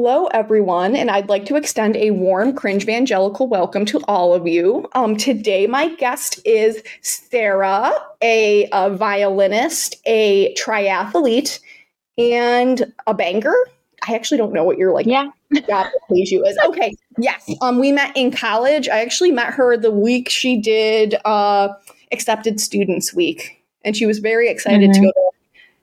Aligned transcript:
Hello, 0.00 0.26
everyone, 0.26 0.94
and 0.94 1.10
I'd 1.10 1.28
like 1.28 1.44
to 1.46 1.56
extend 1.56 1.96
a 1.96 2.12
warm 2.12 2.54
cringe 2.54 2.84
evangelical 2.84 3.48
welcome 3.48 3.84
to 3.86 3.98
all 4.06 4.32
of 4.32 4.46
you. 4.46 4.88
Um, 4.94 5.16
today, 5.16 5.66
my 5.66 5.92
guest 5.96 6.38
is 6.44 6.80
Sarah, 7.02 7.92
a, 8.22 8.68
a 8.70 8.90
violinist, 8.90 9.96
a 10.06 10.54
triathlete, 10.54 11.58
and 12.16 12.94
a 13.08 13.12
banger. 13.12 13.52
I 14.06 14.14
actually 14.14 14.38
don't 14.38 14.52
know 14.52 14.62
what 14.62 14.78
you're 14.78 14.92
like 14.94 15.04
Yeah. 15.06 15.30
job 15.68 15.88
plays 16.06 16.30
you 16.30 16.44
is. 16.44 16.56
Okay, 16.66 16.94
yes. 17.18 17.52
Um, 17.60 17.80
we 17.80 17.90
met 17.90 18.16
in 18.16 18.30
college. 18.30 18.88
I 18.88 19.00
actually 19.00 19.32
met 19.32 19.52
her 19.52 19.76
the 19.76 19.90
week 19.90 20.28
she 20.28 20.60
did 20.60 21.16
uh, 21.24 21.70
Accepted 22.12 22.60
Students 22.60 23.12
Week, 23.12 23.64
and 23.84 23.96
she 23.96 24.06
was 24.06 24.20
very 24.20 24.48
excited 24.48 24.92
to 24.92 25.00
Mhm. 25.00 25.04
go 25.06 25.10
to 25.10 25.30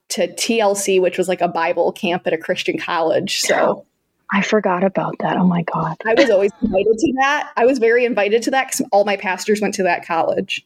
to 0.07 0.27
TLC, 0.35 1.01
which 1.01 1.17
was 1.17 1.27
like 1.27 1.41
a 1.41 1.49
Bible 1.49 1.91
camp 1.91 2.25
at 2.25 2.31
a 2.31 2.37
Christian 2.37 2.77
college. 2.77 3.41
So 3.41 3.85
I 4.31 4.41
forgot 4.41 4.83
about 4.83 5.15
that. 5.19 5.37
Oh 5.37 5.45
my 5.45 5.63
god. 5.63 5.95
I 6.05 6.13
was 6.15 6.29
always 6.29 6.51
invited 6.61 6.97
to 6.97 7.13
that. 7.21 7.51
I 7.55 7.65
was 7.65 7.79
very 7.79 8.05
invited 8.05 8.43
to 8.43 8.51
that 8.51 8.67
because 8.67 8.87
all 8.91 9.05
my 9.05 9.17
pastors 9.17 9.61
went 9.61 9.75
to 9.75 9.83
that 9.83 10.05
college. 10.05 10.65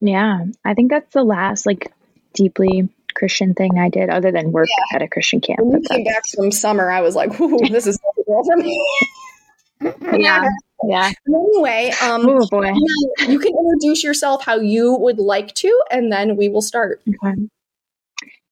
Yeah. 0.00 0.44
I 0.64 0.74
think 0.74 0.90
that's 0.90 1.12
the 1.12 1.24
last 1.24 1.66
like 1.66 1.92
deeply 2.32 2.88
Christian 3.14 3.54
thing 3.54 3.78
I 3.78 3.88
did 3.88 4.10
other 4.10 4.32
than 4.32 4.52
work 4.52 4.68
at 4.92 5.02
a 5.02 5.08
Christian 5.08 5.40
camp. 5.40 5.60
When 5.60 5.80
we 5.80 5.86
but 5.88 5.96
came 5.96 6.04
back 6.04 6.22
from 6.34 6.50
summer, 6.50 6.90
I 6.90 7.00
was 7.00 7.14
like, 7.14 7.38
"Ooh, 7.40 7.58
this 7.70 7.86
is 7.86 7.98
girl 8.26 8.44
for 8.44 8.56
me." 8.56 8.78
Yeah. 10.14 10.48
Yeah. 10.86 11.12
Anyway, 11.28 11.92
um, 12.00 12.26
Oh 12.26 12.46
boy. 12.50 12.72
you 13.26 13.38
can 13.38 13.52
introduce 13.52 14.02
yourself 14.02 14.42
how 14.42 14.56
you 14.56 14.94
would 14.94 15.18
like 15.18 15.54
to, 15.56 15.82
and 15.90 16.10
then 16.10 16.36
we 16.36 16.48
will 16.48 16.62
start. 16.62 17.02
Okay. 17.06 17.34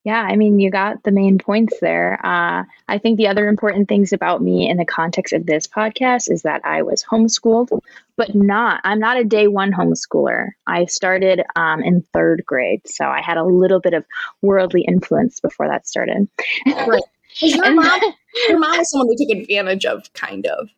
Yeah, 0.04 0.20
I 0.20 0.34
mean, 0.34 0.58
you 0.58 0.68
got 0.68 1.04
the 1.04 1.12
main 1.12 1.38
points 1.38 1.78
there. 1.80 2.18
Uh, 2.26 2.64
I 2.88 2.98
think 2.98 3.18
the 3.18 3.28
other 3.28 3.46
important 3.48 3.88
things 3.88 4.12
about 4.12 4.42
me 4.42 4.68
in 4.68 4.76
the 4.76 4.84
context 4.84 5.32
of 5.32 5.46
this 5.46 5.68
podcast 5.68 6.28
is 6.28 6.42
that 6.42 6.60
I 6.64 6.82
was 6.82 7.04
homeschooled, 7.04 7.68
but 8.16 8.34
not, 8.34 8.80
I'm 8.82 8.98
not 8.98 9.16
a 9.16 9.22
day 9.22 9.46
one 9.46 9.70
homeschooler. 9.70 10.50
I 10.66 10.86
started 10.86 11.42
um, 11.54 11.84
in 11.84 12.04
third 12.12 12.42
grade, 12.44 12.82
so 12.84 13.04
I 13.04 13.20
had 13.20 13.36
a 13.36 13.44
little 13.44 13.78
bit 13.78 13.94
of 13.94 14.04
worldly 14.42 14.82
influence 14.82 15.38
before 15.38 15.68
that 15.68 15.86
started. 15.86 16.28
Right. 16.66 17.00
Your 17.36 17.64
And- 17.64 17.76
mom, 17.76 18.00
your 18.48 18.58
mom 18.58 18.78
was 18.78 18.90
someone 18.90 19.08
we 19.08 19.16
took 19.16 19.36
advantage 19.38 19.84
of, 19.86 20.12
kind 20.14 20.46
of. 20.46 20.68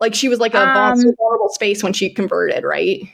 Like 0.00 0.14
she 0.14 0.28
was 0.28 0.40
like 0.40 0.54
a 0.54 0.60
Um, 0.60 0.96
vulnerable 1.16 1.50
space 1.50 1.84
when 1.84 1.92
she 1.92 2.10
converted, 2.12 2.64
right? 2.64 3.08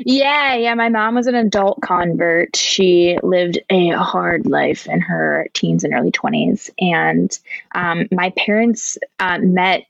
Yeah, 0.00 0.54
yeah. 0.54 0.74
My 0.74 0.88
mom 0.88 1.14
was 1.14 1.26
an 1.26 1.34
adult 1.34 1.80
convert. 1.82 2.56
She 2.56 3.18
lived 3.22 3.58
a 3.70 3.90
hard 3.90 4.46
life 4.46 4.86
in 4.86 5.00
her 5.00 5.48
teens 5.54 5.84
and 5.84 5.94
early 5.94 6.10
20s. 6.10 6.70
And 6.78 7.38
um, 7.74 8.08
my 8.10 8.30
parents 8.36 8.98
uh, 9.18 9.38
met 9.38 9.86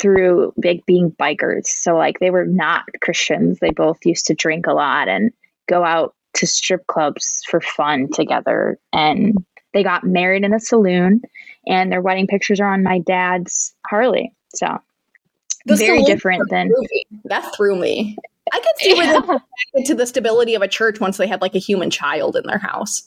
through 0.00 0.52
big 0.58 0.84
being 0.86 1.12
bikers. 1.12 1.66
So, 1.66 1.96
like, 1.96 2.18
they 2.18 2.30
were 2.30 2.46
not 2.46 2.84
Christians. 3.00 3.58
They 3.60 3.70
both 3.70 4.04
used 4.04 4.26
to 4.26 4.34
drink 4.34 4.66
a 4.66 4.72
lot 4.72 5.08
and 5.08 5.32
go 5.68 5.84
out 5.84 6.14
to 6.34 6.46
strip 6.46 6.86
clubs 6.86 7.42
for 7.48 7.60
fun 7.60 8.08
together. 8.12 8.78
And 8.92 9.34
they 9.72 9.82
got 9.82 10.04
married 10.04 10.44
in 10.44 10.52
a 10.52 10.60
saloon, 10.60 11.22
and 11.66 11.90
their 11.90 12.00
wedding 12.00 12.26
pictures 12.26 12.60
are 12.60 12.72
on 12.72 12.82
my 12.82 12.98
dad's 13.00 13.74
Harley. 13.86 14.32
So, 14.54 14.80
The 15.66 15.76
very 15.76 16.02
different 16.02 16.50
than. 16.50 16.70
That 17.24 17.52
threw 17.56 17.76
me. 17.76 18.16
I 18.54 18.60
could 18.60 18.78
see 18.78 18.94
where 18.94 19.06
they 19.06 19.20
connected 19.26 19.86
to 19.86 19.94
the 19.96 20.06
stability 20.06 20.54
of 20.54 20.62
a 20.62 20.68
church 20.68 21.00
once 21.00 21.16
they 21.16 21.26
had 21.26 21.42
like 21.42 21.56
a 21.56 21.58
human 21.58 21.90
child 21.90 22.36
in 22.36 22.46
their 22.46 22.58
house. 22.58 23.02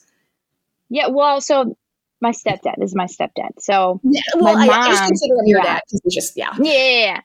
Yeah, 0.90 1.08
well, 1.08 1.40
so 1.40 1.74
my 2.20 2.32
stepdad 2.32 2.82
is 2.82 2.94
my 2.94 3.06
stepdad. 3.06 3.50
So 3.58 4.00
Yeah, 4.02 4.20
well, 4.34 4.54
My 4.54 4.66
I, 4.66 4.78
I 4.78 4.88
just 4.88 5.06
consider 5.06 5.34
him 5.34 5.46
your 5.46 5.60
yeah. 5.60 5.64
dad 5.64 5.82
because 5.86 6.14
just 6.14 6.36
yeah. 6.36 6.54
yeah, 6.58 6.72
yeah, 6.72 7.20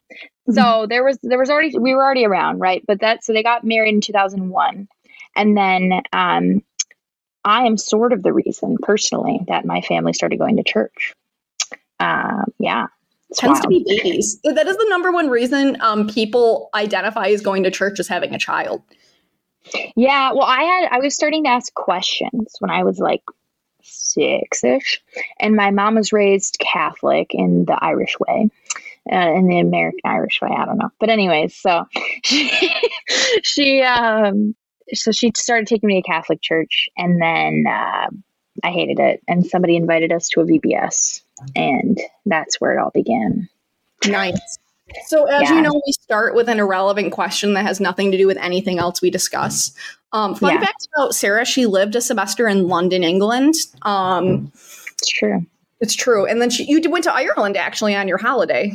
yeah. 0.47 0.53
So 0.53 0.87
there 0.87 1.03
was 1.03 1.17
there 1.21 1.39
was 1.39 1.49
already 1.49 1.77
we 1.77 1.93
were 1.93 2.03
already 2.03 2.25
around, 2.25 2.59
right? 2.59 2.83
But 2.87 3.01
that 3.01 3.23
so 3.23 3.33
they 3.33 3.43
got 3.43 3.63
married 3.65 3.93
in 3.93 4.01
2001. 4.01 4.87
And 5.35 5.57
then 5.57 6.01
um 6.13 6.63
I 7.43 7.65
am 7.65 7.77
sort 7.77 8.13
of 8.13 8.23
the 8.23 8.31
reason 8.31 8.77
personally 8.81 9.41
that 9.47 9.65
my 9.65 9.81
family 9.81 10.13
started 10.13 10.39
going 10.39 10.57
to 10.57 10.63
church. 10.63 11.13
Um 11.99 12.45
yeah. 12.57 12.87
It's 13.33 13.39
Tends 13.39 13.61
to 13.61 13.67
be 13.67 13.83
babies. 13.83 14.39
That 14.43 14.67
is 14.67 14.77
the 14.77 14.85
number 14.89 15.11
one 15.11 15.27
reason 15.27 15.81
um, 15.81 16.07
people 16.07 16.69
identify 16.75 17.29
as 17.29 17.41
going 17.41 17.63
to 17.63 17.71
church 17.71 17.99
as 17.99 18.07
having 18.07 18.35
a 18.35 18.37
child. 18.37 18.83
Yeah, 19.95 20.33
well, 20.33 20.43
I 20.43 20.61
had 20.61 20.89
I 20.91 20.99
was 20.99 21.15
starting 21.15 21.45
to 21.45 21.49
ask 21.49 21.73
questions 21.73 22.53
when 22.59 22.69
I 22.69 22.83
was 22.83 22.99
like 22.99 23.23
six 23.81 24.63
ish, 24.63 25.01
and 25.39 25.55
my 25.55 25.71
mom 25.71 25.95
was 25.95 26.13
raised 26.13 26.59
Catholic 26.59 27.31
in 27.31 27.65
the 27.65 27.75
Irish 27.81 28.19
way, 28.19 28.51
uh, 29.11 29.33
in 29.33 29.47
the 29.47 29.57
American 29.57 30.01
Irish 30.05 30.39
way. 30.39 30.49
I 30.55 30.65
don't 30.65 30.77
know, 30.77 30.91
but 30.99 31.09
anyways, 31.09 31.55
so 31.55 31.85
she 32.23 32.51
she 33.41 33.81
um 33.81 34.53
so 34.93 35.11
she 35.11 35.31
started 35.35 35.65
taking 35.65 35.87
me 35.87 36.03
to 36.03 36.07
Catholic 36.07 36.39
church, 36.39 36.87
and 36.97 37.19
then 37.19 37.63
uh, 37.67 38.09
I 38.63 38.71
hated 38.71 38.99
it, 38.99 39.23
and 39.27 39.45
somebody 39.45 39.75
invited 39.75 40.11
us 40.11 40.29
to 40.29 40.41
a 40.41 40.45
VBS, 40.45 41.21
and 41.55 41.99
that's 42.25 42.59
where 42.61 42.77
it 42.77 42.81
all 42.81 42.91
began. 42.91 43.49
Nice. 44.05 44.59
So, 45.07 45.25
as 45.25 45.43
Yeah. 45.43 45.55
you 45.55 45.61
know, 45.61 45.81
we 45.85 45.91
start 45.93 46.35
with 46.35 46.49
an 46.49 46.59
irrelevant 46.59 47.13
question 47.13 47.53
that 47.53 47.65
has 47.65 47.79
nothing 47.79 48.11
to 48.11 48.17
do 48.17 48.27
with 48.27 48.37
anything 48.37 48.77
else 48.79 49.01
we 49.01 49.09
discuss. 49.09 49.71
Um, 50.11 50.35
fun 50.35 50.53
Yeah. 50.53 50.59
fact 50.59 50.87
about 50.95 51.15
Sarah: 51.15 51.45
she 51.45 51.65
lived 51.65 51.95
a 51.95 52.01
semester 52.01 52.47
in 52.47 52.67
London, 52.67 53.03
England. 53.03 53.55
Um, 53.81 54.51
It's 54.91 55.07
true. 55.07 55.45
it's 55.79 55.95
true, 55.95 56.25
and 56.25 56.41
then 56.41 56.49
she, 56.49 56.65
you 56.65 56.81
went 56.91 57.05
to 57.05 57.13
Ireland 57.13 57.57
actually 57.57 57.95
on 57.95 58.07
your 58.07 58.17
holiday. 58.19 58.73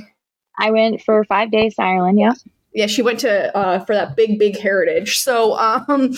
I 0.58 0.72
went 0.72 1.02
for 1.02 1.22
five 1.24 1.52
days 1.52 1.76
to 1.76 1.82
Ireland. 1.82 2.18
Yeah. 2.18 2.32
Yeah, 2.74 2.86
she 2.86 3.02
went 3.02 3.20
to 3.20 3.56
uh, 3.56 3.78
for 3.84 3.94
that 3.94 4.14
big, 4.14 4.38
big 4.38 4.58
heritage. 4.58 5.18
So, 5.18 5.56
um, 5.58 6.14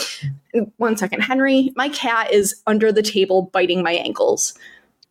one 0.77 0.97
second, 0.97 1.21
Henry, 1.23 1.73
my 1.77 1.89
cat 1.91 2.33
is 2.33 2.61
under 2.67 2.91
the 2.93 3.03
table 3.03 3.51
biting 3.53 3.83
my 3.83 3.93
ankles. 3.93 4.55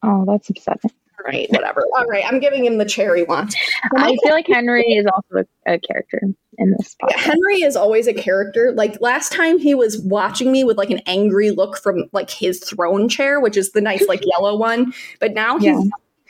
Oh, 0.03 0.25
that's 0.25 0.49
upsetting. 0.49 0.91
All 1.17 1.25
right, 1.25 1.47
whatever. 1.49 1.83
All 1.97 2.05
right, 2.05 2.23
I'm 2.25 2.39
giving 2.39 2.63
him 2.65 2.77
the 2.77 2.85
cherry 2.85 3.23
one. 3.23 3.49
I 3.95 4.15
feel 4.23 4.31
like 4.33 4.47
Henry 4.51 4.83
is 4.93 5.05
also 5.07 5.45
a, 5.65 5.73
a 5.73 5.79
character 5.79 6.21
in 6.57 6.71
this 6.77 6.95
Yeah. 7.09 7.17
Henry 7.17 7.61
is 7.61 7.75
always 7.75 8.07
a 8.07 8.13
character. 8.13 8.71
Like 8.73 8.99
last 9.01 9.31
time, 9.33 9.57
he 9.59 9.73
was 9.75 9.99
watching 9.99 10.51
me 10.51 10.63
with 10.63 10.77
like 10.77 10.89
an 10.89 11.01
angry 11.05 11.51
look 11.51 11.77
from 11.77 12.05
like 12.13 12.29
his 12.29 12.59
throne 12.63 13.09
chair, 13.09 13.39
which 13.39 13.57
is 13.57 13.71
the 13.71 13.81
nice 13.81 14.07
like 14.07 14.21
yellow 14.25 14.55
one. 14.57 14.93
But 15.19 15.33
now 15.33 15.57
he's 15.57 15.65
Yeah. 15.67 15.81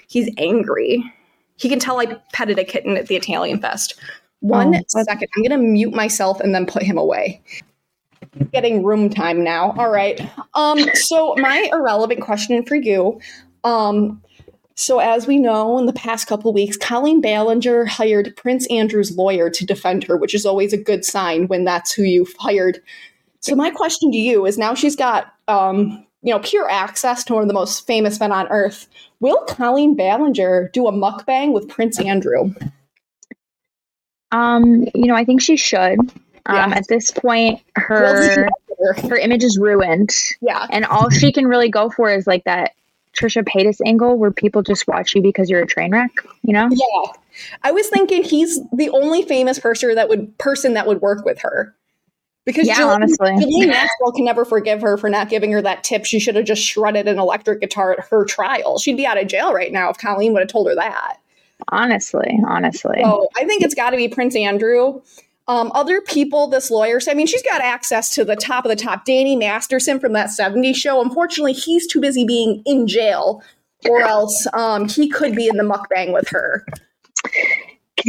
he's 0.08 0.30
angry. 0.38 1.04
He 1.58 1.68
can 1.70 1.78
tell 1.80 2.00
I 2.00 2.06
petted 2.34 2.58
a 2.58 2.64
kitten 2.64 2.96
at 2.98 3.08
the 3.08 3.16
Italian 3.16 3.60
Fest. 3.60 3.96
One 4.42 4.76
Oh, 4.76 4.82
second, 4.88 5.28
I'm 5.36 5.44
gonna 5.44 5.58
mute 5.58 5.94
myself 5.94 6.40
and 6.40 6.56
then 6.56 6.66
put 6.66 6.84
him 6.84 6.98
away. 6.98 7.42
Getting 8.54 8.84
room 8.84 9.10
time 9.10 9.44
now. 9.44 9.72
All 9.78 9.90
right. 9.90 10.22
Um. 10.54 10.80
So 10.94 11.36
my 11.38 11.70
irrelevant 11.74 12.22
question 12.22 12.64
for 12.66 12.76
you. 12.76 13.20
Um. 13.64 14.22
So, 14.76 15.00
as 15.00 15.28
we 15.28 15.40
know, 15.40 15.78
in 15.78 15.88
the 15.88 15.94
past 15.94 16.26
couple 16.28 16.54
weeks, 16.54 16.78
Colleen 16.78 17.20
Ballinger 17.20 17.84
hired 17.84 18.34
Prince 18.38 18.66
Andrew's 18.68 19.18
lawyer 19.18 19.50
to 19.50 19.66
defend 19.66 20.06
her, 20.06 20.16
which 20.16 20.34
is 20.34 20.46
always 20.46 20.72
a 20.72 20.78
good 20.78 21.04
sign 21.04 21.48
when 21.50 21.66
that's 21.66 21.92
who 21.92 22.04
you've 22.04 22.34
hired. 22.40 22.82
So, 23.42 23.56
my 23.56 23.72
question 23.72 24.10
to 24.10 24.18
you 24.18 24.46
is 24.46 24.58
now 24.58 24.74
she's 24.74 24.96
got, 24.96 25.34
um, 25.50 26.06
you 26.22 26.34
know, 26.34 26.40
pure 26.40 26.70
access 26.70 27.26
to 27.26 27.34
one 27.34 27.42
of 27.42 27.50
the 27.50 27.54
most 27.54 27.86
famous 27.88 28.22
men 28.22 28.32
on 28.32 28.48
earth. 28.48 28.88
Will 29.20 29.44
Colleen 29.50 29.98
Ballinger 29.98 30.70
do 30.72 30.88
a 30.88 30.94
mukbang 30.94 31.52
with 31.52 31.68
Prince 31.68 32.00
Andrew? 32.00 32.54
Um, 34.32 34.84
you 34.96 35.06
know, 35.08 35.16
I 35.16 35.26
think 35.26 35.42
she 35.42 35.58
should. 35.58 36.00
Um. 36.46 36.74
At 36.74 36.88
this 36.88 37.12
point, 37.12 37.62
her 37.76 38.48
her 39.10 39.18
image 39.18 39.44
is 39.44 39.58
ruined, 39.60 40.12
Yeah. 40.42 40.66
and 40.72 40.86
all 40.86 41.10
she 41.10 41.32
can 41.32 41.46
really 41.48 41.70
go 41.70 41.90
for 41.90 42.10
is 42.12 42.26
like 42.26 42.44
that 42.46 42.74
Trisha 43.20 43.44
Paytas 43.44 43.80
angle 43.86 44.18
where 44.18 44.32
people 44.32 44.62
just 44.62 44.88
watch 44.88 45.14
you 45.14 45.22
because 45.22 45.50
you're 45.50 45.62
a 45.62 45.68
train 45.68 45.92
wreck. 45.92 46.12
You 46.44 46.54
know? 46.54 46.70
Yeah. 46.72 47.12
I 47.64 47.72
was 47.72 47.88
thinking 47.90 48.24
he's 48.24 48.60
the 48.74 48.90
only 48.90 49.22
famous 49.24 49.60
person 49.60 49.94
that 49.96 50.10
would 50.10 50.36
person 50.38 50.74
that 50.76 50.88
would 50.88 51.02
work 51.02 51.26
with 51.26 51.40
her. 51.42 51.76
Because 52.46 52.66
Yeah, 52.68 52.76
Ghislaine- 52.76 52.92
honestly. 52.94 53.36
Ghislaine 53.46 53.70
Maxwell 53.70 54.12
can 54.14 54.26
never 54.26 54.44
forgive 54.46 54.82
her 54.82 54.98
for 54.98 55.10
not 55.10 55.30
giving 55.30 55.52
her 55.52 55.62
that 55.62 55.84
tip. 55.84 56.06
She 56.06 56.20
should 56.20 56.36
have 56.36 56.46
just 56.46 56.64
shredded 56.64 57.08
an 57.08 57.20
electric 57.20 57.60
guitar 57.62 57.92
at 57.94 58.00
her 58.06 58.26
trial. 58.26 58.80
She'd 58.80 58.98
be 58.98 59.06
out 59.06 59.22
of 59.22 59.28
jail 59.28 59.54
right 59.54 59.72
now 59.72 59.90
if 59.90 59.98
Colleen 59.98 60.34
would 60.34 60.40
have 60.40 60.50
told 60.50 60.68
her 60.68 60.76
that. 60.76 61.18
Honestly, 61.68 62.40
honestly. 62.48 63.00
So 63.02 63.28
I 63.38 63.46
think 63.46 63.62
it's 63.64 63.76
got 63.76 63.92
to 63.92 63.98
be 63.98 64.08
Prince 64.08 64.36
Andrew. 64.36 65.02
Um, 65.48 65.72
other 65.74 66.00
people, 66.02 66.48
this 66.48 66.70
lawyer, 66.70 67.00
I 67.08 67.16
mean, 67.16 67.26
she's 67.26 67.42
got 67.42 67.60
access 67.60 68.14
to 68.16 68.24
the 68.24 68.36
top 68.36 68.66
of 68.66 68.70
the 68.70 68.76
top. 68.76 69.04
Danny 69.04 69.36
Masterson 69.36 70.00
from 70.00 70.14
that 70.14 70.30
70s 70.30 70.76
show. 70.76 71.02
Unfortunately, 71.02 71.54
he's 71.54 71.88
too 71.88 72.00
busy 72.00 72.24
being 72.24 72.62
in 72.68 72.88
jail, 72.88 73.42
or 73.90 74.02
else 74.02 74.46
um, 74.54 74.88
he 74.88 75.10
could 75.10 75.36
be 75.36 75.48
in 75.48 75.58
the 75.58 75.64
mukbang 75.64 76.14
with 76.14 76.28
her. 76.30 76.66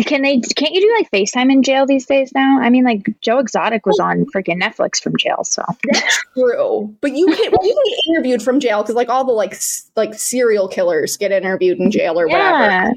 Can 0.04 0.22
they? 0.22 0.38
Can't 0.54 0.72
you 0.72 0.80
do 0.82 0.94
like 0.98 1.10
FaceTime 1.10 1.50
in 1.50 1.62
jail 1.62 1.84
these 1.84 2.06
days 2.06 2.30
now? 2.34 2.60
I 2.60 2.70
mean, 2.70 2.84
like 2.84 3.08
Joe 3.22 3.38
Exotic 3.38 3.86
was 3.86 3.98
on 3.98 4.24
freaking 4.26 4.62
Netflix 4.62 5.02
from 5.02 5.16
jail, 5.16 5.42
so 5.42 5.64
That's 5.90 6.24
true. 6.34 6.94
But 7.00 7.12
you 7.16 7.26
can 7.26 7.50
well, 7.50 7.66
you 7.66 7.74
can 7.74 7.82
get 7.90 8.12
interviewed 8.12 8.42
from 8.42 8.60
jail 8.60 8.82
because 8.82 8.94
like 8.94 9.08
all 9.08 9.24
the 9.24 9.32
like 9.32 9.54
s- 9.54 9.90
like 9.96 10.14
serial 10.14 10.68
killers 10.68 11.16
get 11.16 11.32
interviewed 11.32 11.78
in 11.80 11.90
jail 11.90 12.20
or 12.20 12.28
whatever. 12.28 12.92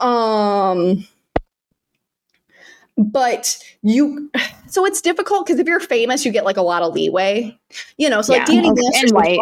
Um, 0.00 1.06
but 2.96 3.58
you, 3.82 4.30
so 4.66 4.84
it's 4.84 5.00
difficult 5.00 5.46
because 5.46 5.58
if 5.58 5.66
you're 5.66 5.80
famous, 5.80 6.24
you 6.24 6.32
get 6.32 6.44
like 6.44 6.56
a 6.58 6.62
lot 6.62 6.82
of 6.82 6.92
leeway. 6.92 7.58
You 7.96 8.10
know, 8.10 8.20
so 8.22 8.32
like 8.34 8.44
Yeah, 8.48 8.60
Danny 8.62 8.68
and 8.68 9.12
white. 9.14 9.38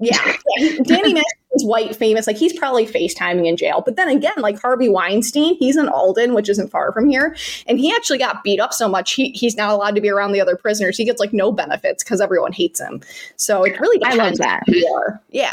yeah, 0.00 0.36
yeah, 0.56 0.78
Danny 0.84 1.20
is 1.54 1.64
white 1.64 1.94
famous. 1.96 2.26
Like 2.26 2.36
he's 2.36 2.52
probably 2.58 2.86
FaceTiming 2.86 3.46
in 3.46 3.56
jail. 3.56 3.82
But 3.84 3.96
then 3.96 4.08
again, 4.08 4.32
like 4.38 4.58
Harvey 4.60 4.88
Weinstein, 4.88 5.56
he's 5.56 5.76
in 5.76 5.88
Alden, 5.88 6.32
which 6.34 6.48
isn't 6.48 6.70
far 6.70 6.92
from 6.92 7.10
here, 7.10 7.36
and 7.66 7.78
he 7.78 7.92
actually 7.92 8.18
got 8.18 8.42
beat 8.42 8.60
up 8.60 8.72
so 8.72 8.88
much 8.88 9.12
he, 9.12 9.30
he's 9.30 9.56
not 9.56 9.70
allowed 9.70 9.94
to 9.96 10.00
be 10.00 10.08
around 10.08 10.32
the 10.32 10.40
other 10.40 10.56
prisoners. 10.56 10.96
He 10.96 11.04
gets 11.04 11.20
like 11.20 11.32
no 11.34 11.52
benefits 11.52 12.02
because 12.02 12.20
everyone 12.22 12.52
hates 12.52 12.80
him. 12.80 13.02
So 13.36 13.64
it 13.64 13.78
really 13.80 14.02
I 14.04 14.14
love 14.14 14.38
that. 14.38 14.62
who 14.66 14.76
you 14.76 14.86
are. 14.96 15.20
Yeah, 15.30 15.52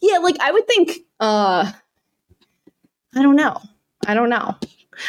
yeah. 0.00 0.18
Like 0.18 0.36
I 0.40 0.50
would 0.52 0.66
think. 0.66 0.92
uh 1.18 1.70
I 3.16 3.22
don't 3.22 3.36
know. 3.36 3.60
I 4.06 4.14
don't 4.14 4.30
know. 4.30 4.54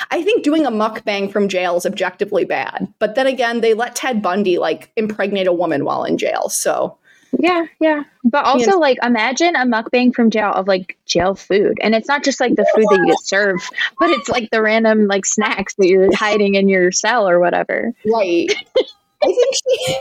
I 0.09 0.24
think 0.24 0.44
doing 0.44 0.65
a 0.65 0.71
mukbang 0.71 1.31
from 1.31 1.50
jail 1.50 1.75
is 1.77 1.86
objectively 1.86 2.45
bad. 2.45 2.88
But 3.00 3.15
then 3.15 3.27
again, 3.27 3.62
they 3.62 3.74
let 3.74 3.95
Ted 3.95 4.21
Bundy 4.21 4.57
like 4.57 4.92
impregnate 4.95 5.48
a 5.48 5.53
woman 5.53 5.83
while 5.86 6.03
in 6.03 6.18
jail. 6.18 6.50
So 6.50 6.98
Yeah, 7.38 7.65
yeah. 7.80 8.03
But 8.24 8.45
also, 8.45 8.71
Yes. 8.71 8.77
like, 8.77 8.98
imagine 9.03 9.56
a 9.56 9.65
mukbang 9.65 10.13
from 10.13 10.30
jail 10.30 10.51
of 10.51 10.68
like 10.68 10.98
jail 11.06 11.36
food. 11.36 11.77
And 11.81 11.94
it's 11.95 12.07
not 12.07 12.24
just 12.24 12.39
like 12.39 12.56
the 12.56 12.65
food 12.75 12.86
that 12.89 13.00
you 13.00 13.07
get 13.07 13.19
served, 13.21 13.63
but 14.00 14.09
it's 14.12 14.30
like 14.30 14.50
the 14.51 14.62
random 14.62 15.07
like 15.07 15.25
snacks 15.25 15.74
that 15.75 15.88
you're 15.88 16.15
hiding 16.15 16.56
in 16.56 16.69
your 16.69 16.92
cell 16.92 17.27
or 17.27 17.39
whatever. 17.39 17.94
right. 18.06 18.50
I 19.24 19.27
think 19.27 19.56
she 19.56 19.95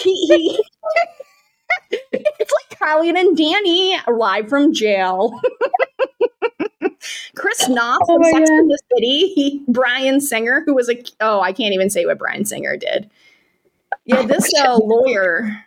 he, 0.00 0.26
he 0.26 0.64
it's 2.12 2.52
like 2.52 2.78
Colleen 2.78 3.16
and 3.16 3.36
Danny 3.36 3.96
live 4.12 4.48
from 4.48 4.72
jail. 4.74 5.40
Chris 7.36 7.68
Noth 7.68 8.00
Oh 8.08 8.14
from 8.16 8.24
Sex 8.24 8.50
and 8.50 8.70
the 8.70 8.78
City, 8.94 9.28
he, 9.34 9.62
Bryan 9.68 10.20
Singer, 10.20 10.62
who 10.66 10.74
was 10.74 10.88
a 10.88 11.02
oh, 11.20 11.40
I 11.40 11.52
can't 11.52 11.74
even 11.74 11.90
say 11.90 12.06
what 12.06 12.18
Bryan 12.18 12.44
Singer 12.44 12.76
did. 12.76 13.10
Yeah, 14.04 14.22
this 14.22 14.52
uh, 14.62 14.76
lawyer, 14.76 15.64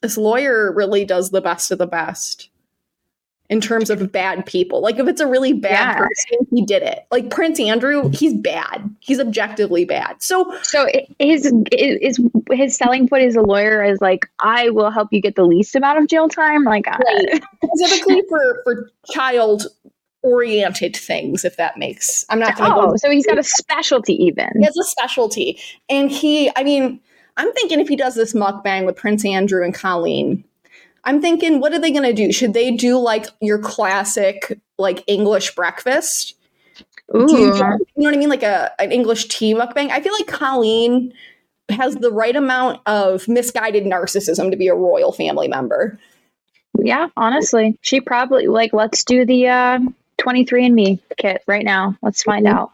this 0.00 0.16
lawyer 0.16 0.72
really 0.72 1.04
does 1.04 1.30
the 1.30 1.40
best 1.40 1.70
of 1.70 1.78
the 1.78 1.86
best 1.86 2.48
in 3.48 3.60
terms 3.60 3.90
of 3.90 4.12
bad 4.12 4.46
people. 4.46 4.80
Like 4.80 4.98
if 5.00 5.08
it's 5.08 5.20
a 5.20 5.26
really 5.26 5.52
bad 5.52 5.72
Yeah. 5.72 5.94
person, 5.96 6.46
he 6.54 6.64
did 6.64 6.82
it. 6.84 7.00
Like 7.10 7.30
Prince 7.30 7.58
Andrew, 7.58 8.08
he's 8.12 8.32
bad. 8.32 8.88
He's 9.00 9.18
objectively 9.18 9.84
bad. 9.84 10.22
So 10.22 10.56
So 10.62 10.86
his 11.18 11.52
is 11.72 12.20
his 12.52 12.76
selling 12.76 13.08
point 13.08 13.24
as 13.24 13.34
a 13.34 13.42
lawyer 13.42 13.82
is 13.84 14.00
like, 14.00 14.26
I 14.38 14.70
will 14.70 14.90
help 14.90 15.08
you 15.10 15.20
get 15.20 15.34
the 15.34 15.42
least 15.44 15.74
amount 15.74 15.98
of 15.98 16.06
jail 16.06 16.28
time. 16.28 16.62
Like, 16.62 16.86
Right. 16.86 17.42
specifically 17.64 18.22
for 18.28 18.60
for 18.62 18.90
child 19.12 19.66
oriented 20.22 20.94
things 20.96 21.44
if 21.44 21.56
that 21.56 21.76
makes 21.76 22.24
i'm 22.28 22.38
not 22.38 22.56
going 22.56 22.70
to 22.70 22.76
oh, 22.76 22.90
go 22.90 22.96
so 22.96 23.10
he's 23.10 23.26
got 23.26 23.38
a 23.38 23.42
specialty 23.42 24.14
even. 24.14 24.48
he 24.58 24.64
has 24.64 24.76
a 24.76 24.84
specialty. 24.84 25.58
And 25.88 26.10
he 26.10 26.50
i 26.56 26.62
mean 26.62 27.00
i'm 27.36 27.52
thinking 27.54 27.80
if 27.80 27.88
he 27.88 27.96
does 27.96 28.14
this 28.14 28.34
mukbang 28.34 28.84
with 28.84 28.96
prince 28.96 29.24
andrew 29.24 29.64
and 29.64 29.74
colleen 29.74 30.44
i'm 31.04 31.20
thinking 31.20 31.60
what 31.60 31.72
are 31.72 31.78
they 31.78 31.90
going 31.90 32.04
to 32.04 32.12
do? 32.12 32.32
Should 32.32 32.52
they 32.52 32.70
do 32.70 32.98
like 32.98 33.26
your 33.40 33.58
classic 33.58 34.60
like 34.78 35.04
english 35.06 35.54
breakfast? 35.54 36.34
Ooh. 37.16 37.26
Do 37.26 37.36
you, 37.36 37.46
you 37.46 37.52
know 37.52 37.78
what 37.96 38.14
i 38.14 38.18
mean? 38.18 38.28
Like 38.28 38.42
a 38.42 38.72
an 38.78 38.92
english 38.92 39.28
tea 39.28 39.54
mukbang? 39.54 39.90
I 39.90 40.00
feel 40.00 40.12
like 40.12 40.26
colleen 40.26 41.14
has 41.70 41.96
the 41.96 42.10
right 42.10 42.36
amount 42.36 42.80
of 42.86 43.26
misguided 43.28 43.84
narcissism 43.84 44.50
to 44.50 44.56
be 44.56 44.68
a 44.68 44.74
royal 44.74 45.12
family 45.12 45.48
member. 45.48 45.98
Yeah, 46.78 47.08
honestly, 47.16 47.78
she 47.80 48.00
probably 48.00 48.46
like 48.46 48.72
let's 48.72 49.04
do 49.04 49.24
the 49.24 49.48
uh 49.48 49.78
23andMe 50.20 50.98
kit 51.16 51.42
right 51.46 51.64
now. 51.64 51.96
Let's 52.02 52.22
find 52.22 52.46
Mhm. 52.46 52.52
out. 52.52 52.70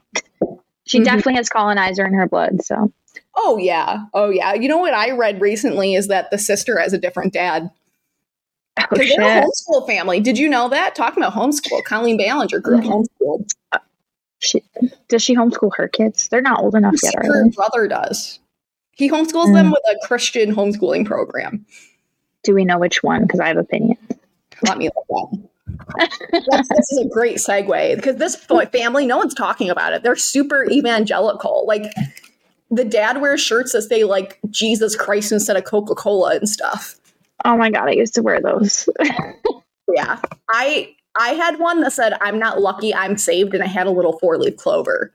She 0.86 1.00
Mhm. 1.00 1.04
definitely 1.04 1.34
has 1.34 1.48
colonizer 1.48 2.04
in 2.06 2.14
her 2.14 2.26
blood, 2.28 2.62
so 2.64 2.92
Oh 3.38 3.58
yeah. 3.58 4.04
Oh 4.14 4.30
yeah. 4.30 4.54
You 4.54 4.68
know 4.68 4.78
what 4.78 4.94
I 4.94 5.10
read 5.10 5.40
recently 5.40 5.94
is 5.94 6.08
that 6.08 6.30
the 6.30 6.38
sister 6.38 6.78
has 6.78 6.92
a 6.92 6.98
different 6.98 7.32
dad. 7.32 7.70
oh 8.78 8.84
they're 8.96 9.06
a 9.40 9.42
homeschool 9.42 9.86
family. 9.86 10.20
Did 10.20 10.38
you 10.38 10.48
know 10.48 10.68
that? 10.68 10.94
Talking 10.94 11.22
about 11.22 11.34
homeschool, 11.34 11.82
Colleen 11.84 12.16
Ballinger 12.18 12.60
grew 12.60 12.78
up 12.78 12.84
homeschooled. 12.84 13.50
She, 14.38 14.62
does 15.08 15.22
she 15.22 15.34
homeschool 15.34 15.70
her 15.76 15.88
kids? 15.88 16.28
They're 16.28 16.42
not 16.42 16.60
old 16.60 16.74
enough 16.74 16.96
yet, 17.02 17.14
Her 17.24 17.48
brother 17.50 17.88
does. 17.88 18.38
He 18.92 19.10
homeschools 19.10 19.46
Mm. 19.48 19.54
them 19.54 19.70
with 19.70 19.82
a 19.90 20.06
Christian 20.06 20.54
homeschooling 20.54 21.06
program. 21.06 21.64
Do 22.42 22.54
we 22.54 22.64
know 22.66 22.78
which 22.78 23.02
one? 23.02 23.22
Because 23.22 23.40
I 23.40 23.48
have 23.48 23.56
opinions. 23.56 23.98
Let 24.62 24.76
me 24.78 24.88
look 24.94 25.06
that. 25.32 25.48
This 26.32 26.90
is 26.90 26.98
a 26.98 27.08
great 27.08 27.38
segue 27.38 27.96
because 27.96 28.16
this 28.16 28.36
family, 28.72 29.06
no 29.06 29.18
one's 29.18 29.34
talking 29.34 29.70
about 29.70 29.92
it. 29.92 30.02
They're 30.02 30.16
super 30.16 30.66
evangelical. 30.70 31.64
Like 31.66 31.92
the 32.70 32.84
dad 32.84 33.20
wears 33.20 33.40
shirts 33.40 33.72
that 33.72 33.82
say 33.82 34.04
like 34.04 34.38
Jesus 34.50 34.96
Christ 34.96 35.32
instead 35.32 35.56
of 35.56 35.64
Coca 35.64 35.94
Cola 35.94 36.36
and 36.36 36.48
stuff. 36.48 36.96
Oh 37.44 37.56
my 37.56 37.70
god, 37.70 37.88
I 37.88 37.92
used 37.92 38.14
to 38.14 38.22
wear 38.22 38.40
those. 38.40 38.88
Yeah. 39.94 40.20
I 40.50 40.94
I 41.18 41.30
had 41.30 41.58
one 41.58 41.80
that 41.80 41.92
said 41.92 42.14
I'm 42.20 42.38
not 42.38 42.60
lucky, 42.60 42.94
I'm 42.94 43.16
saved 43.16 43.54
and 43.54 43.62
I 43.62 43.66
had 43.66 43.86
a 43.86 43.90
little 43.90 44.18
four-leaf 44.18 44.56
clover. 44.56 45.12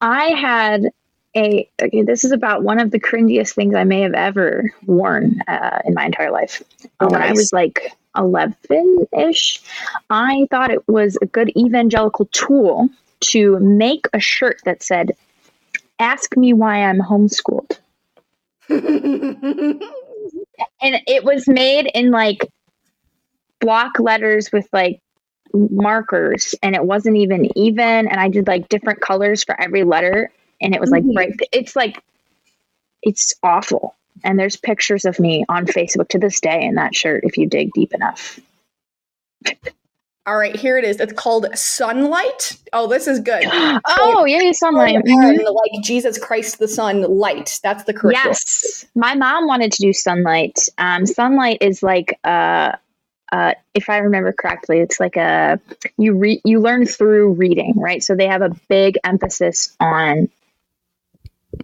I 0.00 0.26
had 0.26 0.90
a. 1.38 1.68
Okay, 1.80 2.02
this 2.02 2.24
is 2.24 2.32
about 2.32 2.62
one 2.62 2.78
of 2.78 2.90
the 2.90 3.00
cringiest 3.00 3.54
things 3.54 3.74
I 3.74 3.84
may 3.84 4.00
have 4.02 4.14
ever 4.14 4.72
worn 4.86 5.40
uh, 5.48 5.80
in 5.84 5.94
my 5.94 6.06
entire 6.06 6.30
life. 6.30 6.62
Oh, 7.00 7.08
when 7.08 7.22
I 7.22 7.32
was 7.32 7.52
like 7.52 7.92
11 8.16 9.06
ish, 9.16 9.62
I 10.10 10.46
thought 10.50 10.70
it 10.70 10.86
was 10.88 11.16
a 11.22 11.26
good 11.26 11.50
evangelical 11.56 12.26
tool 12.32 12.88
to 13.20 13.58
make 13.58 14.06
a 14.12 14.20
shirt 14.20 14.60
that 14.64 14.82
said, 14.82 15.12
Ask 15.98 16.36
me 16.36 16.52
why 16.52 16.84
I'm 16.84 17.00
homeschooled. 17.00 17.78
And 20.80 21.00
it 21.06 21.24
was 21.24 21.46
made 21.48 21.90
in 21.94 22.10
like 22.10 22.44
block 23.60 23.98
letters 23.98 24.50
with 24.52 24.68
like 24.72 25.00
markers, 25.52 26.54
and 26.62 26.74
it 26.74 26.84
wasn't 26.84 27.16
even 27.16 27.56
even. 27.56 28.08
And 28.08 28.20
I 28.20 28.28
did 28.28 28.46
like 28.46 28.68
different 28.68 29.00
colors 29.00 29.44
for 29.44 29.60
every 29.60 29.84
letter, 29.84 30.30
and 30.60 30.74
it 30.74 30.80
was 30.80 30.90
like 30.90 31.04
Mhm. 31.04 31.14
bright. 31.14 31.32
It's 31.52 31.74
like, 31.76 32.02
it's 33.02 33.34
awful. 33.42 33.94
And 34.24 34.38
there's 34.38 34.56
pictures 34.56 35.04
of 35.04 35.20
me 35.20 35.44
on 35.48 35.66
Facebook 35.66 36.08
to 36.08 36.18
this 36.18 36.40
day 36.40 36.62
in 36.64 36.74
that 36.74 36.94
shirt 36.94 37.22
if 37.24 37.36
you 37.38 37.46
dig 37.46 37.72
deep 37.72 37.94
enough. 37.94 38.40
All 40.26 40.36
right, 40.36 40.54
here 40.54 40.76
it 40.76 40.84
is. 40.84 41.00
It's 41.00 41.12
called 41.14 41.46
Sunlight. 41.56 42.58
Oh, 42.74 42.86
this 42.86 43.06
is 43.06 43.18
good. 43.20 43.44
oh, 43.88 44.26
yeah, 44.26 44.52
sunlight. 44.52 44.96
Mhm. 44.96 45.38
Like 45.54 45.82
Jesus 45.82 46.18
Christ 46.18 46.58
the 46.58 46.68
Sun 46.68 47.02
light. 47.02 47.58
That's 47.62 47.84
the 47.84 47.94
curriculum. 47.94 48.26
Yes, 48.28 48.84
my 48.94 49.14
mom 49.14 49.46
wanted 49.46 49.72
to 49.72 49.80
do 49.82 49.92
sunlight. 49.94 50.58
Um, 50.76 51.06
sunlight 51.06 51.58
is 51.62 51.82
like 51.82 52.18
uh, 52.24 52.72
uh, 53.32 53.54
if 53.72 53.88
I 53.88 53.98
remember 53.98 54.32
correctly, 54.32 54.80
it's 54.80 55.00
like 55.00 55.16
a 55.16 55.60
you 55.96 56.14
read 56.14 56.42
you 56.44 56.60
learn 56.60 56.84
through 56.84 57.32
reading, 57.32 57.72
right? 57.76 58.02
So 58.02 58.14
they 58.14 58.26
have 58.26 58.42
a 58.42 58.50
big 58.68 58.98
emphasis 59.04 59.74
on 59.80 60.28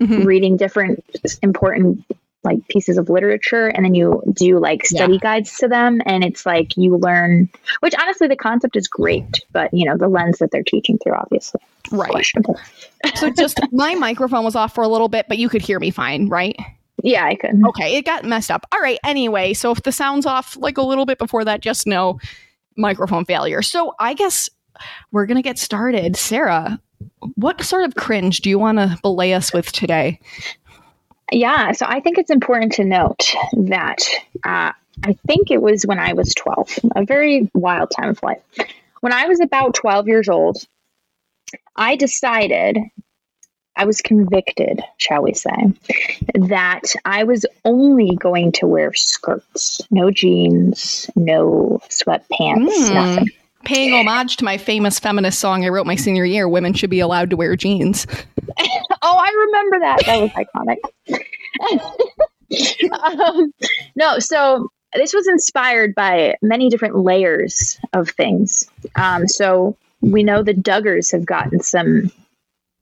Mhm. 0.01 0.25
reading 0.25 0.57
different 0.57 1.05
important 1.43 2.05
like 2.45 2.67
pieces 2.69 2.99
of 2.99 3.09
literature, 3.09 3.69
and 3.69 3.85
then 3.85 3.95
you 3.95 4.23
do 4.35 4.59
like 4.59 4.85
study 4.85 5.19
guides 5.19 5.57
to 5.59 5.67
them, 5.67 6.03
and 6.05 6.23
it's 6.23 6.45
like 6.45 6.77
you 6.77 6.97
learn. 6.97 7.49
Which 7.81 7.95
honestly, 7.99 8.29
the 8.29 8.37
concept 8.37 8.77
is 8.77 8.87
great, 8.87 9.41
but 9.53 9.73
you 9.73 9.87
know 9.87 9.97
the 9.97 10.09
lens 10.09 10.39
that 10.39 10.51
they're 10.51 10.63
teaching 10.63 10.99
through, 10.99 11.15
obviously, 11.15 11.61
Right. 11.91 12.27
So 13.15 13.31
just 13.31 13.59
my 13.73 13.95
microphone 13.95 14.45
was 14.45 14.55
off 14.55 14.75
for 14.75 14.85
a 14.85 14.89
little 14.89 15.09
bit, 15.09 15.27
but 15.29 15.39
you 15.39 15.49
could 15.49 15.63
hear 15.63 15.81
me 15.81 15.91
fine, 15.91 16.29
right? 16.29 16.57
Yeah, 17.03 17.25
I 17.25 17.35
could. 17.35 17.61
Okay, 17.69 17.97
it 17.97 18.05
got 18.05 18.25
messed 18.25 18.51
up. 18.51 18.67
All 18.73 18.81
right, 18.81 18.99
anyway, 19.05 19.55
so 19.55 19.71
if 19.71 19.83
the 19.83 19.93
sound's 19.93 20.27
off 20.27 20.57
like 20.57 20.79
a 20.79 20.83
little 20.83 21.07
bit 21.07 21.19
before 21.19 21.45
that, 21.45 21.61
just 21.61 21.87
know 21.87 22.19
microphone 22.77 23.25
failure. 23.25 23.63
So 23.63 23.95
I 24.01 24.15
guess 24.15 24.51
we're 25.13 25.27
going 25.27 25.37
to 25.37 25.43
get 25.43 25.59
started. 25.59 26.17
Sarah, 26.17 26.81
what 27.37 27.62
sort 27.62 27.84
of 27.84 27.94
cringe 27.94 28.40
do 28.40 28.50
you 28.50 28.58
want 28.58 28.78
to 28.78 28.99
belay 29.02 29.32
us 29.34 29.52
with 29.52 29.73
today? 29.73 30.20
Yeah, 31.32 31.73
so 31.73 31.87
I 31.88 32.00
think 32.00 32.18
it's 32.18 32.30
important 32.30 32.73
to 32.73 32.84
note 32.84 33.32
that 33.54 33.99
uh, 34.44 34.73
I 35.02 35.12
think 35.26 35.50
it 35.50 35.62
was 35.62 35.84
when 35.84 35.99
I 35.99 36.12
was 36.12 36.34
12, 36.34 36.78
a 36.96 37.04
very 37.04 37.50
wild 37.54 37.90
time 37.90 38.11
of 38.11 38.23
life. 38.23 38.42
When 39.00 39.12
I 39.12 39.26
was 39.26 39.40
about 39.40 39.75
12 39.75 40.06
years 40.06 40.28
old, 40.28 40.64
I 41.76 41.96
decided, 41.96 42.78
I 43.76 43.84
was 43.87 44.00
convicted, 44.00 44.82
shall 44.99 45.23
we 45.23 45.34
say, 45.34 45.73
that 46.34 46.82
I 47.04 47.25
was 47.25 47.44
only 47.64 48.16
going 48.16 48.52
to 48.52 48.66
wear 48.66 48.92
skirts, 48.94 49.80
no 49.90 50.11
jeans, 50.11 51.11
no 51.16 51.80
sweatpants, 51.88 52.68
Mm. 52.68 52.94
nothing. 52.94 53.28
Paying 53.64 53.92
homage 53.92 54.37
to 54.37 54.44
my 54.44 54.56
famous 54.56 54.99
feminist 54.99 55.40
song 55.40 55.64
I 55.64 55.68
wrote 55.68 55.87
my 55.87 55.97
senior 55.97 56.25
year, 56.25 56.49
Women 56.49 56.75
Should 56.75 56.90
Be 56.90 57.00
Allowed 57.00 57.30
to 57.30 57.37
Wear 57.37 57.56
Jeans. 57.56 58.06
oh, 58.59 59.16
I 59.18 59.30
remember 59.47 59.78
that. 59.80 60.04
That 60.06 60.21
was 60.21 60.30
iconic. 60.30 60.78
um, 63.30 63.52
no, 63.97 64.18
so 64.18 64.68
this 64.94 65.12
was 65.12 65.26
inspired 65.26 65.94
by 65.94 66.37
many 66.42 66.68
different 66.68 66.97
layers 66.97 67.78
of 67.92 68.11
things. 68.11 68.71
Um, 68.97 69.26
so 69.26 69.76
we 70.00 70.23
know 70.23 70.42
the 70.42 70.54
Duggars 70.54 71.12
have 71.12 71.26
gotten 71.26 71.61
some 71.61 72.12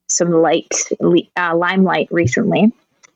some 0.09 0.31
light 0.31 0.75
uh, 1.37 1.57
limelight 1.57 2.09
recently. 2.11 2.71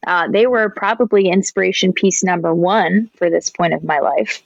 Uh, 0.07 0.29
they 0.29 0.47
were 0.47 0.71
probably 0.71 1.29
inspiration 1.29 1.93
piece 1.93 2.23
number 2.23 2.55
one 2.55 3.11
for 3.17 3.29
this 3.29 3.51
point 3.51 3.75
of 3.75 3.85
my 3.85 3.99
life. 3.99 4.43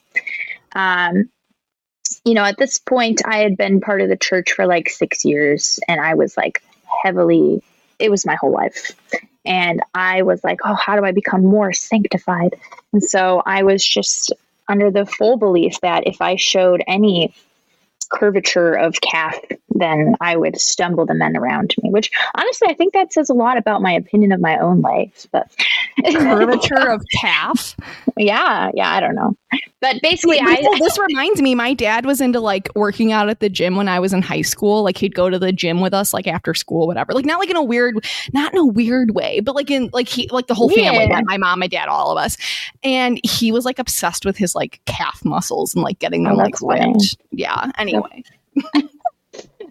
Um, 0.74 1.28
you 2.24 2.34
know, 2.34 2.44
at 2.44 2.58
this 2.58 2.78
point, 2.78 3.22
I 3.24 3.38
had 3.38 3.56
been 3.56 3.80
part 3.80 4.00
of 4.00 4.08
the 4.08 4.16
church 4.16 4.52
for 4.52 4.66
like 4.66 4.88
six 4.88 5.24
years, 5.24 5.80
and 5.88 6.00
I 6.00 6.14
was 6.14 6.36
like 6.36 6.62
heavily, 7.02 7.62
it 7.98 8.10
was 8.10 8.26
my 8.26 8.34
whole 8.34 8.52
life. 8.52 8.92
And 9.44 9.82
I 9.94 10.22
was 10.22 10.44
like, 10.44 10.60
oh, 10.64 10.74
how 10.74 10.96
do 10.96 11.04
I 11.04 11.12
become 11.12 11.44
more 11.44 11.72
sanctified? 11.72 12.54
And 12.92 13.02
so 13.02 13.42
I 13.44 13.62
was 13.62 13.84
just 13.84 14.32
under 14.68 14.90
the 14.90 15.06
full 15.06 15.38
belief 15.38 15.80
that 15.80 16.06
if 16.06 16.20
I 16.20 16.36
showed 16.36 16.82
any 16.86 17.34
curvature 18.10 18.74
of 18.74 19.00
calf, 19.00 19.38
then 19.80 20.14
I 20.20 20.36
would 20.36 20.60
stumble 20.60 21.06
the 21.06 21.14
men 21.14 21.36
around 21.36 21.74
me. 21.82 21.90
Which 21.90 22.10
honestly, 22.34 22.68
I 22.70 22.74
think 22.74 22.92
that 22.94 23.12
says 23.12 23.30
a 23.30 23.34
lot 23.34 23.56
about 23.56 23.82
my 23.82 23.92
opinion 23.92 24.32
of 24.32 24.40
my 24.40 24.58
own 24.58 24.80
life. 24.80 25.26
But 25.32 25.50
curvature 26.12 26.90
of 26.90 27.02
calf. 27.20 27.76
Yeah, 28.16 28.70
yeah, 28.74 28.90
I 28.90 29.00
don't 29.00 29.14
know. 29.14 29.36
But 29.80 30.02
basically, 30.02 30.38
I 30.40 30.62
this 30.78 30.98
reminds 30.98 31.40
me. 31.40 31.54
My 31.54 31.72
dad 31.72 32.04
was 32.04 32.20
into 32.20 32.38
like 32.38 32.68
working 32.74 33.12
out 33.12 33.30
at 33.30 33.40
the 33.40 33.48
gym 33.48 33.76
when 33.76 33.88
I 33.88 33.98
was 33.98 34.12
in 34.12 34.22
high 34.22 34.42
school. 34.42 34.82
Like 34.82 34.98
he'd 34.98 35.14
go 35.14 35.30
to 35.30 35.38
the 35.38 35.52
gym 35.52 35.80
with 35.80 35.94
us, 35.94 36.12
like 36.12 36.26
after 36.26 36.52
school, 36.54 36.86
whatever. 36.86 37.12
Like 37.12 37.24
not 37.24 37.40
like 37.40 37.50
in 37.50 37.56
a 37.56 37.62
weird, 37.62 38.04
not 38.32 38.52
in 38.52 38.58
a 38.58 38.66
weird 38.66 39.14
way, 39.14 39.40
but 39.40 39.54
like 39.54 39.70
in 39.70 39.88
like 39.92 40.08
he 40.08 40.28
like 40.30 40.48
the 40.48 40.54
whole 40.54 40.68
family, 40.68 41.06
yeah. 41.08 41.20
my 41.24 41.38
mom, 41.38 41.60
my 41.60 41.66
dad, 41.66 41.88
all 41.88 42.12
of 42.12 42.18
us. 42.18 42.36
And 42.82 43.20
he 43.24 43.52
was 43.52 43.64
like 43.64 43.78
obsessed 43.78 44.24
with 44.26 44.36
his 44.36 44.54
like 44.54 44.80
calf 44.84 45.24
muscles 45.24 45.74
and 45.74 45.82
like 45.82 45.98
getting 45.98 46.24
them 46.24 46.34
oh, 46.34 46.36
like 46.36 46.60
ripped. 46.60 47.16
Yeah. 47.30 47.70
Anyway. 47.78 48.22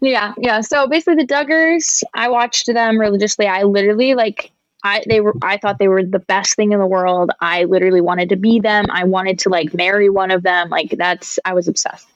yeah, 0.02 0.34
yeah. 0.38 0.62
So 0.62 0.88
basically, 0.88 1.16
the 1.16 1.28
Duggars, 1.28 2.04
I 2.14 2.30
watched 2.30 2.68
them 2.68 3.00
religiously. 3.00 3.48
I 3.48 3.64
literally 3.64 4.14
like 4.16 4.52
I 4.84 5.04
they 5.08 5.22
were 5.22 5.34
I 5.42 5.58
thought 5.58 5.80
they 5.80 5.88
were 5.88 6.04
the 6.04 6.20
best 6.20 6.56
thing 6.56 6.72
in 6.72 6.80
the 6.80 6.88
world. 6.88 7.32
I 7.42 7.66
literally 7.66 8.02
wanted 8.02 8.30
to 8.30 8.36
be 8.36 8.60
them. 8.60 8.86
I 8.90 9.04
wanted 9.04 9.40
to 9.40 9.50
like 9.50 9.74
marry 9.74 10.10
one 10.10 10.32
of 10.32 10.44
them. 10.44 10.70
Like 10.70 10.96
that's 10.98 11.40
I 11.46 11.54
was 11.54 11.68
obsessed. 11.68 12.08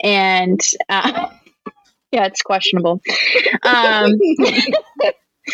And 0.00 0.60
uh, 0.88 1.28
yeah, 2.12 2.26
it's 2.26 2.42
questionable. 2.42 3.00
Um, 3.62 4.12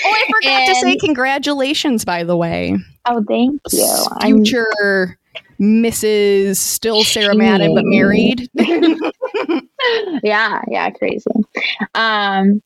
Oh, 0.05 0.13
I 0.15 0.25
forgot 0.27 0.53
and, 0.53 0.75
to 0.75 0.81
say 0.81 0.97
congratulations, 0.97 2.05
by 2.05 2.23
the 2.23 2.37
way. 2.37 2.77
Oh, 3.07 3.25
thank 3.27 3.61
you. 3.73 4.07
Future 4.21 5.19
Mrs. 5.61 6.57
Still 6.57 7.03
Sarah 7.05 7.35
Madden, 7.35 7.75
but 7.75 7.85
married. 7.85 8.49
yeah, 10.23 10.63
yeah, 10.69 10.91
crazy. 10.91 11.31
Um, 11.95 12.63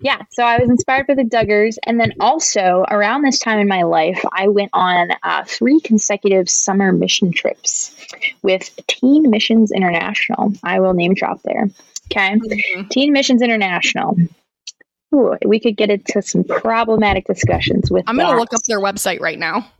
yeah, 0.00 0.22
so 0.30 0.44
I 0.44 0.58
was 0.58 0.68
inspired 0.68 1.06
by 1.06 1.14
the 1.14 1.24
Duggars. 1.24 1.76
And 1.84 2.00
then 2.00 2.12
also 2.20 2.84
around 2.90 3.22
this 3.22 3.38
time 3.38 3.58
in 3.58 3.68
my 3.68 3.82
life, 3.82 4.22
I 4.32 4.48
went 4.48 4.70
on 4.72 5.10
uh, 5.22 5.44
three 5.46 5.80
consecutive 5.80 6.48
summer 6.48 6.92
mission 6.92 7.32
trips 7.32 7.94
with 8.42 8.70
Teen 8.86 9.30
Missions 9.30 9.70
International. 9.72 10.52
I 10.64 10.80
will 10.80 10.94
name 10.94 11.14
drop 11.14 11.42
there. 11.42 11.68
Okay. 12.10 12.36
Mm-hmm. 12.36 12.88
Teen 12.88 13.12
Missions 13.12 13.42
International. 13.42 14.16
Ooh, 15.14 15.36
we 15.44 15.58
could 15.58 15.76
get 15.76 15.90
into 15.90 16.20
some 16.22 16.44
problematic 16.44 17.26
discussions 17.26 17.90
with 17.90 18.04
I'm 18.06 18.16
going 18.16 18.28
to 18.28 18.36
look 18.36 18.52
up 18.52 18.60
their 18.68 18.80
website 18.80 19.20
right 19.20 19.38
now. 19.38 19.70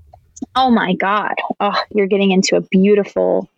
Oh 0.55 0.71
my 0.71 0.95
God. 0.95 1.35
Oh, 1.61 1.81
you're 1.91 2.07
getting 2.07 2.31
into 2.31 2.57
a 2.57 2.61
beautiful 2.61 3.49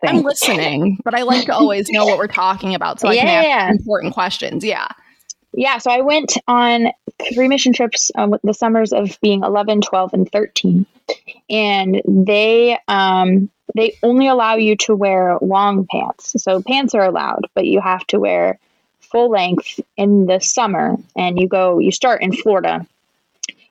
thing. 0.00 0.18
I'm 0.18 0.22
listening, 0.22 0.98
but 1.04 1.14
I 1.14 1.22
like 1.22 1.46
to 1.46 1.54
always 1.54 1.88
know 1.90 2.04
what 2.04 2.18
we're 2.18 2.26
talking 2.26 2.74
about 2.74 3.00
so 3.00 3.08
I 3.08 3.14
yeah. 3.14 3.22
can 3.22 3.44
ask 3.44 3.80
important 3.80 4.14
questions. 4.14 4.64
Yeah 4.64 4.88
yeah, 5.56 5.78
so 5.78 5.90
I 5.90 6.00
went 6.00 6.36
on 6.48 6.88
three 7.34 7.48
mission 7.48 7.72
trips 7.72 8.10
um, 8.16 8.36
the 8.42 8.54
summers 8.54 8.92
of 8.92 9.18
being 9.20 9.42
11, 9.42 9.82
12, 9.82 10.12
and 10.12 10.30
13. 10.30 10.86
And 11.48 12.02
they 12.06 12.78
um, 12.88 13.50
they 13.74 13.96
only 14.02 14.26
allow 14.26 14.56
you 14.56 14.76
to 14.76 14.94
wear 14.94 15.38
long 15.40 15.86
pants. 15.90 16.42
So 16.42 16.62
pants 16.62 16.94
are 16.94 17.04
allowed, 17.04 17.46
but 17.54 17.66
you 17.66 17.80
have 17.80 18.06
to 18.08 18.20
wear 18.20 18.58
full 19.00 19.30
length 19.30 19.80
in 19.96 20.26
the 20.26 20.40
summer. 20.40 20.96
And 21.16 21.38
you 21.38 21.48
go, 21.48 21.78
you 21.78 21.92
start 21.92 22.22
in 22.22 22.32
Florida 22.32 22.86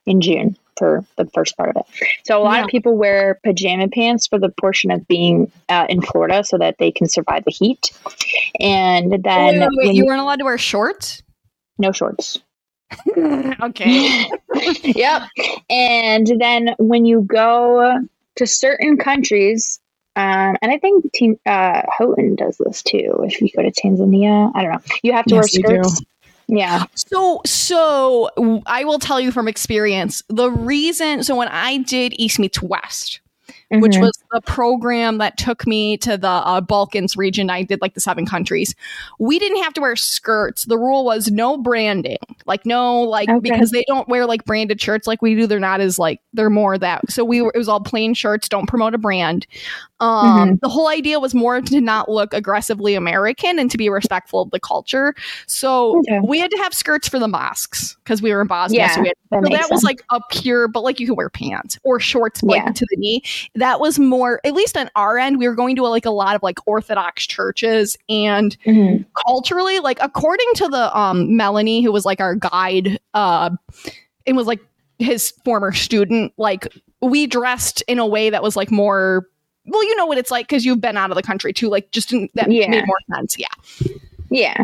in 0.05 0.22
June 0.22 0.57
for 0.77 1.05
the 1.17 1.25
first 1.33 1.57
part 1.57 1.69
of 1.69 1.77
it. 1.77 2.07
So 2.25 2.39
a 2.39 2.43
lot 2.43 2.55
yeah. 2.55 2.63
of 2.63 2.67
people 2.67 2.95
wear 2.95 3.39
pajama 3.43 3.87
pants 3.87 4.27
for 4.27 4.39
the 4.39 4.49
portion 4.49 4.91
of 4.91 5.07
being 5.07 5.51
uh, 5.69 5.85
in 5.89 6.01
Florida 6.01 6.43
so 6.43 6.57
that 6.57 6.77
they 6.77 6.91
can 6.91 7.07
survive 7.07 7.45
the 7.45 7.51
heat. 7.51 7.91
And 8.59 9.11
then 9.23 9.59
wait, 9.59 9.69
wait, 9.71 9.87
wait. 9.87 9.95
you 9.95 10.05
weren't 10.05 10.21
allowed 10.21 10.39
to 10.39 10.45
wear 10.45 10.57
shorts 10.57 11.23
no 11.77 11.91
shorts. 11.91 12.39
okay. 13.61 14.29
yep. 14.83 15.23
And 15.69 16.27
then 16.39 16.75
when 16.77 17.05
you 17.05 17.21
go 17.21 17.99
to 18.35 18.47
certain 18.47 18.97
countries, 18.97 19.79
um, 20.15 20.57
and 20.61 20.71
I 20.71 20.77
think 20.77 21.11
T- 21.11 21.39
uh, 21.45 21.81
Houghton 21.97 22.35
does 22.35 22.57
this 22.57 22.83
too. 22.83 23.23
If 23.23 23.41
you 23.41 23.49
go 23.55 23.63
to 23.63 23.71
Tanzania, 23.71 24.51
I 24.53 24.61
don't 24.61 24.71
know, 24.73 24.81
you 25.01 25.13
have 25.13 25.25
to 25.25 25.35
yes, 25.35 25.57
wear 25.57 25.81
skirts. 25.83 26.01
Yeah. 26.47 26.85
So, 26.95 27.41
so 27.45 28.29
I 28.65 28.83
will 28.83 29.00
tell 29.00 29.19
you 29.19 29.31
from 29.31 29.47
experience 29.47 30.23
the 30.29 30.51
reason. 30.51 31.23
So 31.23 31.35
when 31.35 31.47
I 31.47 31.77
did 31.77 32.13
East 32.17 32.39
meets 32.39 32.62
West, 32.62 33.19
mm-hmm. 33.73 33.81
which 33.81 33.97
was 33.97 34.17
the 34.31 34.41
program 34.41 35.17
that 35.17 35.37
took 35.37 35.65
me 35.67 35.97
to 35.97 36.17
the 36.17 36.27
uh, 36.27 36.61
Balkans 36.61 37.17
region. 37.17 37.49
I 37.49 37.63
did 37.63 37.81
like 37.81 37.93
the 37.93 38.01
seven 38.01 38.25
countries. 38.25 38.75
We 39.19 39.39
didn't 39.39 39.61
have 39.63 39.73
to 39.73 39.81
wear 39.81 39.95
skirts. 39.95 40.65
The 40.65 40.77
rule 40.77 41.03
was 41.03 41.31
no 41.31 41.57
branding, 41.57 42.17
like 42.45 42.65
no, 42.65 43.01
like 43.01 43.29
okay. 43.29 43.39
because 43.39 43.71
they 43.71 43.83
don't 43.87 44.07
wear 44.07 44.25
like 44.25 44.45
branded 44.45 44.79
shirts 44.79 45.07
like 45.07 45.21
we 45.21 45.35
do. 45.35 45.47
They're 45.47 45.59
not 45.59 45.81
as 45.81 45.97
like 45.97 46.21
they're 46.33 46.49
more 46.49 46.77
that. 46.77 47.09
So 47.11 47.25
we 47.25 47.41
were, 47.41 47.51
it 47.53 47.57
was 47.57 47.67
all 47.67 47.81
plain 47.81 48.13
shirts. 48.13 48.47
Don't 48.47 48.67
promote 48.67 48.93
a 48.93 48.97
brand. 48.97 49.47
Um, 49.99 50.49
mm-hmm. 50.49 50.55
The 50.61 50.69
whole 50.69 50.89
idea 50.89 51.19
was 51.19 51.33
more 51.33 51.61
to 51.61 51.81
not 51.81 52.09
look 52.09 52.33
aggressively 52.33 52.93
American 52.95 53.57
and 53.57 53.71
to 53.71 53.77
be 53.77 53.89
respectful 53.89 54.41
of 54.41 54.51
the 54.51 54.59
culture. 54.59 55.15
So 55.47 55.99
okay. 55.99 56.19
we 56.23 56.39
had 56.39 56.51
to 56.51 56.57
have 56.57 56.73
skirts 56.73 57.07
for 57.07 57.19
the 57.19 57.27
mosques 57.27 57.95
because 58.03 58.21
we 58.21 58.33
were 58.33 58.41
in 58.41 58.47
Bosnia. 58.47 58.81
Yeah, 58.81 58.95
so, 58.95 59.03
had, 59.03 59.13
that, 59.31 59.43
so 59.45 59.55
that 59.55 59.67
was 59.71 59.83
like 59.83 60.03
a 60.11 60.19
pure, 60.29 60.67
but 60.67 60.83
like 60.83 60.99
you 60.99 61.07
could 61.07 61.15
wear 61.15 61.29
pants 61.29 61.79
or 61.83 62.01
shorts 62.01 62.43
like 62.43 62.61
yeah. 62.63 62.71
to 62.71 62.85
the 62.89 62.97
knee. 62.97 63.23
That 63.55 63.62
was 63.79 64.00
more, 64.00 64.39
at 64.43 64.53
least 64.53 64.77
on 64.77 64.89
our 64.96 65.17
end, 65.17 65.39
we 65.39 65.48
were 65.48 65.55
going 65.55 65.75
to 65.75 65.84
like 65.84 66.05
a 66.05 66.12
lot 66.12 66.36
of 66.36 66.43
like 66.43 66.60
Orthodox 66.65 67.25
churches 67.25 67.98
and 68.10 68.58
mm-hmm. 68.65 69.03
culturally, 69.27 69.79
like 69.79 69.98
according 70.01 70.48
to 70.55 70.67
the 70.67 70.98
um 70.98 71.36
Melanie, 71.36 71.82
who 71.82 71.91
was 71.91 72.05
like 72.05 72.20
our 72.20 72.36
guide, 72.36 73.00
uh, 73.13 73.50
it 74.25 74.34
was 74.34 74.48
like 74.48 74.60
his 75.00 75.32
former 75.43 75.72
student, 75.72 76.34
like 76.38 76.67
we 77.01 77.27
dressed 77.27 77.82
in 77.88 78.00
a 78.00 78.08
way 78.08 78.29
that 78.29 78.43
was 78.43 78.55
like 78.55 78.72
more 78.72 79.27
well, 79.65 79.84
you 79.84 79.96
know 79.96 80.05
what 80.05 80.17
it's 80.17 80.32
like 80.32 80.48
because 80.48 80.65
you've 80.65 80.82
been 80.82 80.98
out 80.98 81.10
of 81.10 81.15
the 81.15 81.24
country 81.24 81.53
too. 81.53 81.70
Like, 81.70 81.91
just 81.91 82.12
in, 82.12 82.29
that 82.34 82.51
yeah. 82.51 82.67
made 82.67 82.86
more 82.86 82.98
sense. 83.15 83.38
Yeah. 83.39 83.48
Yeah. 84.29 84.58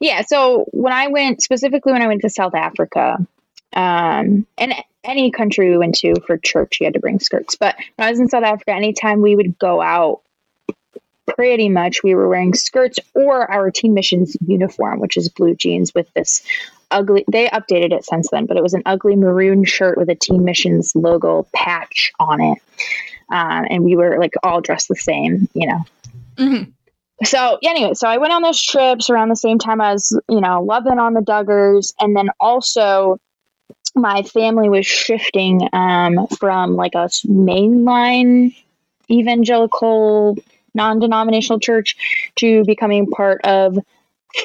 Yeah. 0.00 0.22
So 0.22 0.64
when 0.72 0.92
I 0.92 1.06
went, 1.08 1.42
specifically 1.42 1.92
when 1.92 2.02
I 2.02 2.06
went 2.06 2.22
to 2.22 2.30
South 2.30 2.54
Africa, 2.54 3.18
um, 3.74 4.46
and 4.58 4.74
any 5.04 5.30
country 5.30 5.70
we 5.70 5.78
went 5.78 5.96
to 5.96 6.14
for 6.26 6.38
church, 6.38 6.80
you 6.80 6.86
had 6.86 6.94
to 6.94 7.00
bring 7.00 7.20
skirts. 7.20 7.54
But 7.54 7.76
when 7.96 8.06
I 8.06 8.10
was 8.10 8.20
in 8.20 8.28
South 8.28 8.44
Africa, 8.44 8.72
anytime 8.72 9.20
we 9.20 9.36
would 9.36 9.58
go 9.58 9.80
out, 9.80 10.22
pretty 11.26 11.68
much 11.68 12.02
we 12.02 12.14
were 12.14 12.28
wearing 12.28 12.54
skirts 12.54 12.98
or 13.14 13.50
our 13.50 13.70
teen 13.70 13.94
missions 13.94 14.36
uniform, 14.46 15.00
which 15.00 15.16
is 15.16 15.28
blue 15.28 15.54
jeans 15.54 15.94
with 15.94 16.12
this 16.14 16.42
ugly 16.90 17.24
they 17.32 17.48
updated 17.48 17.92
it 17.92 18.04
since 18.04 18.28
then 18.30 18.44
but 18.44 18.58
it 18.58 18.62
was 18.62 18.74
an 18.74 18.82
ugly 18.84 19.16
maroon 19.16 19.64
shirt 19.64 19.96
with 19.96 20.10
a 20.10 20.14
teen 20.14 20.44
missions 20.44 20.94
logo 20.94 21.46
patch 21.54 22.12
on 22.20 22.42
it 22.42 22.58
um, 23.30 23.66
and 23.70 23.84
we 23.84 23.96
were 23.96 24.18
like 24.18 24.34
all 24.42 24.60
dressed 24.60 24.88
the 24.88 24.96
same, 24.96 25.48
you 25.54 25.66
know. 25.66 25.84
Mm-hmm. 26.36 26.70
So 27.24 27.58
anyway, 27.62 27.94
so 27.94 28.08
I 28.08 28.18
went 28.18 28.32
on 28.32 28.42
those 28.42 28.60
trips 28.60 29.08
around 29.08 29.28
the 29.28 29.36
same 29.36 29.58
time 29.58 29.80
as 29.80 30.12
you 30.28 30.40
know 30.40 30.62
loving 30.62 30.98
on 30.98 31.14
the 31.14 31.20
Duggars, 31.20 31.92
and 32.00 32.16
then 32.16 32.30
also 32.40 33.18
my 33.94 34.22
family 34.22 34.68
was 34.68 34.86
shifting 34.86 35.68
um, 35.72 36.26
from 36.38 36.74
like 36.74 36.94
a 36.94 37.08
mainline 37.26 38.54
evangelical 39.10 40.36
non-denominational 40.74 41.60
church 41.60 41.96
to 42.36 42.64
becoming 42.64 43.06
part 43.06 43.40
of 43.44 43.78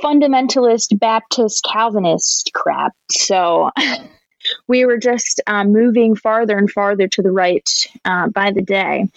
fundamentalist 0.04 0.98
Baptist 1.00 1.64
Calvinist 1.64 2.52
crap. 2.54 2.94
So 3.10 3.72
we 4.68 4.86
were 4.86 4.98
just 4.98 5.42
um, 5.48 5.74
moving 5.74 6.16
farther 6.16 6.58
and 6.58 6.70
farther 6.70 7.08
to 7.08 7.22
the 7.22 7.32
right 7.32 7.88
uh, 8.06 8.28
by 8.30 8.52
the 8.52 8.62
day. 8.62 9.08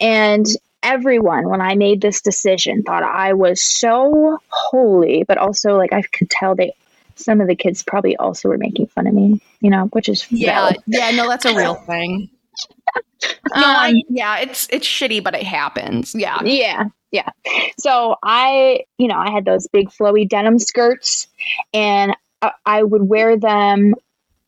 And 0.00 0.46
everyone, 0.82 1.48
when 1.48 1.60
I 1.60 1.74
made 1.74 2.00
this 2.00 2.22
decision, 2.22 2.82
thought 2.82 3.02
I 3.02 3.34
was 3.34 3.62
so 3.62 4.38
holy, 4.48 5.24
but 5.28 5.38
also 5.38 5.76
like 5.76 5.92
I 5.92 6.02
could 6.02 6.30
tell 6.30 6.54
they 6.54 6.72
some 7.16 7.40
of 7.40 7.48
the 7.48 7.54
kids 7.56 7.82
probably 7.82 8.16
also 8.16 8.48
were 8.48 8.58
making 8.58 8.86
fun 8.88 9.06
of 9.06 9.14
me, 9.14 9.40
you 9.60 9.70
know, 9.70 9.84
which 9.86 10.08
is 10.08 10.26
Yeah, 10.30 10.60
valid. 10.60 10.76
yeah, 10.86 11.10
no, 11.12 11.28
that's 11.28 11.44
a 11.44 11.54
real 11.54 11.74
thing. 11.74 12.30
No, 13.54 13.62
I, 13.64 13.90
Um, 13.90 13.94
yeah, 14.08 14.38
it's 14.40 14.66
it's 14.70 14.86
shitty, 14.86 15.22
but 15.22 15.34
it 15.34 15.44
happens. 15.44 16.12
Yeah. 16.14 16.42
Yeah, 16.42 16.84
yeah. 17.12 17.28
So 17.78 18.16
I, 18.22 18.80
you 18.98 19.06
know, 19.06 19.16
I 19.16 19.30
had 19.30 19.44
those 19.44 19.68
big 19.68 19.90
flowy 19.90 20.28
denim 20.28 20.58
skirts, 20.58 21.28
and 21.72 22.16
I, 22.42 22.50
I 22.66 22.82
would 22.82 23.08
wear 23.08 23.36
them. 23.36 23.94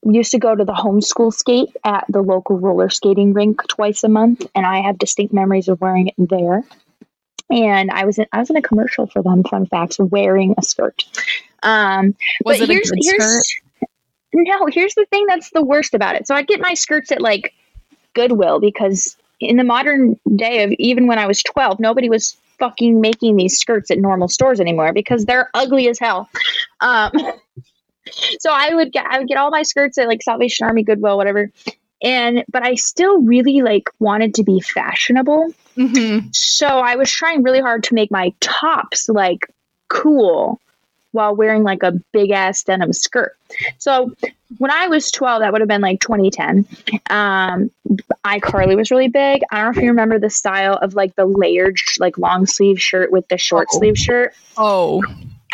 We 0.03 0.17
used 0.17 0.33
to 0.33 0.39
go 0.39 0.55
to 0.55 0.65
the 0.65 0.73
homeschool 0.73 1.33
skate 1.33 1.75
at 1.85 2.05
the 2.09 2.21
local 2.21 2.59
roller 2.59 2.91
skating 2.91 3.33
rink 3.33 3.67
twice 3.69 4.03
a 4.05 4.09
month, 4.09 4.45
and 4.55 4.67
I 4.67 4.81
have 4.81 4.99
distinct 4.99 5.33
memories 5.33 5.69
of 5.69 5.81
wearing 5.81 6.09
it 6.09 6.15
there. 6.19 6.63
And 7.51 7.91
I 7.91 8.05
was 8.05 8.19
in, 8.19 8.27
I 8.33 8.39
was 8.39 8.51
in 8.51 8.57
a 8.57 8.63
commercial 8.63 9.07
for 9.07 9.23
them. 9.23 9.43
Fun 9.45 9.67
facts: 9.67 9.99
wearing 9.99 10.55
a 10.59 10.63
skirt. 10.63 11.05
Um, 11.63 12.15
Was 12.45 12.59
but 12.59 12.69
it 12.69 12.71
a 12.71 12.73
here's 12.73 12.91
good 12.91 12.99
here's 13.03 13.49
skirt? 13.49 13.89
no. 14.33 14.67
Here's 14.67 14.95
the 14.95 15.07
thing 15.11 15.27
that's 15.27 15.51
the 15.51 15.65
worst 15.65 15.95
about 15.95 16.17
it. 16.17 16.27
So 16.27 16.35
I'd 16.35 16.47
get 16.47 16.61
my 16.61 16.75
skirts 16.75 17.13
at 17.13 17.21
like 17.21 17.53
Goodwill 18.15 18.61
because 18.61 19.17
in 19.41 19.57
the 19.57 19.65
modern 19.65 20.19
day 20.37 20.63
of 20.63 20.73
even 20.79 21.07
when 21.07 21.19
I 21.19 21.27
was 21.27 21.43
12, 21.43 21.81
nobody 21.81 22.09
was 22.09 22.37
fucking 22.59 23.01
making 23.01 23.37
these 23.37 23.59
skirts 23.59 23.91
at 23.91 23.99
normal 23.99 24.29
stores 24.29 24.61
anymore 24.61 24.93
because 24.93 25.25
they're 25.25 25.51
ugly 25.55 25.89
as 25.89 25.99
hell. 25.99 26.29
Um, 26.81 27.11
so 28.39 28.51
I 28.53 28.75
would 28.75 28.93
get 28.93 29.07
I 29.09 29.19
would 29.19 29.29
get 29.29 29.39
all 29.39 29.51
my 29.51 29.63
skirts 29.63 29.99
at 29.99 30.09
like 30.09 30.23
Salvation 30.23 30.67
Army, 30.67 30.83
Goodwill, 30.83 31.17
whatever. 31.17 31.51
And 32.03 32.45
but 32.51 32.63
I 32.65 32.75
still 32.75 33.23
really 33.23 33.63
like 33.63 33.89
wanted 33.99 34.35
to 34.35 34.43
be 34.45 34.61
fashionable. 34.61 35.53
Mhm. 35.77 36.35
So 36.35 36.67
I 36.67 36.97
was 36.97 37.11
trying 37.11 37.43
really 37.43 37.61
hard 37.61 37.85
to 37.85 37.95
make 37.95 38.11
my 38.11 38.33
tops 38.41 39.09
like 39.09 39.51
cool 39.89 40.61
while 41.13 41.35
wearing 41.35 41.63
like 41.63 41.83
a 41.85 41.93
big 42.13 42.31
ass 42.33 42.65
denim 42.65 42.93
skirt. 42.93 43.37
So 43.79 44.13
when 44.59 44.71
I 44.73 44.89
was 44.89 45.13
12, 45.13 45.41
that 45.41 45.53
would 45.53 45.61
have 45.61 45.69
been 45.69 45.81
like 45.81 46.01
2010. 46.01 46.67
Um, 47.09 47.71
iCarly 48.25 48.77
was 48.77 48.91
really 48.91 49.07
big. 49.09 49.43
I 49.53 49.63
don't 49.63 49.73
know 49.73 49.79
if 49.79 49.83
you 49.85 49.91
remember 49.91 50.19
the 50.19 50.31
style 50.31 50.75
of 50.83 50.95
like 50.95 51.15
the 51.15 51.25
layered, 51.25 51.77
like 52.01 52.19
long 52.19 52.47
sleeve 52.47 52.81
shirt 52.81 53.13
with 53.13 53.29
the 53.29 53.39
short 53.39 53.69
Oh. 53.73 53.79
sleeve 53.79 53.97
shirt. 53.97 54.35
Oh. 54.57 55.03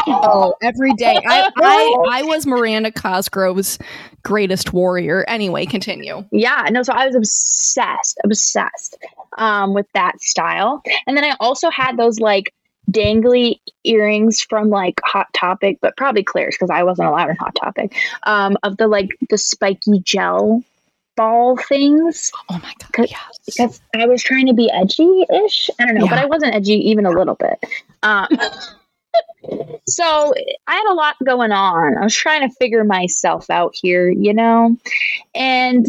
Oh, 0.06 0.54
every 0.62 0.92
day. 0.94 1.18
I, 1.26 1.50
I 1.56 2.04
I 2.10 2.22
was 2.22 2.46
Miranda 2.46 2.90
Cosgrove's 2.90 3.78
greatest 4.22 4.72
warrior. 4.72 5.24
Anyway, 5.28 5.66
continue. 5.66 6.24
Yeah, 6.30 6.66
no, 6.70 6.82
so 6.82 6.92
I 6.92 7.06
was 7.06 7.14
obsessed, 7.14 8.18
obsessed 8.24 8.96
um, 9.38 9.74
with 9.74 9.86
that 9.94 10.20
style. 10.20 10.82
And 11.06 11.16
then 11.16 11.24
I 11.24 11.36
also 11.40 11.70
had 11.70 11.96
those 11.96 12.18
like 12.20 12.52
dangly 12.90 13.60
earrings 13.84 14.40
from 14.40 14.70
like 14.70 15.00
Hot 15.04 15.32
Topic, 15.32 15.78
but 15.80 15.96
probably 15.96 16.22
Claire's 16.22 16.54
because 16.56 16.70
I 16.70 16.82
wasn't 16.82 17.08
allowed 17.08 17.30
in 17.30 17.36
Hot 17.36 17.54
Topic, 17.54 17.94
um, 18.24 18.56
of 18.62 18.76
the 18.76 18.88
like 18.88 19.10
the 19.30 19.38
spiky 19.38 20.00
gel 20.00 20.62
ball 21.16 21.56
things 21.56 22.30
Oh 22.48 22.58
my 22.62 22.72
god. 22.92 23.08
Yes. 23.10 23.38
because 23.44 23.80
I 23.94 24.06
was 24.06 24.22
trying 24.22 24.46
to 24.46 24.54
be 24.54 24.70
edgy 24.70 25.24
ish. 25.44 25.68
I 25.78 25.84
don't 25.86 25.96
know, 25.96 26.06
but 26.06 26.18
I 26.18 26.24
wasn't 26.26 26.54
edgy 26.54 26.74
even 26.90 27.04
a 27.04 27.10
little 27.10 27.34
bit. 27.34 27.62
Um, 28.02 28.28
so 29.86 30.32
I 30.66 30.74
had 30.74 30.90
a 30.90 30.94
lot 30.94 31.16
going 31.24 31.52
on. 31.52 31.98
I 31.98 32.04
was 32.04 32.14
trying 32.14 32.48
to 32.48 32.54
figure 32.56 32.84
myself 32.84 33.50
out 33.50 33.74
here, 33.74 34.10
you 34.10 34.34
know? 34.34 34.76
And 35.34 35.86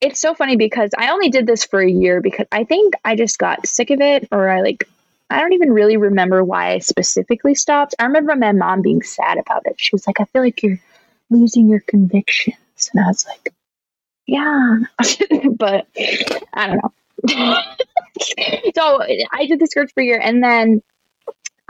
it's 0.00 0.20
so 0.20 0.34
funny 0.34 0.56
because 0.56 0.90
I 0.96 1.10
only 1.10 1.28
did 1.28 1.46
this 1.46 1.64
for 1.64 1.80
a 1.80 1.90
year 1.90 2.20
because 2.20 2.46
I 2.52 2.64
think 2.64 2.94
I 3.04 3.16
just 3.16 3.38
got 3.38 3.66
sick 3.66 3.90
of 3.90 4.00
it 4.00 4.28
or 4.30 4.48
I 4.48 4.62
like 4.62 4.88
I 5.30 5.40
don't 5.40 5.52
even 5.52 5.72
really 5.72 5.96
remember 5.96 6.42
why 6.42 6.72
I 6.72 6.78
specifically 6.78 7.54
stopped. 7.54 7.94
I 7.98 8.04
remember 8.04 8.34
my 8.34 8.52
mom 8.52 8.80
being 8.80 9.02
sad 9.02 9.36
about 9.38 9.66
it. 9.66 9.74
She 9.76 9.90
was 9.92 10.06
like, 10.06 10.20
I 10.20 10.24
feel 10.24 10.40
like 10.40 10.62
you're 10.62 10.80
losing 11.28 11.68
your 11.68 11.80
convictions. 11.80 12.56
And 12.94 13.04
I 13.04 13.08
was 13.08 13.26
like, 13.26 13.52
yeah. 14.26 14.78
but 15.50 15.86
I 16.54 16.66
don't 16.66 16.82
know. 16.82 16.92
so 18.74 19.02
I 19.32 19.46
did 19.46 19.58
the 19.58 19.66
skirts 19.66 19.92
for 19.92 20.00
a 20.00 20.04
year 20.04 20.20
and 20.22 20.42
then 20.42 20.82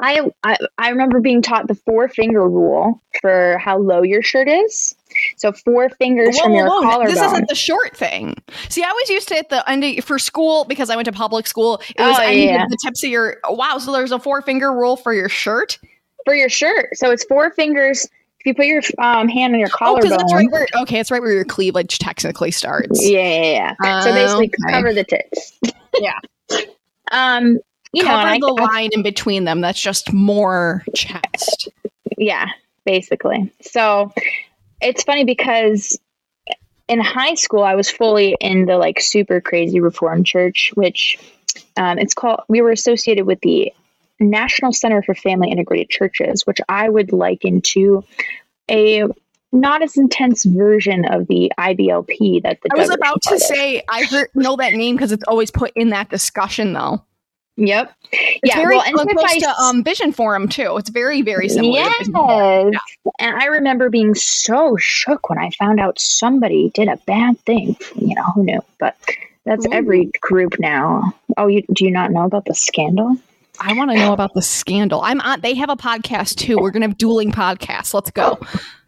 I, 0.00 0.20
I 0.44 0.56
I 0.78 0.90
remember 0.90 1.20
being 1.20 1.42
taught 1.42 1.66
the 1.66 1.74
four 1.74 2.08
finger 2.08 2.48
rule 2.48 3.02
for 3.20 3.58
how 3.58 3.78
low 3.78 4.02
your 4.02 4.22
shirt 4.22 4.48
is. 4.48 4.94
So 5.36 5.50
four 5.52 5.88
fingers 5.90 6.36
Whoa, 6.38 6.44
from 6.44 6.54
your 6.54 6.68
whoa. 6.68 6.82
collarbone. 6.82 7.14
This 7.14 7.22
isn't 7.24 7.48
the 7.48 7.54
short 7.54 7.96
thing. 7.96 8.36
See, 8.68 8.82
I 8.84 8.92
was 8.92 9.10
used 9.10 9.28
to 9.28 9.38
at 9.38 9.48
the 9.48 9.68
end 9.68 9.82
of, 9.84 10.04
for 10.04 10.18
school 10.18 10.64
because 10.66 10.90
I 10.90 10.96
went 10.96 11.06
to 11.06 11.12
public 11.12 11.46
school. 11.48 11.80
It 11.96 12.00
was 12.00 12.16
Oh, 12.18 12.22
yeah. 12.30 12.64
the 12.68 12.78
tips 12.84 13.02
of 13.02 13.10
your. 13.10 13.38
Wow, 13.48 13.78
so 13.78 13.90
there's 13.92 14.12
a 14.12 14.18
four 14.20 14.40
finger 14.42 14.72
rule 14.72 14.96
for 14.96 15.12
your 15.12 15.28
shirt. 15.28 15.78
for 16.24 16.34
your 16.34 16.48
shirt. 16.48 16.90
So 16.94 17.10
it's 17.10 17.24
four 17.24 17.50
fingers. 17.52 18.04
If 18.40 18.46
you 18.46 18.54
put 18.54 18.66
your 18.66 18.82
um, 18.98 19.26
hand 19.26 19.54
on 19.54 19.58
your 19.58 19.68
Oh, 19.80 19.96
because 19.96 20.10
collarbone, 20.10 20.36
right 20.36 20.50
where. 20.52 20.66
Okay, 20.82 21.00
it's 21.00 21.10
right 21.10 21.20
where 21.20 21.32
your 21.32 21.44
cleavage 21.44 21.98
technically 21.98 22.52
starts. 22.52 23.04
yeah, 23.04 23.18
yeah, 23.42 23.74
yeah. 23.82 24.00
so 24.02 24.10
Oh, 24.10 24.14
basically, 24.14 24.46
okay. 24.46 24.72
cover 24.72 24.94
the 24.94 25.02
tits. 25.04 25.58
Yeah. 25.98 26.18
Um, 27.10 27.58
you 27.92 28.02
know, 28.02 28.10
Cover 28.10 28.20
and 28.20 28.30
I, 28.30 28.38
the 28.38 28.54
I- 28.54 28.64
line 28.64 28.90
in 28.92 29.02
between 29.02 29.44
them. 29.44 29.60
That's 29.60 29.80
just 29.80 30.12
more 30.12 30.84
chest. 30.94 31.68
yeah, 32.16 32.48
basically. 32.84 33.52
So 33.60 34.12
it's 34.80 35.02
funny 35.02 35.24
because 35.24 35.98
in 36.88 37.00
high 37.00 37.34
school, 37.34 37.62
I 37.62 37.74
was 37.74 37.90
fully 37.90 38.36
in 38.40 38.66
the 38.66 38.78
like 38.78 39.00
super 39.00 39.40
crazy 39.40 39.80
Reformed 39.80 40.26
Church, 40.26 40.72
which 40.74 41.18
um, 41.76 41.98
it's 41.98 42.14
called. 42.14 42.40
We 42.48 42.60
were 42.60 42.70
associated 42.70 43.26
with 43.26 43.40
the 43.40 43.72
National 44.20 44.72
Center 44.72 45.02
for 45.02 45.14
Family 45.14 45.50
Integrated 45.50 45.90
Churches, 45.90 46.46
which 46.46 46.58
I 46.68 46.88
would 46.88 47.12
liken 47.12 47.60
to 47.62 48.04
a 48.70 49.04
not 49.52 49.82
as 49.82 49.96
intense 49.96 50.44
version 50.44 51.04
of 51.06 51.26
the 51.26 51.50
IBLP 51.58 52.42
that 52.42 52.58
the 52.62 52.70
I 52.74 52.78
was 52.78 52.90
about 52.90 53.22
to 53.22 53.38
say 53.38 53.82
I 53.88 54.04
heard, 54.04 54.28
know 54.34 54.56
that 54.56 54.74
name 54.74 54.96
because 54.96 55.12
it's 55.12 55.24
always 55.26 55.50
put 55.50 55.72
in 55.74 55.90
that 55.90 56.10
discussion 56.10 56.72
though. 56.72 57.02
Yep. 57.58 57.92
It's 58.12 58.40
yeah. 58.44 58.56
very 58.56 58.76
well, 58.76 58.84
and 58.86 59.10
if 59.10 59.16
close 59.16 59.30
I 59.30 59.38
to 59.40 59.60
um, 59.60 59.82
Vision 59.82 60.12
Forum 60.12 60.48
too. 60.48 60.76
It's 60.76 60.90
very 60.90 61.22
very 61.22 61.48
similar. 61.48 61.82
to 61.82 61.90
Vision 61.98 62.12
Forum. 62.12 62.72
Yes. 62.72 62.82
And 63.18 63.36
I 63.36 63.46
remember 63.46 63.90
being 63.90 64.14
so 64.14 64.76
shook 64.76 65.28
when 65.28 65.38
I 65.38 65.50
found 65.58 65.80
out 65.80 65.98
somebody 65.98 66.70
did 66.72 66.86
a 66.88 66.96
bad 66.98 67.38
thing. 67.40 67.76
You 67.96 68.14
know, 68.14 68.22
who 68.34 68.44
knew? 68.44 68.60
But 68.78 68.96
that's 69.44 69.66
Ooh. 69.66 69.72
every 69.72 70.10
group 70.20 70.60
now. 70.60 71.12
Oh, 71.36 71.48
you 71.48 71.62
do 71.72 71.84
you 71.84 71.90
not 71.90 72.12
know 72.12 72.22
about 72.22 72.44
the 72.44 72.54
scandal? 72.54 73.16
I 73.60 73.72
want 73.72 73.90
to 73.90 73.96
know 73.96 74.12
about 74.12 74.34
the 74.34 74.42
scandal. 74.42 75.00
I'm 75.00 75.20
on. 75.20 75.40
They 75.40 75.54
have 75.54 75.68
a 75.68 75.76
podcast 75.76 76.36
too. 76.36 76.58
We're 76.58 76.70
gonna 76.70 76.86
have 76.86 76.96
dueling 76.96 77.32
podcasts. 77.32 77.92
Let's 77.92 78.12
go. 78.12 78.38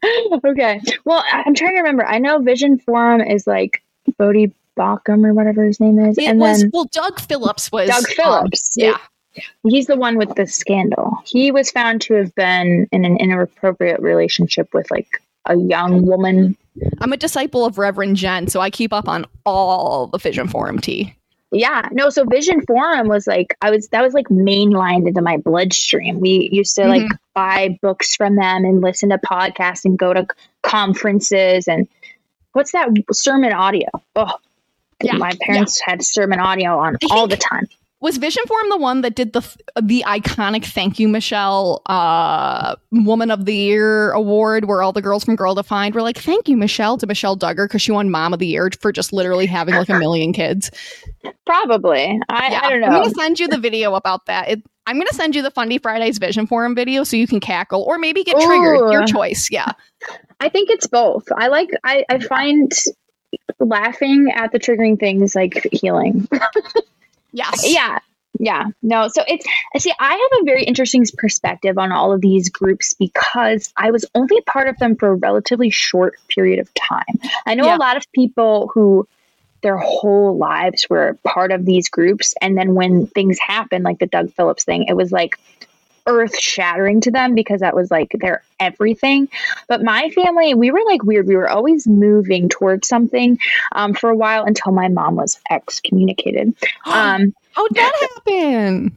okay. 0.45 0.81
Well, 1.05 1.25
I'm 1.33 1.55
trying 1.55 1.75
to 1.75 1.81
remember. 1.81 2.07
I 2.07 2.19
know 2.19 2.39
Vision 2.39 2.79
Forum 2.79 3.21
is 3.21 3.49
like 3.49 3.83
Voddie 4.13 4.53
Baucham 4.79 5.27
or 5.27 5.35
whatever 5.35 5.65
his 5.65 5.81
name 5.81 5.99
is. 5.99 6.19
It 6.19 6.25
and 6.25 6.41
was 6.41 6.63
then 6.63 6.71
well. 6.73 6.87
Doug 6.93 7.21
Phillips 7.21 7.71
was 7.73 7.89
Doug 7.89 8.05
um, 8.05 8.15
Phillips. 8.15 8.71
yeah. 8.77 8.99
He's 9.63 9.87
the 9.87 9.97
one 9.97 10.19
with 10.19 10.35
the 10.35 10.47
scandal. 10.47 11.13
He 11.25 11.53
was 11.53 11.71
found 11.71 12.01
to 12.03 12.15
have 12.15 12.35
been 12.35 12.89
in 12.91 13.05
an 13.05 13.17
inappropriate 13.19 14.01
relationship 14.01 14.75
with 14.75 14.91
like 14.91 15.23
a 15.47 15.57
young 15.57 16.05
woman 16.05 16.57
I'm 17.01 17.13
a 17.13 17.17
disciple 17.17 17.65
of 17.65 17.79
Reverend 17.79 18.17
Jen, 18.17 18.49
so 18.49 18.61
I 18.61 18.71
keep 18.71 18.93
up 18.93 19.09
on 19.09 19.27
all 19.45 20.07
the 20.07 20.19
Vision 20.19 20.49
Forum 20.49 20.79
tea. 20.79 21.15
Yeah, 21.53 21.89
no, 21.91 22.11
so 22.11 22.25
Vision 22.25 22.65
Forum 22.65 23.09
was 23.09 23.27
like 23.27 23.57
I 23.61 23.71
was 23.71 23.89
that 23.89 24.03
was 24.03 24.15
like 24.15 24.29
mainlined 24.29 25.09
into 25.09 25.21
my 25.21 25.37
bloodstream. 25.37 26.21
We 26.21 26.49
used 26.53 26.77
to 26.77 26.87
like 26.87 27.09
buy 27.35 27.77
books 27.83 28.15
from 28.15 28.37
them 28.37 28.65
and 28.65 28.81
listen 28.81 29.09
to 29.09 29.19
podcasts 29.19 29.85
and 29.85 29.99
go 29.99 30.15
to 30.15 30.27
conferences 30.63 31.67
and 31.67 31.89
what's 32.53 32.71
that 32.71 32.89
sermon 33.13 33.53
audio? 33.53 33.89
Oh, 34.15 34.37
Yeah, 35.03 35.17
my 35.17 35.33
parents 35.43 35.81
had 35.85 36.05
sermon 36.05 36.41
audio 36.41 36.79
on 36.79 36.97
all 37.11 37.27
the 37.27 37.37
time. 37.37 37.67
Was 38.03 38.17
Vision 38.17 38.43
Forum 38.47 38.71
the 38.71 38.79
one 38.79 39.03
that 39.03 39.15
did 39.15 39.35
the 39.35 39.43
the 39.81 40.03
iconic 40.07 40.65
"Thank 40.65 40.99
You, 40.99 41.07
Michelle" 41.07 41.83
uh, 41.85 42.77
Woman 42.91 43.31
of 43.31 43.45
the 43.45 43.55
Year 43.55 44.13
award, 44.13 44.65
where 44.65 44.83
all 44.83 44.93
the 44.93 45.03
girls 45.03 45.25
from 45.25 45.37
Girl 45.37 45.55
Defined 45.55 45.95
were 45.95 46.01
like, 46.01 46.17
"Thank 46.17 46.49
you, 46.49 46.57
Michelle," 46.57 46.97
to 46.97 47.07
Michelle 47.07 47.37
Duggar 47.37 47.67
because 47.67 47.83
she 47.83 47.93
won 47.93 48.11
Mom 48.11 48.33
of 48.33 48.39
the 48.39 48.47
Year 48.47 48.71
for 48.81 48.91
just 48.91 49.13
literally 49.13 49.45
having 49.45 49.75
like 49.75 49.91
a 49.91 49.99
million 49.99 50.33
kids. 50.33 50.71
Probably. 51.45 52.19
I, 52.31 52.61
I 52.63 52.71
don't 52.71 52.81
know. 52.81 52.87
I'm 52.87 53.03
gonna 53.03 53.11
send 53.11 53.39
you 53.39 53.49
the 53.49 53.59
video 53.59 53.95
about 53.95 54.25
that. 54.27 54.49
It, 54.49 54.63
I'm 54.87 54.97
gonna 54.97 55.13
send 55.13 55.37
you 55.37 55.43
the 55.43 55.51
Fundie 55.51 55.81
Fridays 55.81 56.17
Vision 56.17 56.47
Forum 56.47 56.75
video 56.75 57.05
so 57.05 57.19
you 57.19 57.27
can 57.27 57.39
cackle 57.39 57.83
or 57.83 57.99
maybe 57.99 58.25
get 58.25 58.41
triggered. 58.41 58.91
Your 58.91 59.05
choice. 59.05 59.49
Yeah. 59.51 59.73
I 60.41 60.49
think 60.49 60.71
it's 60.71 60.87
both. 60.87 61.25
I 61.37 61.49
like 61.49 61.69
I, 61.85 62.05
I 62.09 62.19
find 62.19 62.73
laughing 63.59 64.33
at 64.35 64.53
the 64.53 64.59
triggering 64.59 64.99
things 64.99 65.35
like 65.35 65.67
healing. 65.73 66.29
Yes. 67.33 67.73
yeah 67.73 68.01
yeah 68.41 68.65
no 68.83 69.07
so 69.07 69.23
it's 69.29 69.47
see 69.79 69.93
i 70.01 70.11
have 70.11 70.41
a 70.41 70.45
very 70.45 70.65
interesting 70.65 71.05
perspective 71.17 71.79
on 71.79 71.93
all 71.93 72.13
of 72.13 72.21
these 72.21 72.49
groups 72.49 72.93
because 72.95 73.73
i 73.77 73.93
was 73.93 74.05
only 74.17 74.41
part 74.41 74.67
of 74.67 74.77
them 74.79 74.97
for 74.97 75.11
a 75.11 75.15
relatively 75.15 75.71
short 75.71 76.15
period 76.29 76.59
of 76.59 76.75
time 76.75 77.21
i 77.47 77.55
know 77.55 77.67
Yeah. 77.67 77.77
a 77.77 77.79
lot 77.79 77.97
of 77.97 78.05
people 78.13 78.69
who 78.75 79.07
their 79.63 79.77
whole 79.77 80.37
lives 80.37 80.87
were 80.89 81.19
part 81.25 81.53
of 81.53 81.65
these 81.65 81.89
groups. 81.89 82.35
And 82.41 82.57
then 82.57 82.75
when 82.75 83.07
things 83.09 83.39
happened, 83.39 83.85
like 83.85 83.99
the 83.99 84.07
Doug 84.07 84.33
Phillips 84.33 84.65
thing, 84.65 84.85
it 84.89 84.95
was 84.95 85.13
like 85.13 85.39
earth 86.11 86.39
shattering 86.39 87.01
to 87.03 87.11
them 87.11 87.35
because 87.35 87.61
that 87.61 87.75
was 87.75 87.91
like 87.91 88.15
their 88.21 88.43
everything. 88.59 89.29
But 89.69 89.83
my 89.83 90.11
family, 90.11 90.55
we 90.55 90.71
were 90.71 90.83
like 90.87 91.03
weird. 91.03 91.27
We 91.27 91.37
were 91.37 91.49
always 91.49 91.87
moving 91.87 92.49
towards 92.49 92.89
something 92.89 93.39
um, 93.73 93.95
for 93.95 94.11
a 94.11 94.17
while 94.17 94.45
until 94.45 94.73
my 94.73 94.89
mom 94.89 95.17
was 95.17 95.41
excommunicated. 95.51 96.55
Um, 96.87 97.35
How'd 97.53 97.75
that 97.75 98.09
happen? 98.27 98.95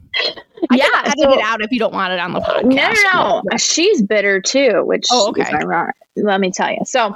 I 0.69 0.75
yeah, 0.75 0.85
can 0.85 1.05
edit 1.07 1.19
so- 1.19 1.33
it 1.33 1.41
out 1.43 1.61
if 1.61 1.71
you 1.71 1.79
don't 1.79 1.93
want 1.93 2.13
it 2.13 2.19
on 2.19 2.33
the 2.33 2.39
podcast. 2.39 2.63
No, 2.63 2.91
no, 3.13 3.41
no. 3.51 3.57
She's 3.57 4.01
bitter 4.01 4.39
too, 4.41 4.83
which 4.85 5.05
Oh, 5.11 5.33
is 5.35 5.41
okay. 5.47 5.57
ironic. 5.57 5.95
Let 6.15 6.39
me 6.39 6.51
tell 6.51 6.69
you. 6.69 6.81
So 6.85 7.15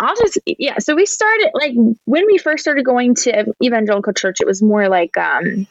I'll 0.00 0.16
just 0.16 0.38
yeah. 0.44 0.78
So 0.78 0.94
we 0.96 1.06
started 1.06 1.50
like 1.54 1.72
when 2.04 2.26
we 2.26 2.36
first 2.38 2.62
started 2.62 2.84
going 2.84 3.14
to 3.14 3.54
evangelical 3.62 4.12
church, 4.12 4.40
it 4.40 4.46
was 4.46 4.60
more 4.62 4.88
like 4.88 5.16
um 5.16 5.66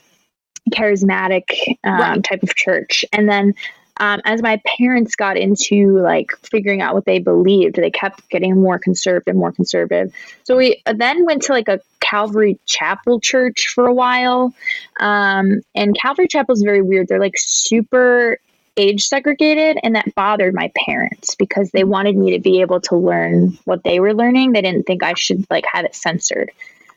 charismatic 0.72 1.44
um, 1.84 1.94
Right. 2.00 2.24
type 2.24 2.44
of 2.44 2.56
church, 2.56 3.06
and 3.12 3.30
then. 3.30 3.54
Um, 3.98 4.20
as 4.26 4.42
my 4.42 4.62
parents 4.78 5.16
got 5.16 5.38
into 5.38 6.00
like 6.00 6.32
figuring 6.44 6.82
out 6.82 6.94
what 6.94 7.06
they 7.06 7.18
believed, 7.18 7.78
they 7.78 7.90
kept 7.90 8.28
getting 8.30 8.60
more 8.60 8.78
conservative, 8.78 9.28
and 9.28 9.38
more 9.40 9.54
conservative. 9.54 10.14
So 10.44 10.58
we 10.58 10.84
then 10.86 11.24
went 11.26 11.44
to 11.44 11.54
like 11.54 11.70
a 11.70 11.80
Calvary 12.02 12.60
Chapel 12.66 13.22
church 13.22 13.70
for 13.70 13.88
a 13.88 13.94
while, 13.94 14.54
um, 15.00 15.62
and 15.76 15.98
Calvary 15.98 16.28
Chapel 16.28 16.52
is 16.56 16.62
very 16.62 16.82
weird. 16.82 17.08
They're 17.08 17.22
like 17.22 17.36
super 17.38 18.38
age 18.78 19.06
segregated 19.08 19.78
and 19.84 19.96
that 19.96 20.14
bothered 20.16 20.54
my 20.54 20.72
parents 20.86 21.36
because 21.36 21.72
they 21.72 21.84
wanted 21.84 22.16
me 22.16 22.32
to 22.32 22.40
be 22.40 22.62
able 22.62 22.82
to 22.82 22.96
learn 22.96 23.58
what 23.66 23.84
they 23.84 24.00
were 24.00 24.14
learning 24.14 24.52
they 24.52 24.62
didn't 24.62 24.84
think 24.84 25.02
i 25.02 25.14
should 25.14 25.46
like 25.50 25.64
have 25.72 25.86
it 25.86 25.96
censored 25.96 26.52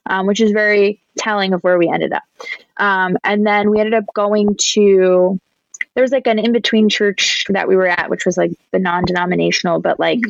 um, 0.07 0.27
which 0.27 0.41
is 0.41 0.51
very 0.53 0.99
telling 1.19 1.53
of 1.53 1.63
where 1.63 1.79
we 1.79 1.89
ended 1.89 2.13
up 2.13 2.23
um, 2.79 3.17
and 3.25 3.47
then 3.47 3.71
we 3.71 3.81
ended 3.81 3.95
up 3.95 4.05
going 4.15 4.57
to 4.59 5.41
there 5.95 6.03
was 6.03 6.13
like 6.13 6.27
an 6.27 6.39
in-between 6.39 6.89
church 6.89 7.45
that 7.49 7.69
we 7.69 7.77
were 7.77 7.89
at 7.89 8.11
which 8.11 8.25
was 8.25 8.37
like 8.37 8.53
the 8.73 8.79
non-denominational 8.79 9.81
but 9.81 9.99
like 9.99 10.21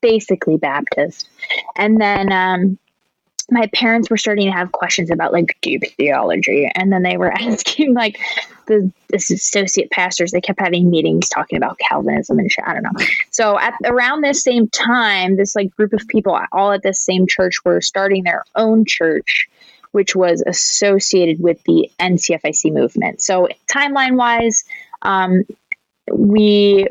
basically 0.00 0.56
baptist. 0.56 1.28
And 1.74 2.00
then 2.00 2.32
um, 2.32 2.78
my 3.50 3.68
parents 3.74 4.10
were 4.10 4.16
starting 4.16 4.46
to 4.46 4.56
have 4.56 4.72
questions 4.72 5.10
about 5.10 5.32
like 5.32 5.56
deep 5.62 5.82
theology. 5.96 6.70
And 6.74 6.92
then 6.92 7.02
they 7.02 7.16
were 7.16 7.32
asking 7.38 7.94
like 7.94 8.18
the 8.66 8.90
this 9.08 9.30
associate 9.30 9.90
pastors 9.92 10.32
they 10.32 10.40
kept 10.40 10.60
having 10.60 10.90
meetings 10.90 11.28
talking 11.28 11.56
about 11.56 11.78
calvinism 11.78 12.40
and 12.40 12.50
shit 12.50 12.64
i 12.66 12.72
don't 12.72 12.82
know. 12.82 13.06
So 13.30 13.56
at 13.60 13.74
around 13.84 14.22
this 14.22 14.42
same 14.42 14.68
time 14.70 15.36
this 15.36 15.54
like 15.54 15.70
group 15.76 15.92
of 15.92 16.02
people 16.08 16.36
all 16.50 16.72
at 16.72 16.82
this 16.82 17.00
same 17.00 17.28
church 17.28 17.64
were 17.64 17.80
starting 17.80 18.24
their 18.24 18.44
own 18.56 18.84
church 18.84 19.48
which 19.96 20.14
was 20.14 20.42
associated 20.46 21.40
with 21.42 21.62
the 21.64 21.90
ncfic 21.98 22.70
movement. 22.70 23.22
So 23.22 23.48
timeline 23.66 24.16
wise 24.16 24.62
um, 25.00 25.44
we 26.12 26.86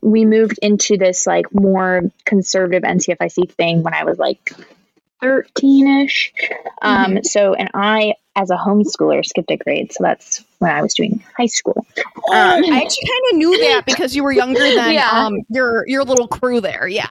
we 0.00 0.24
moved 0.24 0.58
into 0.62 0.96
this 0.96 1.26
like 1.26 1.52
more 1.52 2.00
conservative 2.24 2.82
ncfic 2.82 3.52
thing 3.52 3.82
when 3.82 3.92
i 3.92 4.04
was 4.04 4.18
like 4.18 4.52
13ish 5.22 6.30
um 6.80 7.22
so 7.22 7.52
and 7.52 7.68
i 7.74 8.14
as 8.34 8.48
a 8.50 8.56
homeschooler 8.56 9.22
skipped 9.24 9.50
a 9.50 9.56
grade 9.58 9.92
so 9.92 10.02
that's 10.02 10.42
when 10.58 10.70
i 10.70 10.80
was 10.80 10.94
doing 10.94 11.22
high 11.36 11.44
school. 11.46 11.84
Oh, 12.28 12.32
Um, 12.32 12.64
I 12.72 12.80
actually 12.82 13.08
kind 13.08 13.24
of 13.32 13.36
knew 13.36 13.58
that 13.58 13.82
because 13.86 14.16
you 14.16 14.24
were 14.24 14.32
younger 14.32 14.60
than 14.74 14.94
Yeah. 14.94 15.10
um, 15.10 15.40
your 15.50 15.86
your 15.86 16.04
little 16.04 16.28
crew 16.28 16.62
there. 16.62 16.88
Yeah, 16.88 17.10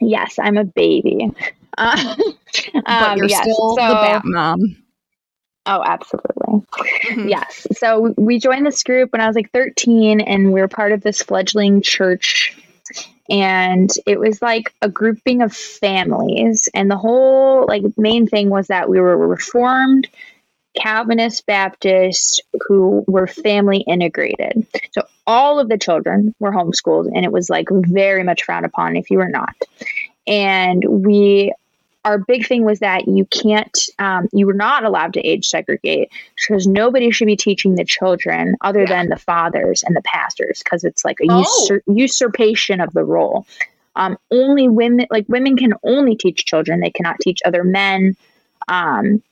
yes 0.00 0.38
i'm 0.38 0.58
a 0.58 0.64
baby 0.64 1.32
uh, 1.80 2.14
but 2.74 2.86
um, 2.86 3.18
you're 3.18 3.26
yes, 3.26 3.42
still 3.42 3.74
the 3.74 3.80
bat 3.80 4.22
mom. 4.24 4.76
oh 5.66 5.82
absolutely 5.84 6.40
Mhm. 7.10 7.28
Yes. 7.28 7.66
So 7.76 8.14
we 8.16 8.38
joined 8.38 8.66
this 8.66 8.82
group 8.82 9.12
when 9.12 9.20
I 9.20 9.26
was 9.26 9.36
like 9.36 9.50
13, 9.52 10.20
and 10.20 10.52
we 10.52 10.60
were 10.60 10.68
part 10.68 10.92
of 10.92 11.02
this 11.02 11.22
fledgling 11.22 11.82
church. 11.82 12.56
And 13.28 13.88
it 14.06 14.18
was 14.18 14.42
like 14.42 14.74
a 14.82 14.88
grouping 14.88 15.42
of 15.42 15.54
families. 15.54 16.68
And 16.74 16.90
the 16.90 16.96
whole 16.96 17.66
like 17.66 17.84
main 17.96 18.26
thing 18.26 18.50
was 18.50 18.68
that 18.68 18.88
we 18.88 19.00
were 19.00 19.16
Reformed, 19.16 20.08
Calvinist, 20.76 21.46
Baptist, 21.46 22.42
who 22.66 23.04
were 23.06 23.26
family 23.26 23.84
integrated. 23.86 24.66
So 24.92 25.02
all 25.26 25.60
of 25.60 25.68
the 25.68 25.78
children 25.78 26.34
were 26.40 26.52
homeschooled, 26.52 27.08
and 27.14 27.24
it 27.24 27.32
was 27.32 27.48
like 27.48 27.68
very 27.70 28.24
much 28.24 28.42
frowned 28.44 28.66
upon 28.66 28.96
if 28.96 29.10
you 29.10 29.18
were 29.18 29.28
not. 29.28 29.54
And 30.26 30.84
we 30.84 31.52
our 32.04 32.18
big 32.18 32.46
thing 32.46 32.64
was 32.64 32.78
that 32.80 33.06
you 33.08 33.24
can't 33.26 33.78
um, 33.98 34.28
you 34.32 34.46
were 34.46 34.54
not 34.54 34.84
allowed 34.84 35.12
to 35.14 35.20
age 35.20 35.48
segregate 35.48 36.10
because 36.36 36.66
nobody 36.66 37.10
should 37.10 37.26
be 37.26 37.36
teaching 37.36 37.74
the 37.74 37.84
children 37.84 38.56
other 38.62 38.86
than 38.86 39.08
the 39.08 39.16
fathers 39.16 39.82
and 39.82 39.94
the 39.94 40.02
pastors 40.02 40.62
because 40.64 40.84
it's 40.84 41.04
like 41.04 41.18
a 41.20 41.26
Oh. 41.28 41.42
usur- 41.70 41.82
usurpation 41.94 42.80
of 42.80 42.92
the 42.94 43.04
role. 43.04 43.46
Um, 43.96 44.16
only 44.30 44.68
women 44.68 45.06
like 45.10 45.26
women 45.28 45.56
can 45.56 45.74
only 45.82 46.16
teach 46.16 46.46
children. 46.46 46.80
They 46.80 46.90
cannot 46.90 47.16
teach 47.20 47.40
other 47.44 47.64
men 47.64 48.16
um, 48.68 49.22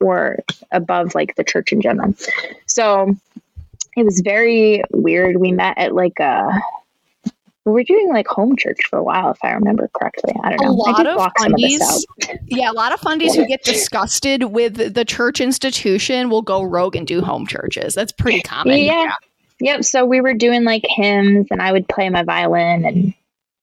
or 0.00 0.38
above 0.72 1.14
like 1.14 1.36
the 1.36 1.44
church 1.44 1.72
in 1.72 1.80
general. 1.80 2.14
So 2.66 3.14
it 3.96 4.04
was 4.04 4.20
very 4.20 4.82
weird. 4.90 5.36
We 5.36 5.52
met 5.52 5.78
at 5.78 5.94
like 5.94 6.18
a 6.18 6.50
we 7.66 7.72
were 7.72 7.84
doing 7.84 8.08
like 8.08 8.26
home 8.26 8.56
church 8.56 8.78
for 8.88 8.98
a 8.98 9.02
while 9.02 9.30
if 9.30 9.38
i 9.42 9.50
remember 9.50 9.90
correctly 9.94 10.32
i 10.44 10.50
don't 10.50 10.60
know 10.62 10.68
i 10.86 10.90
lot 10.90 10.96
did 10.98 11.06
of 11.08 11.32
some 11.38 11.52
of 11.52 11.58
fundies- 11.60 12.04
Yeah, 12.48 12.70
a 12.70 12.72
lot 12.72 12.92
of 12.92 13.00
fundies 13.00 13.34
who 13.34 13.44
get 13.46 13.62
disgusted 13.64 14.44
with 14.44 14.94
the 14.94 15.04
church 15.04 15.40
institution 15.40 16.30
will 16.30 16.42
go 16.42 16.62
rogue 16.62 16.94
and 16.96 17.06
do 17.06 17.20
home 17.20 17.46
churches. 17.46 17.94
That's 17.94 18.12
pretty 18.12 18.40
common. 18.40 18.78
Yeah. 18.78 19.12
Yep. 19.60 19.84
So 19.84 20.06
we 20.06 20.20
were 20.20 20.32
doing 20.34 20.62
like 20.64 20.84
hymns, 20.86 21.48
and 21.50 21.60
I 21.60 21.72
would 21.72 21.88
play 21.88 22.08
my 22.08 22.22
violin, 22.22 22.84
and 22.84 23.14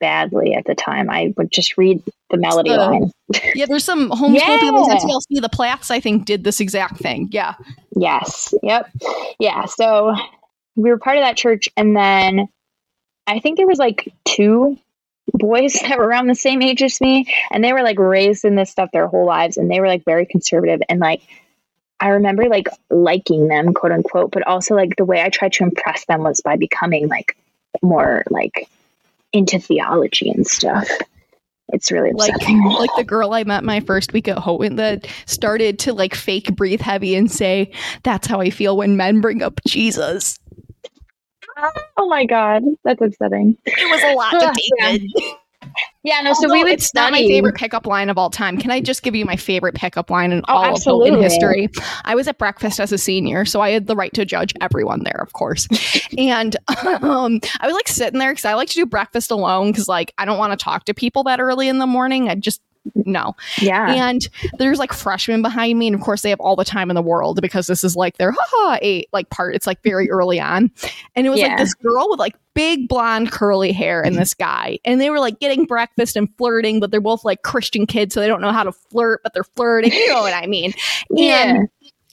badly 0.02 0.54
at 0.54 0.66
the 0.66 0.76
time, 0.76 1.10
I 1.10 1.34
would 1.38 1.50
just 1.52 1.78
read 1.78 2.04
the 2.30 2.38
melody 2.38 2.72
Uh, 2.72 2.78
line. 2.92 3.12
Yeah, 3.56 3.66
there's 3.68 3.86
some 3.86 4.10
homeschool 4.10 4.60
people 4.60 4.86
Yeah. 4.88 4.96
at 4.96 5.02
TLC. 5.02 5.42
The 5.42 5.50
plaques, 5.50 5.90
I 5.90 6.00
think, 6.02 6.26
did 6.26 6.44
this 6.44 6.60
exact 6.60 6.98
thing. 6.98 7.30
Yeah. 7.32 7.54
Yes. 7.96 8.54
Yep. 8.64 8.90
Yeah. 9.40 9.66
So 9.66 10.14
we 10.76 10.90
were 10.90 10.98
part 10.98 11.18
of 11.18 11.24
that 11.24 11.38
church, 11.38 11.70
and 11.78 11.96
then 11.96 12.48
I 13.28 13.40
think 13.40 13.58
there 13.58 13.68
was 13.68 13.80
like 13.80 14.14
two 14.26 14.78
boys 15.34 15.74
that 15.82 15.98
were 15.98 16.08
around 16.08 16.28
the 16.28 16.36
same 16.36 16.62
age 16.62 16.82
as 16.82 17.00
me, 17.02 17.34
and 17.52 17.64
they 17.64 17.74
were 17.74 17.84
like 17.84 18.00
raised 18.00 18.46
in 18.46 18.56
this 18.56 18.70
stuff 18.70 18.92
their 18.92 19.08
whole 19.08 19.26
lives, 19.26 19.58
and 19.58 19.70
they 19.70 19.80
were 19.80 19.88
like 19.88 20.06
very 20.06 20.26
conservative, 20.26 20.82
and 20.90 21.00
like. 21.00 21.22
I 22.00 22.10
remember 22.10 22.50
like 22.50 22.68
liking 22.90 23.48
them, 23.48 23.74
quote 23.74 23.94
unquote, 23.94 24.32
but 24.32 24.46
also 24.46 24.76
like 24.76 24.98
the 24.98 25.06
way 25.06 25.22
I 25.22 25.30
tried 25.30 25.54
to 25.54 25.64
impress 25.64 26.04
them 26.04 26.24
was 26.24 26.42
by 26.42 26.58
becoming 26.58 27.08
like 27.08 27.38
more 27.82 28.26
like 28.30 28.68
into 29.32 29.58
theology 29.58 30.30
and 30.30 30.46
stuff. 30.46 30.90
It's 31.70 31.92
really 31.92 32.12
Like, 32.12 32.34
like 32.36 32.96
the 32.98 33.04
girl 33.04 33.34
I 33.34 33.44
met 33.44 33.64
my 33.64 33.80
first 33.80 34.14
week 34.14 34.28
at 34.28 34.38
Houghton 34.38 34.76
that 34.76 35.08
started 35.26 35.80
to 35.80 35.94
like 35.94 36.14
fake 36.14 36.56
breathe 36.56 36.82
heavy 36.82 37.16
and 37.16 37.32
say, 37.32 37.72
"That's 38.04 38.28
how 38.28 38.42
I 38.42 38.52
feel 38.52 38.78
when 38.78 38.96
men 38.96 39.22
bring 39.22 39.42
up 39.42 39.60
Jesus." 39.66 40.38
Oh 41.98 42.08
my 42.08 42.26
god, 42.26 42.64
that's 42.84 43.02
upsetting. 43.02 43.58
It 43.66 43.92
was 43.92 44.04
a 44.04 44.14
lot 44.16 44.32
to. 44.32 44.62
David. 44.80 45.12
Yeah, 46.04 46.22
no. 46.22 46.34
So 46.34 46.52
we 46.52 46.62
would 46.64 46.74
it's 46.74 46.88
study. 46.88 47.04
not 47.04 47.12
my 47.14 47.26
favorite 47.26 47.56
pickup 47.56 47.88
line 47.88 48.10
of 48.10 48.18
all 48.18 48.30
time. 48.30 48.58
Can 48.58 48.70
I 48.70 48.82
just 48.82 49.02
give 49.02 49.16
you 49.16 49.24
my 49.26 49.38
favorite 49.38 49.76
pickup 49.76 50.10
line 50.10 50.34
in 50.34 50.42
Oh, 50.50 50.54
all 50.56 50.64
of 50.66 50.72
absolutely. 50.72 51.12
Houghton 51.12 51.24
history? 51.24 51.70
I 52.04 52.16
was 52.16 52.28
at 52.28 52.38
breakfast 52.38 52.80
as 52.82 52.92
a 52.92 52.98
senior, 52.98 53.46
so 53.46 53.62
I 53.62 53.70
had 53.72 53.88
the 53.88 53.96
right 53.96 54.14
to 54.14 54.26
judge 54.26 54.54
everyone 54.60 55.04
there, 55.04 55.22
of 55.22 55.32
course. 55.34 55.68
and 56.18 56.56
um, 56.86 57.40
I 57.62 57.66
was 57.66 57.74
like 57.74 57.88
sitting 57.88 58.20
there 58.20 58.32
because 58.34 58.46
I 58.46 58.54
like 58.56 58.68
to 58.70 58.76
do 58.76 58.86
breakfast 58.86 59.32
alone 59.32 59.72
because 59.72 59.88
like 59.88 60.14
I 60.18 60.26
don't 60.26 60.38
want 60.38 60.52
to 60.52 60.62
talk 60.62 60.84
to 60.86 60.94
people 60.94 61.24
that 61.24 61.40
early 61.40 61.70
in 61.70 61.78
the 61.80 61.88
morning. 61.88 62.28
I 62.30 62.36
just 62.36 62.62
no. 62.96 63.36
Yeah. 63.62 63.94
And 63.94 64.22
there's 64.58 64.80
like 64.80 64.94
freshmen 64.94 65.42
behind 65.42 65.80
me, 65.80 65.88
and 65.88 65.96
of 65.96 66.02
course 66.02 66.22
they 66.22 66.30
have 66.30 66.40
all 66.40 66.56
the 66.56 66.66
time 66.66 66.90
in 66.92 66.96
the 66.96 67.02
world 67.02 67.42
because 67.42 67.68
this 67.68 67.84
is 67.84 67.96
like 67.96 68.18
their 68.18 68.34
haha 68.38 68.78
eight 68.82 69.08
like 69.14 69.30
part. 69.30 69.56
It's 69.56 69.68
like 69.68 69.82
very 69.84 70.10
early 70.10 70.40
on, 70.40 70.72
and 71.16 71.26
it 71.26 71.30
was 71.30 71.40
Yeah. 71.40 71.48
like 71.50 71.58
this 71.58 71.74
girl 71.74 72.08
with 72.10 72.20
like 72.20 72.36
big 72.54 72.88
blonde 72.88 73.32
curly 73.32 73.72
hair 73.72 74.02
and 74.02 74.16
this 74.16 74.34
guy, 74.34 74.80
and 74.86 75.00
they 75.02 75.10
were 75.10 75.20
like 75.20 75.40
getting 75.40 75.66
breakfast 75.66 76.16
and 76.16 76.30
flirting, 76.38 76.80
but 76.80 76.92
they're 76.92 77.02
both 77.02 77.24
like 77.26 77.42
Christian 77.42 77.86
kids, 77.86 78.14
so 78.14 78.20
they 78.20 78.28
don't 78.28 78.42
know 78.42 78.52
how 78.52 78.64
to 78.64 78.72
flirt, 78.72 79.22
but 79.24 79.34
they're 79.34 79.44
flirting. 79.44 79.92
You 79.94 80.10
know 80.14 80.22
what 80.22 80.34
I 80.34 80.46
mean? 80.48 80.74
Yeah. 81.10 81.64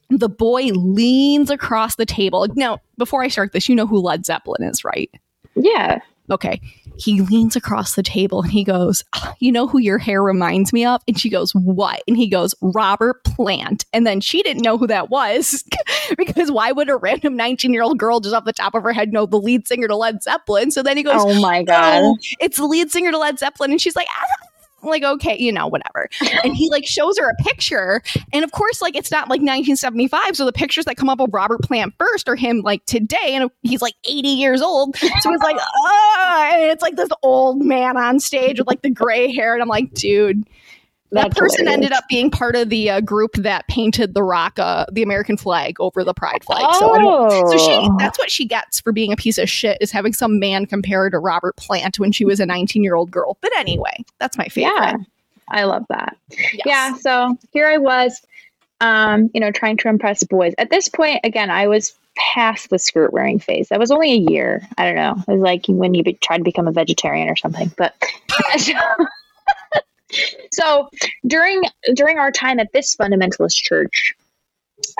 And 0.09 0.21
the 0.21 0.29
boy 0.29 0.71
leans 0.75 1.51
across 1.51 1.97
the 1.97 2.07
table. 2.07 2.47
Now, 2.55 2.79
before 2.99 3.23
I 3.23 3.29
start 3.29 3.53
this, 3.53 3.69
you 3.69 3.75
know 3.75 3.87
who 3.87 3.99
Led 4.01 4.27
Zeppelin 4.27 4.63
is, 4.63 4.85
right? 4.85 5.11
Yeah. 5.57 6.01
Okay. 6.31 6.61
He 6.97 7.23
leans 7.23 7.57
across 7.57 7.95
the 7.95 8.03
table 8.03 8.43
and 8.43 8.53
he 8.53 8.63
goes, 8.63 9.05
"Ah, 9.15 9.35
You 9.41 9.53
know 9.53 9.67
who 9.67 9.79
your 9.79 9.99
hair 9.99 10.23
reminds 10.23 10.73
me 10.73 10.85
of? 10.85 11.03
And 11.09 11.19
she 11.19 11.31
goes, 11.31 11.53
What? 11.53 12.03
And 12.07 12.17
he 12.17 12.29
goes, 12.29 12.55
Robert 12.61 13.25
Plant. 13.25 13.87
And 13.93 14.07
then 14.07 14.21
she 14.21 14.43
didn't 14.43 14.63
know 14.63 14.77
who 14.77 14.87
that 14.87 15.09
was 15.11 15.65
because 16.19 16.53
why 16.53 16.73
would 16.73 16.91
a 16.91 16.97
random 16.97 17.37
19 17.37 17.73
year 17.73 17.83
old 17.83 17.99
girl 17.99 18.21
just 18.21 18.35
off 18.35 18.45
the 18.45 18.53
top 18.53 18.75
of 18.75 18.83
her 18.83 18.93
head 18.93 19.13
know 19.13 19.25
the 19.27 19.39
lead 19.39 19.67
singer 19.67 19.89
to 19.89 19.97
Led 19.97 20.23
Zeppelin? 20.23 20.71
So 20.71 20.83
then 20.83 20.97
he 20.97 21.03
goes, 21.03 21.23
Oh 21.25 21.41
my 21.41 21.63
god. 21.63 22.03
Oh, 22.05 22.19
it's 22.39 22.59
the 22.59 22.67
lead 22.67 22.91
singer 22.91 23.11
to 23.11 23.19
Led 23.19 23.39
Zeppelin. 23.39 23.71
And 23.71 23.81
she's 23.81 23.97
like, 23.97 24.09
ah, 24.11 24.47
like, 24.89 25.03
okay, 25.03 25.37
you 25.39 25.53
know, 25.53 25.67
whatever. 25.67 26.09
And 26.43 26.57
he 26.57 26.71
like 26.71 26.87
shows 26.87 27.19
her 27.19 27.29
a 27.29 27.35
picture. 27.43 28.03
And 28.33 28.45
of 28.45 28.53
course, 28.53 28.81
like 28.81 28.97
it's 28.97 29.11
not 29.11 29.29
like 29.29 29.41
1975. 29.41 30.37
So 30.37 30.47
the 30.47 30.53
pictures 30.53 30.87
that 30.87 30.97
come 30.97 31.11
up 31.11 31.21
of 31.21 31.29
Robert 31.33 31.61
Plant 31.63 31.93
first 31.99 32.29
are 32.29 32.37
him 32.37 32.61
like 32.61 32.85
today. 32.87 33.35
And 33.35 33.51
he's 33.63 33.83
like 33.83 33.95
80 34.09 34.29
years 34.29 34.63
old. 34.63 34.97
So 34.97 35.31
he's 35.31 35.41
like, 35.41 35.57
oh, 35.59 36.51
and 36.55 36.63
it's 36.63 36.83
like 36.83 36.97
this 36.97 37.11
old 37.23 37.63
man 37.63 37.97
on 37.97 38.21
stage 38.21 38.59
with 38.59 38.69
like 38.69 38.83
the 38.83 38.91
gray 38.91 39.31
hair. 39.33 39.53
And 39.53 39.63
I'm 39.63 39.69
like, 39.69 39.93
dude, 39.93 40.45
that 41.13 41.35
person 41.37 41.67
hilarious. 41.67 41.75
ended 41.75 41.93
up 41.93 42.05
being 42.09 42.31
part 42.31 42.55
of 42.57 42.69
the 42.69 42.89
uh, 42.91 43.01
group 43.01 43.33
that 43.35 43.67
painted 43.69 44.15
the 44.15 44.23
rock, 44.23 44.59
uh, 44.59 44.87
the 44.93 45.03
American 45.03 45.37
flag 45.37 45.77
over 45.81 46.05
the 46.05 46.15
pride 46.15 46.45
flag. 46.45 46.63
So, 46.75 46.95
I 46.95 47.29
so 47.51 47.59
she 47.59 47.73
Oh. 47.73 47.97
that's 47.99 48.19
what 48.19 48.31
she 48.31 48.45
gets 48.45 48.81
for 48.81 48.93
being 48.93 49.13
a 49.13 49.17
piece 49.17 49.39
of 49.39 49.49
shit 49.51 49.79
is 49.81 49.91
having 49.91 50.13
some 50.13 50.39
man 50.39 50.67
compare 50.67 51.03
her 51.05 51.11
to 51.11 51.19
Robert 51.19 51.57
Plant 51.57 51.99
when 51.99 52.13
she 52.13 52.25
was 52.25 52.39
a 52.41 52.47
19 52.47 52.83
year 52.85 52.95
old 52.95 53.11
girl. 53.11 53.37
But 53.41 53.51
anyway, 53.57 54.05
that's 54.19 54.39
my 54.39 54.47
favorite. 54.47 54.73
Yeah, 54.77 54.97
I 55.49 55.65
love 55.65 55.85
that. 55.89 56.17
Yes. 56.31 56.63
Yeah, 56.65 56.95
so 56.97 57.37
here 57.53 57.67
I 57.67 57.79
was, 57.79 58.21
um, 58.81 59.31
you 59.35 59.41
know, 59.41 59.51
trying 59.51 59.77
to 59.79 59.89
impress 59.89 60.23
boys. 60.25 60.55
At 60.59 60.71
this 60.71 60.89
point, 60.89 61.21
again, 61.25 61.51
I 61.51 61.67
was 61.67 61.95
past 62.17 62.71
the 62.71 62.79
skirt 62.79 63.13
wearing 63.13 63.39
phase. 63.39 63.69
That 63.69 63.79
was 63.79 63.91
only 63.91 64.13
a 64.13 64.17
year. 64.31 64.63
I 64.79 64.85
don't 64.85 64.97
know. 64.97 65.17
It 65.27 65.33
was 65.33 65.41
like 65.41 65.65
when 65.69 65.95
you 65.95 66.03
be- 66.03 66.15
try 66.15 66.37
to 66.39 66.45
become 66.45 66.69
a 66.69 66.73
vegetarian 66.73 67.29
or 67.29 67.37
something. 67.37 67.73
But 67.77 67.95
so 70.53 70.89
during 71.27 71.63
during 71.95 72.19
our 72.19 72.31
time 72.31 72.59
at 72.59 72.73
this 72.73 72.97
fundamentalist 72.97 73.57
church, 73.57 74.15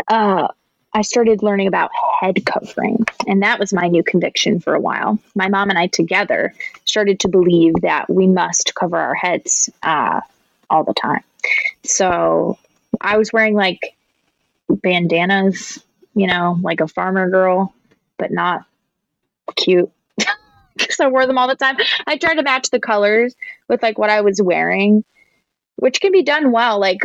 uh, 0.09 0.49
I 0.93 1.03
started 1.03 1.43
learning 1.43 1.69
about 1.69 1.91
head 2.21 2.45
covering, 2.45 3.05
and 3.27 3.43
that 3.43 3.59
was 3.59 3.73
my 3.73 3.89
new 3.89 4.03
conviction 4.03 4.61
for 4.61 4.75
a 4.75 4.81
while. 4.81 5.19
My 5.35 5.49
mom 5.49 5.71
and 5.71 5.79
I 5.79 5.87
together 5.87 6.55
started 6.85 7.21
to 7.21 7.29
believe 7.29 7.75
that 7.83 8.11
we 8.11 8.27
must 8.27 8.75
cover 8.75 8.97
our 8.97 9.15
heads 9.15 9.71
uh, 9.83 10.21
all 10.69 10.85
the 10.85 10.95
time. 10.95 11.23
So 11.85 12.59
I 13.01 13.19
was 13.19 13.33
wearing 13.33 13.55
like 13.55 13.95
bandanas, 14.69 15.83
you 16.15 16.27
know, 16.27 16.59
like 16.63 16.81
a 16.81 16.89
farmer 16.89 17.31
girl, 17.31 17.73
but 18.19 18.31
not 18.31 18.65
cute. 19.57 19.91
Because 20.87 21.01
I 21.01 21.09
wore 21.09 21.27
them 21.27 21.39
all 21.39 21.49
the 21.49 21.57
time. 21.57 21.77
I 22.07 22.17
tried 22.17 22.35
to 22.35 22.43
match 22.43 22.71
the 22.71 22.81
colors 22.81 23.35
with 23.69 23.83
like 23.83 23.99
what 23.99 24.11
I 24.11 24.21
was 24.21 24.41
wearing, 24.43 25.05
which 25.77 26.01
can 26.01 26.13
be 26.13 26.23
done 26.23 26.53
well. 26.53 26.79
Like 26.81 27.01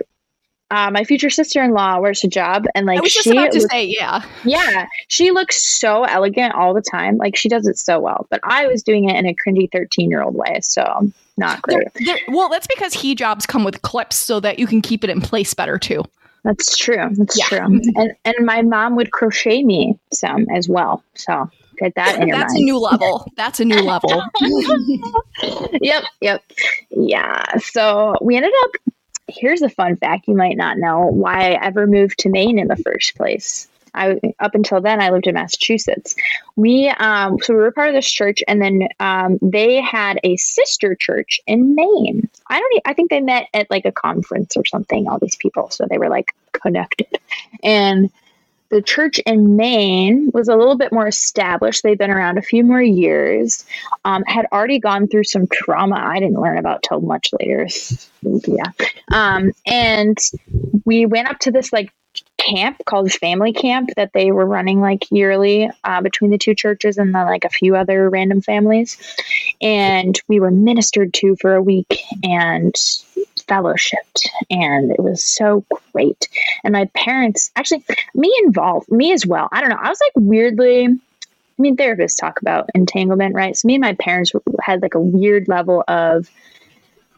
uh, 0.72 0.90
my 0.92 1.04
future 1.04 1.30
sister 1.30 1.64
in 1.64 1.72
law 1.72 2.00
wears 2.00 2.24
a 2.24 2.28
hijab, 2.28 2.66
and 2.74 2.86
like 2.88 2.98
I 2.98 3.02
was 3.02 3.14
just 3.14 3.26
she 3.26 3.32
about 3.32 3.52
to 3.52 3.62
say, 3.62 3.86
yeah. 3.86 4.24
yeah, 4.44 4.88
she 5.08 5.30
looks 5.32 5.62
so 5.62 6.04
elegant 6.06 6.56
all 6.56 6.74
the 6.74 6.82
time. 6.82 7.18
Like 7.18 7.36
she 7.36 7.50
does 7.50 7.68
it 7.68 7.78
so 7.78 8.00
well. 8.00 8.26
But 8.32 8.40
I 8.44 8.66
was 8.68 8.82
doing 8.82 9.08
it 9.10 9.16
in 9.16 9.28
a 9.28 9.36
cringy 9.36 9.72
13 9.72 10.10
year 10.10 10.24
old 10.24 10.34
way. 10.36 10.60
So 10.62 11.12
not 11.38 11.62
great. 11.62 11.88
There- 11.94 12.06
there- 12.06 12.20
well, 12.30 12.50
that's 12.50 12.68
because 12.68 12.96
hijabs 12.96 13.48
come 13.48 13.64
with 13.64 13.82
clips 13.84 14.16
so 14.16 14.40
that 14.40 14.58
you 14.58 14.66
can 14.66 14.82
keep 14.82 15.04
it 15.04 15.10
in 15.12 15.22
place 15.22 15.54
better 15.54 15.78
too. 15.78 16.04
That's 16.44 16.78
true. 16.78 17.10
That's 17.12 17.38
Yeah. 17.38 17.46
true. 17.46 17.82
And 17.96 18.14
and 18.26 18.46
my 18.46 18.62
mom 18.62 18.96
would 18.96 19.12
crochet 19.12 19.64
me 19.64 20.00
some 20.14 20.48
as 20.54 20.68
well. 20.70 21.04
So 21.14 21.50
get 21.76 21.96
that 21.96 22.20
in 22.20 22.28
your 22.28 22.38
That's 22.38 22.54
a 22.54 22.60
new 22.60 22.80
level. 22.80 23.32
That's 23.36 23.60
a 23.60 23.66
new 23.66 23.82
level. 23.82 24.24
yep, 25.82 26.04
yep. 26.22 26.44
Yeah. 26.90 27.58
So 27.60 28.16
we 28.22 28.36
ended 28.36 28.54
up 28.64 28.72
here's 29.28 29.62
a 29.62 29.70
fun 29.70 29.96
fact 29.96 30.28
you 30.28 30.36
might 30.36 30.58
not 30.58 30.78
know 30.78 31.08
why 31.08 31.54
I 31.54 31.66
ever 31.66 31.88
moved 31.88 32.20
to 32.20 32.30
Maine 32.30 32.60
in 32.60 32.68
the 32.68 32.76
first 32.78 33.16
place. 33.16 33.68
I 33.94 34.20
up 34.40 34.56
until 34.56 34.82
then 34.82 35.02
I 35.02 35.10
lived 35.10 35.28
in 35.28 35.36
Massachusetts. 35.36 36.16
We 36.56 36.90
um 36.90 37.40
so 37.42 37.54
we 37.54 37.62
were 37.62 37.72
part 37.72 37.90
of 37.90 37.96
this 37.96 38.12
church 38.12 38.44
and 38.48 38.62
then 38.62 38.88
um 39.00 39.40
they 39.42 39.82
had 39.82 40.20
a 40.24 40.38
sister 40.38 40.96
church 40.96 41.40
in 41.48 41.76
Maine. 41.76 42.30
I 42.50 42.60
don't 42.60 42.82
I 42.86 42.94
think 42.94 43.10
they 43.10 43.22
met 43.22 43.48
at 43.54 43.72
like 43.72 43.86
a 43.86 43.92
conference 43.92 44.58
or 44.58 44.66
something 44.66 45.08
all 45.08 45.20
these 45.20 45.38
people 45.38 45.70
so 45.70 45.86
they 45.90 45.98
were 45.98 46.10
like 46.10 46.36
connected. 46.52 47.20
And 47.64 48.12
the 48.70 48.82
church 48.82 49.20
in 49.20 49.56
Maine 49.56 50.32
was 50.34 50.48
a 50.48 50.56
little 50.56 50.78
bit 50.78 50.92
more 50.92 51.08
established. 51.08 51.84
They'd 51.84 51.98
been 51.98 52.12
around 52.12 52.38
a 52.38 52.42
few 52.42 52.64
more 52.64 52.82
years, 52.82 53.66
um, 54.04 54.24
had 54.26 54.48
already 54.52 54.80
gone 54.80 55.08
through 55.08 55.26
some 55.26 55.48
trauma 55.48 55.96
I 55.96 56.20
didn't 56.20 56.42
learn 56.42 56.58
about 56.58 56.84
till 56.84 57.02
much 57.02 57.32
later. 57.40 57.68
yeah. 58.22 58.72
Um, 59.12 59.52
and 59.66 60.18
we 60.86 61.06
went 61.06 61.30
up 61.30 61.40
to 61.40 61.52
this 61.52 61.72
like 61.72 61.92
camp 62.38 62.82
called 62.86 63.12
family 63.12 63.54
camp 63.54 63.90
that 63.96 64.12
they 64.14 64.32
were 64.32 64.46
running 64.46 64.80
like 64.80 65.06
yearly 65.12 65.70
uh, 65.84 66.02
between 66.02 66.32
the 66.32 66.38
two 66.38 66.54
churches 66.54 66.98
and 66.98 67.14
then 67.14 67.26
like 67.26 67.44
a 67.44 67.50
few 67.50 67.76
other 67.76 68.10
random 68.10 68.42
families 68.42 68.98
and 69.62 70.22
we 70.28 70.40
were 70.40 70.52
ministered 70.52 71.14
to 71.14 71.36
for 71.42 71.56
a 71.56 71.62
week 71.62 72.04
and 72.24 72.76
fellowshipped 73.48 74.28
and 74.50 74.92
it 74.92 75.02
was 75.02 75.24
so 75.24 75.66
great 75.94 76.28
and 76.64 76.74
my 76.74 76.86
parents 76.94 77.52
actually 77.56 77.84
me 78.14 78.34
involved 78.44 78.90
me 78.92 79.12
as 79.14 79.26
well 79.26 79.48
i 79.52 79.62
don't 79.62 79.70
know 79.70 79.80
i 79.80 79.90
was 79.90 80.00
like 80.02 80.26
weirdly 80.26 80.86
i 80.86 81.62
mean 81.62 81.76
therapists 81.76 82.20
talk 82.20 82.42
about 82.42 82.70
entanglement 82.74 83.36
right 83.36 83.56
so 83.56 83.68
me 83.68 83.76
and 83.76 83.82
my 83.82 83.94
parents 83.96 84.32
had 84.62 84.82
like 84.82 84.94
a 84.94 85.00
weird 85.00 85.48
level 85.48 85.84
of 85.88 86.30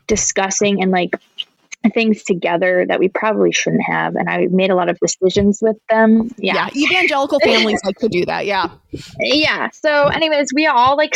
discussing 0.08 0.82
and 0.82 0.92
like 0.92 1.16
things 1.94 2.24
together 2.24 2.86
that 2.86 3.00
we 3.00 3.08
probably 3.08 3.52
shouldn't 3.52 3.84
have 3.84 4.16
and 4.16 4.30
i 4.30 4.48
made 4.48 4.70
a 4.70 4.76
lot 4.76 4.90
of 4.90 5.00
decisions 5.00 5.60
with 5.62 5.78
them 5.90 6.30
yeah 6.38 6.70
yeah. 6.74 6.84
Evangelical 6.84 7.40
families 7.40 7.80
like 7.86 7.98
to 7.98 8.10
do 8.10 8.26
that. 8.26 8.46
Yeah. 8.46 8.72
yeah 9.20 9.70
so 9.72 10.08
anyways 10.08 10.52
we 10.54 10.66
all 10.66 10.98
like 10.98 11.16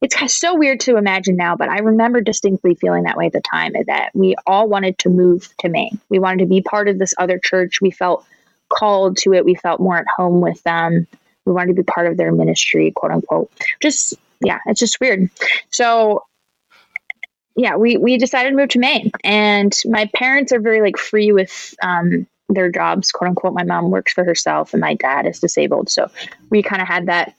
it's 0.00 0.36
so 0.36 0.56
weird 0.56 0.80
to 0.80 0.96
imagine 0.96 1.36
now 1.36 1.56
but 1.56 1.68
i 1.68 1.78
remember 1.78 2.20
distinctly 2.20 2.74
feeling 2.74 3.04
that 3.04 3.16
way 3.16 3.26
at 3.26 3.32
the 3.32 3.40
time 3.40 3.72
that 3.86 4.10
we 4.14 4.34
all 4.46 4.68
wanted 4.68 4.98
to 4.98 5.08
move 5.08 5.48
to 5.58 5.68
maine. 5.68 5.98
We 6.08 6.18
wanted 6.18 6.40
to 6.40 6.46
be 6.46 6.60
part 6.60 6.88
of 6.88 6.98
this 6.98 7.14
other 7.18 7.38
church. 7.38 7.80
We 7.80 7.90
felt 7.90 8.24
called 8.68 9.16
to 9.18 9.32
it. 9.32 9.44
We 9.44 9.54
felt 9.54 9.80
more 9.80 9.96
at 9.96 10.06
home 10.16 10.40
with 10.40 10.62
them. 10.62 11.06
We 11.44 11.52
wanted 11.52 11.68
to 11.76 11.82
be 11.82 11.84
part 11.84 12.06
of 12.06 12.16
their 12.16 12.32
ministry 12.32 12.92
quote 12.94 13.12
unquote. 13.12 13.50
Just 13.80 14.14
yeah 14.40 14.58
it's 14.66 14.80
just 14.80 15.00
weird. 15.00 15.30
So 15.70 16.24
yeah 17.56 17.76
we 17.76 17.96
we 17.96 18.18
decided 18.18 18.50
to 18.50 18.56
move 18.56 18.70
to 18.70 18.78
maine. 18.78 19.10
And 19.24 19.74
my 19.86 20.10
parents 20.14 20.52
are 20.52 20.60
very 20.60 20.80
like 20.80 20.98
free 20.98 21.32
with 21.32 21.74
um 21.82 22.26
their 22.48 22.70
jobs 22.70 23.10
quote 23.10 23.28
unquote. 23.28 23.54
My 23.54 23.64
mom 23.64 23.90
works 23.90 24.12
for 24.12 24.24
herself 24.24 24.74
and 24.74 24.80
my 24.80 24.94
dad 24.94 25.26
is 25.26 25.40
disabled. 25.40 25.90
So 25.90 26.10
we 26.50 26.62
kind 26.62 26.82
of 26.82 26.88
had 26.88 27.06
that 27.06 27.34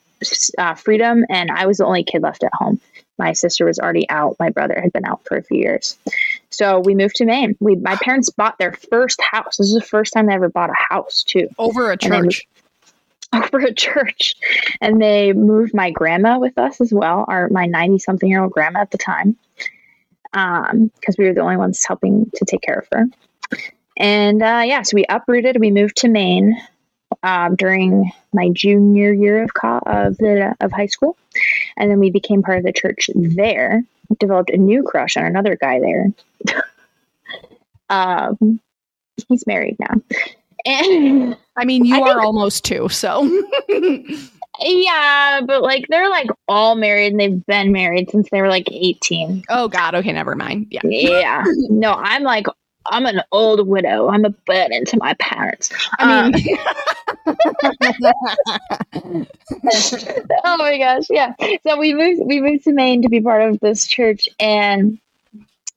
uh, 0.58 0.76
freedom 0.76 1.26
and 1.30 1.50
i 1.52 1.66
was 1.66 1.78
the 1.78 1.86
only 1.86 2.04
kid 2.04 2.22
left 2.22 2.44
at 2.44 2.52
home. 2.54 2.80
My 3.20 3.34
sister 3.34 3.66
was 3.66 3.78
already 3.78 4.10
out. 4.10 4.38
My 4.40 4.50
brother 4.50 4.80
had 4.82 4.94
been 4.94 5.06
out 5.06 5.22
for 5.26 5.38
a 5.38 5.44
few 5.44 5.60
years. 5.60 5.98
So 6.50 6.80
we 6.80 6.96
moved 6.96 7.16
to 7.18 7.26
maine. 7.26 7.56
We 7.60 7.76
my 7.76 7.98
parents 7.98 8.30
bought 8.30 8.58
their 8.58 8.74
first 8.74 9.22
house. 9.22 9.58
This 9.58 9.68
is 9.68 9.74
the 9.74 9.82
first 9.82 10.14
time 10.14 10.28
they 10.28 10.34
ever 10.34 10.50
bought 10.50 10.70
a 10.70 10.94
house 10.94 11.24
too. 11.24 11.50
Over 11.60 11.92
a 11.92 11.98
church. 11.98 12.48
over 13.34 13.60
a 13.60 13.74
church. 13.74 14.36
And 14.80 15.02
they 15.02 15.34
moved 15.34 15.74
my 15.74 15.92
grandma 15.92 16.40
with 16.40 16.58
us 16.58 16.80
as 16.82 16.94
well 16.94 17.26
our 17.28 17.50
my 17.50 17.66
90 17.66 18.00
something 18.00 18.30
year 18.30 18.42
old 18.42 18.54
grandma 18.54 18.80
at 18.80 18.92
the 18.92 18.98
time 18.98 19.38
um 20.34 20.92
because 21.00 21.18
we 21.18 21.26
were 21.26 21.34
the 21.34 21.42
only 21.42 21.58
ones 21.58 21.84
helping 21.86 22.32
to 22.36 22.46
take 22.46 22.62
care 22.62 22.80
of 22.80 22.88
her. 22.94 23.06
And 23.98 24.42
uh 24.42 24.64
yeah 24.66 24.84
so 24.84 24.96
we 24.96 25.06
uprooted. 25.10 25.60
We 25.60 25.72
moved 25.72 25.98
to 25.98 26.08
maine 26.08 26.56
um, 27.24 27.56
during 27.56 28.12
my 28.34 28.50
junior 28.50 29.12
year 29.14 29.44
of 29.44 29.54
co- 29.54 29.82
of 29.86 30.18
the 30.18 30.56
of 30.62 30.72
high 30.72 30.86
school 30.88 31.18
and 31.78 31.90
then 31.92 32.00
we 32.00 32.10
became 32.12 32.42
part 32.42 32.58
of 32.58 32.64
the 32.64 32.72
church 32.74 33.10
there 33.16 33.84
developed 34.20 34.50
a 34.50 34.58
new 34.58 34.84
crush 34.84 35.18
on 35.18 35.26
another 35.26 35.56
guy 35.56 35.80
there 35.80 36.08
um 37.90 38.60
he's 39.28 39.46
married 39.48 39.78
now 39.80 39.96
and 40.66 41.38
I 41.56 41.64
mean, 41.66 41.86
you 41.86 41.96
I 41.96 42.00
are 42.02 42.14
think- 42.16 42.26
almost 42.26 42.66
two, 42.66 42.90
so 42.90 43.24
Yeah, 44.62 45.40
but 45.46 45.62
like 45.62 45.86
they're 45.88 46.10
like 46.10 46.28
all 46.50 46.76
married 46.76 47.14
and 47.14 47.20
they've 47.20 47.46
been 47.46 47.72
married 47.72 48.10
since 48.12 48.28
they 48.30 48.42
were 48.42 48.50
like 48.50 48.70
18. 48.70 49.44
oh 49.50 49.70
god, 49.70 49.96
okay, 49.96 50.12
never 50.12 50.36
mind. 50.36 50.68
Yeah. 50.70 50.82
Yeah. 50.84 51.44
no, 51.70 51.94
I'm 51.94 52.24
like 52.24 52.48
I'm 52.86 53.06
an 53.06 53.22
old 53.32 53.68
widow. 53.68 54.10
I'm 54.10 54.26
a 54.26 54.30
burden 54.30 54.86
to 54.86 54.98
my 54.98 55.14
parents. 55.16 55.72
I 56.00 56.30
mean, 56.30 56.34
oh 60.46 60.58
my 60.58 60.78
gosh, 60.78 61.06
yeah. 61.10 61.34
So 61.64 61.78
we 61.78 61.94
moved 61.94 62.22
we 62.26 62.42
moved 62.42 62.64
to 62.66 62.74
Maine 62.74 63.02
to 63.04 63.10
be 63.10 63.22
part 63.22 63.42
of 63.42 63.60
this 63.60 63.88
church 63.88 64.28
and 64.40 65.00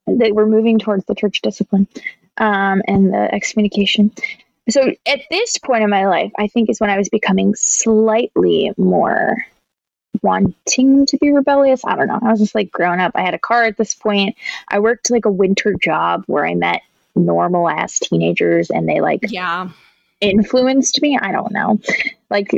they 0.06 0.32
were 0.32 0.46
moving 0.46 0.78
towards 0.78 1.04
the 1.06 1.14
church 1.14 1.40
discipline 1.42 1.86
um, 2.38 2.82
and 2.86 3.12
the 3.12 3.34
excommunication. 3.34 4.12
So 4.68 4.92
at 5.06 5.20
this 5.30 5.58
point 5.58 5.82
in 5.82 5.90
my 5.90 6.06
life, 6.06 6.32
I 6.38 6.46
think 6.46 6.70
is 6.70 6.80
when 6.80 6.90
I 6.90 6.98
was 6.98 7.08
becoming 7.08 7.54
slightly 7.56 8.72
more 8.76 9.34
wanting 10.22 11.06
to 11.06 11.16
be 11.18 11.32
rebellious. 11.32 11.84
I 11.84 11.96
don't 11.96 12.06
know. 12.06 12.20
I 12.22 12.30
was 12.30 12.40
just 12.40 12.54
like 12.54 12.70
grown 12.70 13.00
up. 13.00 13.12
I 13.14 13.22
had 13.22 13.34
a 13.34 13.38
car 13.38 13.64
at 13.64 13.76
this 13.76 13.94
point. 13.94 14.36
I 14.68 14.78
worked 14.78 15.10
like 15.10 15.24
a 15.24 15.30
winter 15.30 15.74
job 15.74 16.24
where 16.26 16.46
I 16.46 16.54
met 16.54 16.82
normal 17.14 17.68
ass 17.68 17.98
teenagers 17.98 18.70
and 18.70 18.88
they 18.88 19.00
like 19.00 19.20
yeah. 19.28 19.68
influenced 20.20 21.00
me. 21.02 21.18
I 21.20 21.32
don't 21.32 21.52
know. 21.52 21.78
Like 22.30 22.50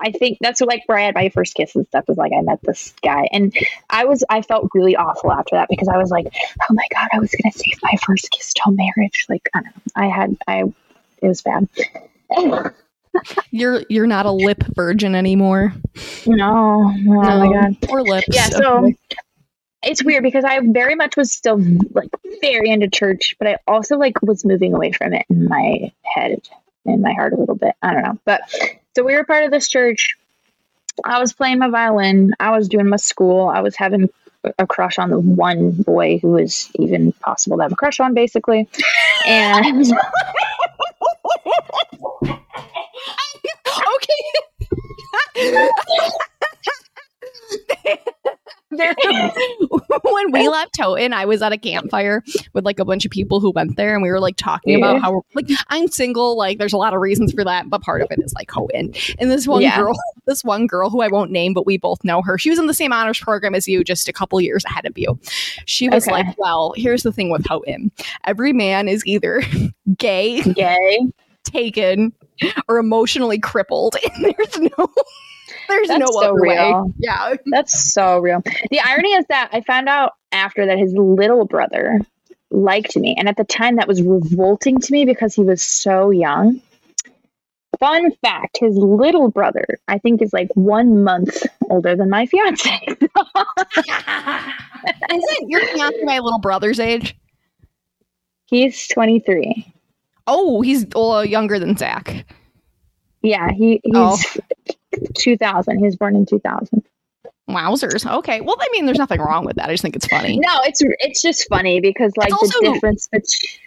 I 0.00 0.10
think 0.10 0.38
that's 0.40 0.60
like 0.60 0.82
where 0.86 0.98
I 0.98 1.02
had 1.02 1.14
my 1.14 1.30
first 1.30 1.54
kiss 1.54 1.74
and 1.74 1.86
stuff 1.86 2.04
was 2.08 2.18
like 2.18 2.32
I 2.36 2.42
met 2.42 2.60
this 2.62 2.92
guy 3.02 3.28
and 3.32 3.54
I 3.88 4.04
was 4.04 4.22
I 4.28 4.42
felt 4.42 4.68
really 4.74 4.96
awful 4.96 5.32
after 5.32 5.56
that 5.56 5.68
because 5.70 5.88
I 5.88 5.96
was 5.96 6.10
like, 6.10 6.26
oh 6.68 6.74
my 6.74 6.84
god, 6.92 7.08
I 7.12 7.18
was 7.18 7.34
gonna 7.34 7.52
save 7.52 7.78
my 7.82 7.96
first 8.04 8.30
kiss 8.30 8.52
till 8.52 8.72
marriage. 8.72 9.26
Like 9.28 9.48
I 9.54 9.62
don't 9.62 9.76
know. 9.76 9.82
I 9.96 10.06
had 10.08 10.36
I 10.46 10.64
it 11.22 11.28
was 11.28 11.42
bad. 11.42 11.68
You're 13.50 13.84
you're 13.88 14.08
not 14.08 14.26
a 14.26 14.32
lip 14.32 14.64
virgin 14.74 15.14
anymore. 15.14 15.72
No, 16.26 16.92
oh 17.08 17.24
my 17.24 17.52
god. 17.52 17.80
Poor 17.82 18.02
lips. 18.02 18.26
Yeah, 18.32 18.48
so 18.48 18.92
it's 19.84 20.04
weird 20.04 20.22
because 20.22 20.44
I 20.44 20.60
very 20.60 20.94
much 20.94 21.16
was 21.16 21.32
still 21.32 21.58
like 21.92 22.10
very 22.40 22.70
into 22.70 22.88
church, 22.88 23.34
but 23.38 23.48
I 23.48 23.58
also 23.66 23.96
like 23.96 24.20
was 24.22 24.44
moving 24.44 24.74
away 24.74 24.92
from 24.92 25.12
it 25.12 25.26
in 25.28 25.48
my 25.48 25.92
head, 26.02 26.40
in 26.84 27.02
my 27.02 27.12
heart 27.12 27.32
a 27.32 27.36
little 27.36 27.54
bit. 27.54 27.74
I 27.82 27.92
don't 27.92 28.02
know. 28.02 28.18
But 28.24 28.40
so 28.96 29.04
we 29.04 29.14
were 29.14 29.24
part 29.24 29.44
of 29.44 29.50
this 29.50 29.68
church. 29.68 30.16
I 31.04 31.18
was 31.18 31.32
playing 31.32 31.58
my 31.58 31.68
violin. 31.68 32.32
I 32.38 32.56
was 32.56 32.68
doing 32.68 32.88
my 32.88 32.96
school. 32.96 33.48
I 33.48 33.60
was 33.60 33.76
having 33.76 34.08
a 34.58 34.66
crush 34.66 34.98
on 34.98 35.10
the 35.10 35.18
one 35.18 35.70
boy 35.72 36.18
who 36.18 36.32
was 36.32 36.70
even 36.78 37.12
possible 37.12 37.56
to 37.56 37.62
have 37.62 37.72
a 37.72 37.76
crush 37.76 38.00
on, 38.00 38.14
basically. 38.14 38.68
And 39.26 39.92
left 50.64 50.76
Houghton, 50.78 51.12
I 51.12 51.24
was 51.26 51.42
at 51.42 51.52
a 51.52 51.58
campfire 51.58 52.22
with 52.52 52.64
like 52.64 52.78
a 52.78 52.84
bunch 52.84 53.04
of 53.04 53.10
people 53.10 53.40
who 53.40 53.50
went 53.50 53.76
there, 53.76 53.94
and 53.94 54.02
we 54.02 54.10
were 54.10 54.20
like 54.20 54.36
talking 54.36 54.72
Yeah. 54.72 54.78
about 54.78 55.02
how 55.02 55.22
like 55.34 55.46
I'm 55.68 55.88
single. 55.88 56.36
Like, 56.36 56.58
there's 56.58 56.72
a 56.72 56.76
lot 56.78 56.94
of 56.94 57.00
reasons 57.00 57.32
for 57.32 57.44
that, 57.44 57.68
but 57.70 57.82
part 57.82 58.02
of 58.02 58.08
it 58.10 58.18
is 58.22 58.32
like 58.34 58.50
Houghton. 58.50 58.94
And 59.18 59.30
this 59.30 59.46
one 59.46 59.62
Yeah. 59.62 59.76
girl, 59.76 59.94
this 60.26 60.42
one 60.44 60.66
girl 60.66 60.90
who 60.90 61.02
I 61.02 61.08
won't 61.08 61.30
name, 61.30 61.52
but 61.54 61.66
we 61.66 61.76
both 61.78 62.02
know 62.04 62.22
her. 62.22 62.38
She 62.38 62.50
was 62.50 62.58
in 62.58 62.66
the 62.66 62.74
same 62.74 62.92
honors 62.92 63.18
program 63.20 63.54
as 63.54 63.68
you, 63.68 63.84
just 63.84 64.08
a 64.08 64.12
couple 64.12 64.40
years 64.40 64.64
ahead 64.64 64.86
of 64.86 64.96
you. 64.96 65.18
She 65.66 65.88
was 65.88 66.04
Okay. 66.08 66.12
like, 66.12 66.38
"Well, 66.38 66.72
here's 66.76 67.02
the 67.02 67.12
thing 67.12 67.30
with 67.30 67.46
Houghton. 67.46 67.90
Every 68.24 68.52
man 68.52 68.88
is 68.88 69.04
either 69.06 69.42
gay, 69.98 70.40
gay. 70.42 70.98
taken, 71.44 72.12
or 72.68 72.78
emotionally 72.78 73.38
crippled, 73.38 73.96
and 74.14 74.24
there's 74.24 74.58
no." 74.58 74.88
There's 75.68 75.88
That's 75.88 76.00
no 76.00 76.06
so 76.06 76.22
other 76.30 76.40
way. 76.40 76.56
real. 76.56 76.92
Yeah. 76.98 77.34
That's 77.46 77.92
so 77.92 78.18
real. 78.18 78.42
The 78.70 78.80
irony 78.80 79.10
is 79.14 79.26
that 79.28 79.50
I 79.52 79.60
found 79.62 79.88
out 79.88 80.12
after 80.32 80.66
that 80.66 80.78
his 80.78 80.92
little 80.94 81.44
brother 81.44 82.00
liked 82.50 82.96
me. 82.96 83.14
And 83.18 83.28
at 83.28 83.36
the 83.36 83.44
time, 83.44 83.76
that 83.76 83.88
was 83.88 84.02
revolting 84.02 84.78
to 84.80 84.92
me 84.92 85.04
because 85.04 85.34
he 85.34 85.42
was 85.42 85.62
so 85.62 86.10
young. 86.10 86.60
Fun 87.80 88.12
fact 88.22 88.58
his 88.60 88.76
little 88.76 89.30
brother, 89.30 89.66
I 89.88 89.98
think, 89.98 90.22
is 90.22 90.32
like 90.32 90.48
one 90.54 91.02
month 91.02 91.42
older 91.68 91.96
than 91.96 92.08
my 92.08 92.24
fiance. 92.26 92.70
Isn't 95.10 95.48
your 95.50 95.66
fiance 95.66 95.98
my 96.04 96.18
little 96.20 96.38
brother's 96.38 96.78
age? 96.78 97.16
He's 98.46 98.86
23. 98.88 99.72
Oh, 100.26 100.60
he's 100.62 100.86
uh, 100.94 101.24
younger 101.26 101.58
than 101.58 101.76
Zach. 101.76 102.24
Yeah, 103.22 103.50
he, 103.50 103.80
he's 103.82 103.92
Oh. 103.94 104.16
2000. 105.14 105.78
He 105.78 105.84
was 105.84 105.96
born 105.96 106.16
in 106.16 106.26
2000. 106.26 106.82
Wowzers. 107.48 108.10
Okay. 108.18 108.40
Well, 108.40 108.56
I 108.58 108.68
mean, 108.72 108.86
there's 108.86 108.98
nothing 108.98 109.20
wrong 109.20 109.44
with 109.44 109.56
that. 109.56 109.68
I 109.68 109.72
just 109.72 109.82
think 109.82 109.94
it's 109.96 110.06
funny. 110.06 110.38
No, 110.38 110.48
it's 110.64 110.80
it's 111.00 111.20
just 111.20 111.46
funny 111.48 111.78
because 111.80 112.12
like 112.16 112.32
also- 112.32 112.58
the 112.60 112.72
difference 112.72 113.06
bet- 113.12 113.22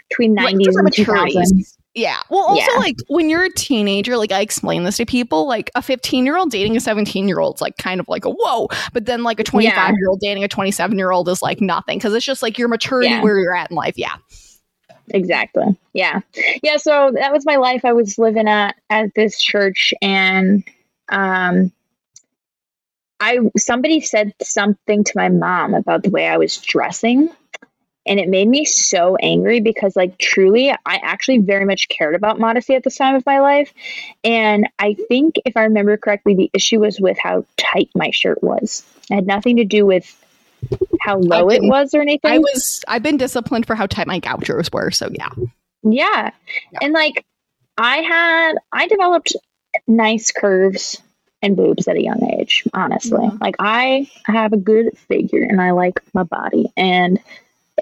between 0.10 0.36
90s 0.36 0.64
different 0.64 0.98
and 0.98 1.08
maturities. 1.08 1.34
2000s. 1.52 1.78
Yeah. 1.94 2.18
Well, 2.30 2.44
also, 2.44 2.62
Yeah. 2.74 2.78
like, 2.78 2.96
when 3.08 3.28
you're 3.28 3.44
a 3.46 3.52
teenager, 3.52 4.18
like, 4.18 4.32
I 4.32 4.42
explain 4.42 4.84
this 4.84 4.98
to 4.98 5.06
people, 5.06 5.48
like, 5.48 5.72
a 5.74 5.82
15 5.82 6.26
year 6.28 6.38
old 6.38 6.52
dating 6.52 6.78
a 6.78 6.80
17 6.80 7.28
year 7.28 7.40
old 7.40 7.56
is 7.56 7.62
like 7.62 7.76
kind 7.78 8.00
of 8.00 8.08
like 8.08 8.24
a 8.24 8.30
whoa. 8.30 8.68
But 8.94 9.06
then, 9.08 9.24
like, 9.24 9.40
a 9.40 9.44
25 9.44 9.96
year 9.98 10.08
old 10.10 10.20
dating 10.20 10.44
a 10.44 10.48
27 10.48 10.96
year 10.98 11.10
old 11.12 11.28
is 11.28 11.42
like 11.42 11.60
nothing 11.60 11.98
because 11.98 12.14
it's 12.14 12.26
just 12.26 12.44
like 12.44 12.58
your 12.60 12.68
maturity 12.68 13.10
Yeah. 13.10 13.24
where 13.24 13.40
you're 13.40 13.56
at 13.56 13.72
in 13.72 13.76
life. 13.78 13.96
Yeah. 13.98 14.16
Exactly. 15.10 15.76
Yeah. 15.94 16.20
Yeah. 16.62 16.78
So 16.78 17.12
that 17.16 17.32
was 17.32 17.46
my 17.46 17.56
life. 17.56 17.84
I 17.86 17.94
was 17.94 18.18
living 18.18 18.48
at 18.48 18.76
at 18.90 19.14
this 19.16 19.42
church, 19.42 19.94
and 20.02 20.64
um, 21.10 21.72
I 23.20 23.40
somebody 23.58 24.02
said 24.02 24.34
something 24.42 25.04
to 25.04 25.12
my 25.16 25.30
mom 25.30 25.74
about 25.74 26.04
the 26.04 26.10
way 26.10 26.28
I 26.28 26.38
was 26.38 26.58
dressing, 26.58 27.30
and 28.06 28.20
it 28.20 28.30
made 28.30 28.48
me 28.48 28.66
so 28.66 29.16
angry 29.18 29.60
because, 29.60 29.96
like, 29.96 30.18
truly, 30.18 30.72
I 30.72 31.00
actually 31.02 31.40
very 31.40 31.66
much 31.66 31.88
cared 31.90 32.16
about 32.16 32.40
modesty 32.40 32.76
at 32.76 32.84
this 32.84 32.98
time 32.98 33.16
of 33.16 33.26
my 33.26 33.40
life, 33.40 33.74
and 34.24 34.68
I 34.80 34.96
think 35.08 35.36
if 35.46 35.58
I 35.58 35.64
remember 35.64 35.98
correctly, 35.98 36.36
the 36.36 36.50
issue 36.54 36.80
was 36.80 37.00
with 37.00 37.18
how 37.18 37.46
tight 37.58 37.90
my 37.96 38.12
shirt 38.12 38.44
was. 38.44 38.86
It 39.10 39.16
had 39.16 39.28
nothing 39.28 39.58
to 39.58 39.66
do 39.66 39.86
with 39.86 40.24
how 41.02 41.18
low 41.18 41.50
it 41.50 41.64
was 41.64 41.94
or 41.94 42.02
anything. 42.02 42.32
I 42.32 42.40
was, 42.40 42.84
I've 42.88 43.04
been 43.04 43.18
disciplined 43.18 43.66
for 43.66 43.76
how 43.76 43.86
tight 43.86 44.08
my 44.08 44.20
gauchos 44.20 44.72
were. 44.72 44.92
So, 44.92 45.10
yeah. 45.14 45.30
Yeah. 45.84 46.32
Yeah. 46.72 46.80
And 46.82 46.94
like 46.94 47.24
I 47.78 47.98
had 47.98 48.54
I 48.74 48.88
developed 48.88 49.36
nice 49.88 50.32
curves 50.32 51.02
and 51.42 51.56
boobs 51.56 51.88
at 51.88 51.96
a 51.96 52.04
young 52.04 52.24
age, 52.40 52.64
honestly. 52.74 53.20
Mhm. 53.20 53.42
Like 53.42 53.56
I 53.60 54.10
have 54.26 54.54
a 54.54 54.58
good 54.58 54.98
figure 54.98 55.44
and 55.44 55.62
I 55.62 55.72
like 55.72 56.02
my 56.14 56.24
body 56.24 56.72
and 56.76 57.20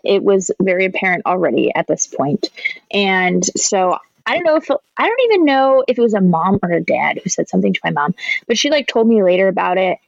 it 0.04 0.24
was 0.24 0.52
very 0.62 0.86
apparent 0.86 1.26
already 1.26 1.74
at 1.74 1.88
this 1.88 2.06
point. 2.08 2.50
And 2.92 3.44
so 3.58 3.98
I 4.26 4.34
don't 4.36 4.44
know 4.44 4.58
if 4.58 4.70
I 4.98 5.08
don't 5.08 5.22
even 5.32 5.46
know 5.46 5.84
if 5.88 5.98
it 5.98 6.02
was 6.02 6.14
a 6.14 6.22
mom 6.22 6.60
or 6.64 6.72
a 6.72 6.82
dad 6.82 7.22
who 7.24 7.30
said 7.30 7.48
something 7.48 7.74
to 7.74 7.80
my 7.84 7.92
mom, 7.92 8.14
but 8.48 8.58
she 8.58 8.70
like 8.70 8.88
told 8.88 9.08
me 9.08 9.24
later 9.24 9.48
about 9.48 9.78
it 9.78 10.00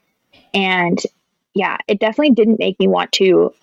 and 0.53 0.99
yeah, 1.53 1.77
it 1.87 1.99
definitely 1.99 2.33
didn't 2.35 2.59
make 2.59 2.79
me 2.79 2.87
want 2.87 3.11
to 3.13 3.53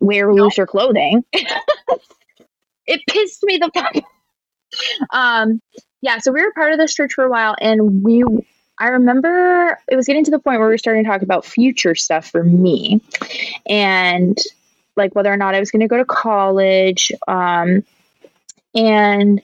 wear 0.00 0.32
looser 0.32 0.66
clothing. 0.66 1.24
it 1.32 3.00
pissed 3.08 3.42
me 3.44 3.58
the 3.58 3.70
fuck. 3.72 3.94
Um, 5.10 5.60
yeah. 6.00 6.18
So 6.18 6.32
we 6.32 6.42
were 6.42 6.52
part 6.52 6.72
of 6.72 6.78
this 6.78 6.94
church 6.94 7.14
for 7.14 7.24
a 7.24 7.30
while, 7.30 7.54
and 7.60 8.02
we. 8.02 8.24
I 8.78 8.88
remember 8.88 9.78
it 9.88 9.96
was 9.96 10.06
getting 10.06 10.24
to 10.24 10.30
the 10.30 10.38
point 10.38 10.58
where 10.58 10.68
we 10.68 10.72
were 10.72 10.78
starting 10.78 11.04
to 11.04 11.10
talk 11.10 11.20
about 11.20 11.44
future 11.44 11.94
stuff 11.94 12.30
for 12.30 12.42
me, 12.42 13.02
and 13.68 14.38
like 14.96 15.14
whether 15.14 15.30
or 15.32 15.36
not 15.36 15.54
I 15.54 15.60
was 15.60 15.70
going 15.70 15.80
to 15.80 15.88
go 15.88 15.98
to 15.98 16.04
college. 16.04 17.12
Um, 17.28 17.84
and 18.74 19.42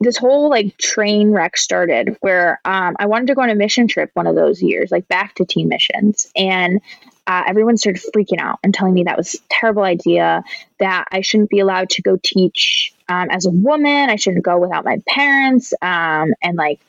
this 0.00 0.16
whole 0.16 0.50
like 0.50 0.76
train 0.78 1.30
wreck 1.30 1.56
started 1.56 2.16
where 2.20 2.60
um, 2.64 2.96
I 2.98 3.06
wanted 3.06 3.28
to 3.28 3.34
go 3.34 3.42
on 3.42 3.50
a 3.50 3.54
mission 3.54 3.88
trip 3.88 4.10
one 4.14 4.26
of 4.26 4.34
those 4.34 4.62
years, 4.62 4.90
like 4.90 5.06
back 5.08 5.34
to 5.36 5.44
teen 5.44 5.68
missions, 5.68 6.30
and 6.34 6.80
uh, 7.26 7.44
everyone 7.46 7.76
started 7.76 8.02
freaking 8.14 8.40
out 8.40 8.58
and 8.62 8.74
telling 8.74 8.94
me 8.94 9.04
that 9.04 9.16
was 9.16 9.34
a 9.34 9.38
terrible 9.48 9.84
idea 9.84 10.42
that 10.78 11.06
I 11.12 11.20
shouldn't 11.20 11.50
be 11.50 11.60
allowed 11.60 11.90
to 11.90 12.02
go 12.02 12.18
teach 12.22 12.92
um, 13.12 13.28
as 13.30 13.46
a 13.46 13.50
woman. 13.50 14.08
I 14.10 14.16
shouldn't 14.16 14.44
go 14.44 14.58
without 14.58 14.84
my 14.84 15.00
parents. 15.06 15.72
Um, 15.82 16.34
and 16.42 16.56
like, 16.56 16.80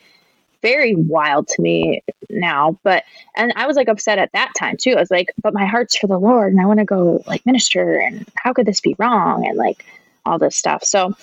very 0.61 0.95
wild 0.95 1.49
to 1.49 1.61
me 1.61 2.01
now. 2.29 2.79
But, 2.83 3.03
and 3.35 3.51
I 3.57 3.67
was 3.67 3.75
like 3.75 3.89
upset 3.89 4.17
at 4.17 4.31
that 4.31 4.53
time 4.57 4.77
too. 4.77 4.91
I 4.91 4.99
was 5.01 5.11
like, 5.11 5.29
but 5.41 5.53
my 5.53 5.65
heart's 5.65 5.97
for 5.97 6.07
the 6.07 6.17
Lord 6.17 6.53
and 6.53 6.61
I 6.61 6.65
want 6.65 6.79
to 6.79 6.85
go 6.85 7.21
like 7.27 7.45
minister. 7.45 7.99
And 7.99 8.25
how 8.35 8.53
could 8.53 8.65
this 8.65 8.79
be 8.79 8.95
wrong? 8.97 9.45
And 9.45 9.57
like 9.57 9.85
all 10.25 10.39
this 10.39 10.55
stuff. 10.55 10.85
So 10.85 11.15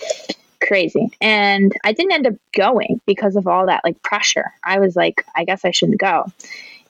crazy. 0.60 1.10
And 1.22 1.72
I 1.84 1.94
didn't 1.94 2.12
end 2.12 2.26
up 2.26 2.34
going 2.52 3.00
because 3.06 3.34
of 3.34 3.46
all 3.46 3.64
that 3.64 3.82
like 3.82 4.02
pressure. 4.02 4.52
I 4.62 4.78
was 4.78 4.94
like, 4.94 5.24
I 5.34 5.44
guess 5.44 5.64
I 5.64 5.70
shouldn't 5.70 6.00
go 6.00 6.30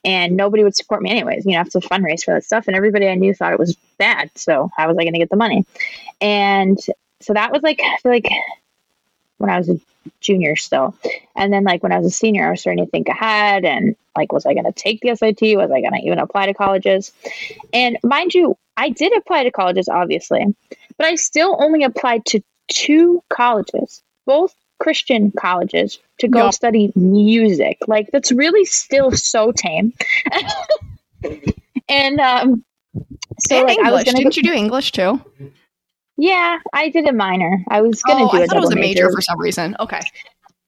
and 0.05 0.37
nobody 0.37 0.65
would 0.65 0.77
support 0.77 1.03
me 1.03 1.11
anyways. 1.11 1.45
You 1.45 1.53
know, 1.53 1.61
it's 1.61 1.75
a 1.75 1.81
fundraise 1.81 2.25
for 2.25 2.33
that 2.33 2.45
stuff, 2.45 2.67
and 2.67 2.77
everybody 2.77 3.07
I 3.09 3.15
knew 3.15 3.35
thought 3.35 3.53
it 3.53 3.59
was 3.59 3.77
bad. 3.99 4.31
So 4.35 4.71
how 4.77 4.89
was 4.89 4.97
I 4.97 5.03
going 5.03 5.13
to 5.13 5.19
get 5.19 5.31
the 5.31 5.37
money? 5.37 5.67
And 6.21 6.79
so 7.21 7.35
that 7.35 7.53
was 7.53 7.63
like 7.63 7.81
I 7.83 7.97
feel 7.99 8.13
like 8.13 8.29
when 9.39 9.51
I 9.51 9.59
was 9.59 9.71
a 9.71 9.81
junior 10.21 10.57
still, 10.57 10.95
and 11.35 11.53
then 11.53 11.65
like 11.65 11.83
when 11.83 11.93
I 11.93 11.99
was 11.99 12.07
a 12.07 12.11
senior, 12.11 12.47
I 12.47 12.51
was 12.51 12.61
starting 12.61 12.85
to 12.85 12.91
think 12.91 13.09
ahead 13.09 13.65
and 13.65 13.97
like, 14.17 14.33
was 14.33 14.47
I 14.47 14.55
going 14.55 14.67
to 14.67 14.73
take 14.73 15.01
the 15.01 15.15
SAT? 15.15 15.57
Was 15.57 15.71
I 15.71 15.81
going 15.81 15.93
to 15.93 16.03
even 16.05 16.19
apply 16.19 16.47
to 16.47 16.55
colleges? 16.55 17.13
And 17.73 17.99
mind 18.03 18.35
you, 18.35 18.57
I 18.77 18.91
did 18.91 19.17
apply 19.17 19.45
to 19.45 19.51
colleges, 19.51 19.89
obviously, 19.89 20.55
but 20.99 21.07
I 21.07 21.15
still 21.15 21.57
only 21.61 21.85
applied 21.85 22.27
to 22.27 22.43
two 22.69 23.23
colleges, 23.29 24.03
both 24.27 24.55
Christian 24.79 25.31
colleges 25.31 25.99
to 26.19 26.29
go 26.29 26.51
study 26.51 26.93
music. 26.95 27.79
Like 27.87 28.11
that's 28.11 28.33
really 28.33 28.65
still 28.65 29.13
so 29.13 29.53
tame. 29.53 29.93
and 31.89 32.21
um 32.21 32.65
so 33.39 33.59
and 33.59 33.67
like 33.67 33.79
English. 33.79 33.87
I 33.87 33.91
was 33.91 34.05
gonna 34.05 34.19
Didn't 34.19 34.35
go, 34.35 34.37
you 34.37 34.43
do 34.43 34.53
English 34.53 34.93
too? 34.93 35.21
Yeah, 36.21 36.59
I 36.75 36.91
did 36.91 37.07
a 37.07 37.15
minor. 37.15 37.65
I 37.69 37.81
was 37.81 38.03
gonna 38.03 38.27
oh, 38.27 38.31
do 38.31 38.43
I 38.43 38.47
thought 38.47 38.57
it 38.57 38.61
was 38.61 38.71
a 38.71 38.75
double 38.75 38.83
major. 38.83 39.11
for 39.11 39.23
some 39.23 39.41
reason. 39.41 39.75
Okay. 39.81 40.01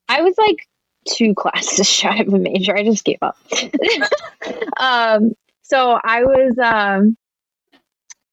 I 0.09 0.22
was 0.22 0.34
like 0.38 0.66
two 1.07 1.34
classes 1.38 1.86
shy 1.86 2.20
of 2.20 2.28
a 2.32 2.38
major. 2.38 2.74
I 2.74 2.82
just 2.82 3.05
gave 3.05 3.18
up. 3.20 3.36
um, 4.78 5.34
so 5.61 6.00
I 6.03 6.24
was 6.24 6.59
um, 6.59 7.18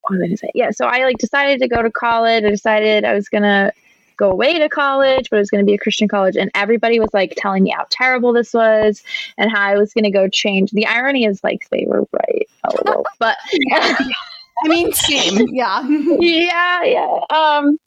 what 0.00 0.12
was 0.12 0.22
I 0.22 0.26
gonna 0.28 0.36
say? 0.38 0.50
Yeah, 0.54 0.70
so 0.70 0.86
I 0.86 1.04
like 1.04 1.18
decided 1.18 1.60
to 1.60 1.68
go 1.68 1.82
to 1.82 1.90
college. 1.90 2.42
I 2.44 2.50
decided 2.50 3.04
I 3.04 3.12
was 3.12 3.28
gonna 3.28 3.70
go 4.16 4.30
away 4.30 4.58
to 4.58 4.70
college, 4.70 5.28
but 5.28 5.36
it 5.36 5.40
was 5.40 5.50
going 5.50 5.64
to 5.64 5.66
be 5.66 5.72
a 5.72 5.78
Christian 5.78 6.06
college. 6.06 6.36
And 6.36 6.50
everybody 6.54 7.00
was 7.00 7.08
like 7.14 7.32
telling 7.38 7.62
me 7.62 7.70
how 7.70 7.86
terrible 7.88 8.34
this 8.34 8.52
was 8.52 9.02
and 9.38 9.50
how 9.50 9.62
I 9.62 9.78
was 9.78 9.94
going 9.94 10.04
to 10.04 10.10
go 10.10 10.28
change. 10.28 10.72
The 10.72 10.86
irony 10.86 11.24
is 11.24 11.42
like 11.42 11.66
they 11.70 11.86
were 11.88 12.06
right 12.12 12.46
little, 12.84 13.06
but 13.18 13.38
I 14.64 14.68
mean, 14.68 14.92
same. 14.92 15.46
Yeah. 15.52 15.86
yeah, 15.88 16.82
yeah. 16.84 17.18
Um, 17.30 17.78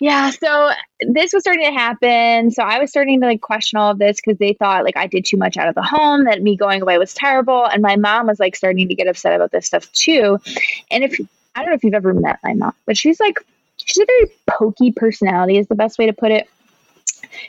yeah, 0.00 0.30
so 0.30 0.72
this 1.00 1.32
was 1.32 1.42
starting 1.42 1.64
to 1.64 1.72
happen. 1.72 2.50
So 2.50 2.62
I 2.62 2.78
was 2.78 2.90
starting 2.90 3.20
to 3.20 3.26
like 3.26 3.40
question 3.40 3.78
all 3.78 3.92
of 3.92 3.98
this 3.98 4.16
because 4.16 4.38
they 4.38 4.52
thought 4.52 4.84
like 4.84 4.96
I 4.96 5.06
did 5.06 5.24
too 5.24 5.38
much 5.38 5.56
out 5.56 5.68
of 5.68 5.74
the 5.74 5.82
home, 5.82 6.24
that 6.24 6.42
me 6.42 6.56
going 6.56 6.82
away 6.82 6.98
was 6.98 7.14
terrible. 7.14 7.64
And 7.64 7.80
my 7.80 7.96
mom 7.96 8.26
was 8.26 8.38
like 8.38 8.56
starting 8.56 8.88
to 8.88 8.94
get 8.94 9.06
upset 9.06 9.32
about 9.32 9.52
this 9.52 9.66
stuff 9.66 9.90
too. 9.92 10.38
And 10.90 11.02
if 11.02 11.18
I 11.54 11.60
don't 11.60 11.70
know 11.70 11.76
if 11.76 11.84
you've 11.84 11.94
ever 11.94 12.12
met 12.12 12.38
my 12.44 12.52
mom, 12.52 12.74
but 12.84 12.98
she's 12.98 13.18
like, 13.20 13.38
she's 13.78 14.02
a 14.02 14.06
very 14.06 14.32
pokey 14.46 14.92
personality, 14.92 15.56
is 15.56 15.66
the 15.68 15.74
best 15.74 15.98
way 15.98 16.06
to 16.06 16.12
put 16.12 16.30
it. 16.30 16.46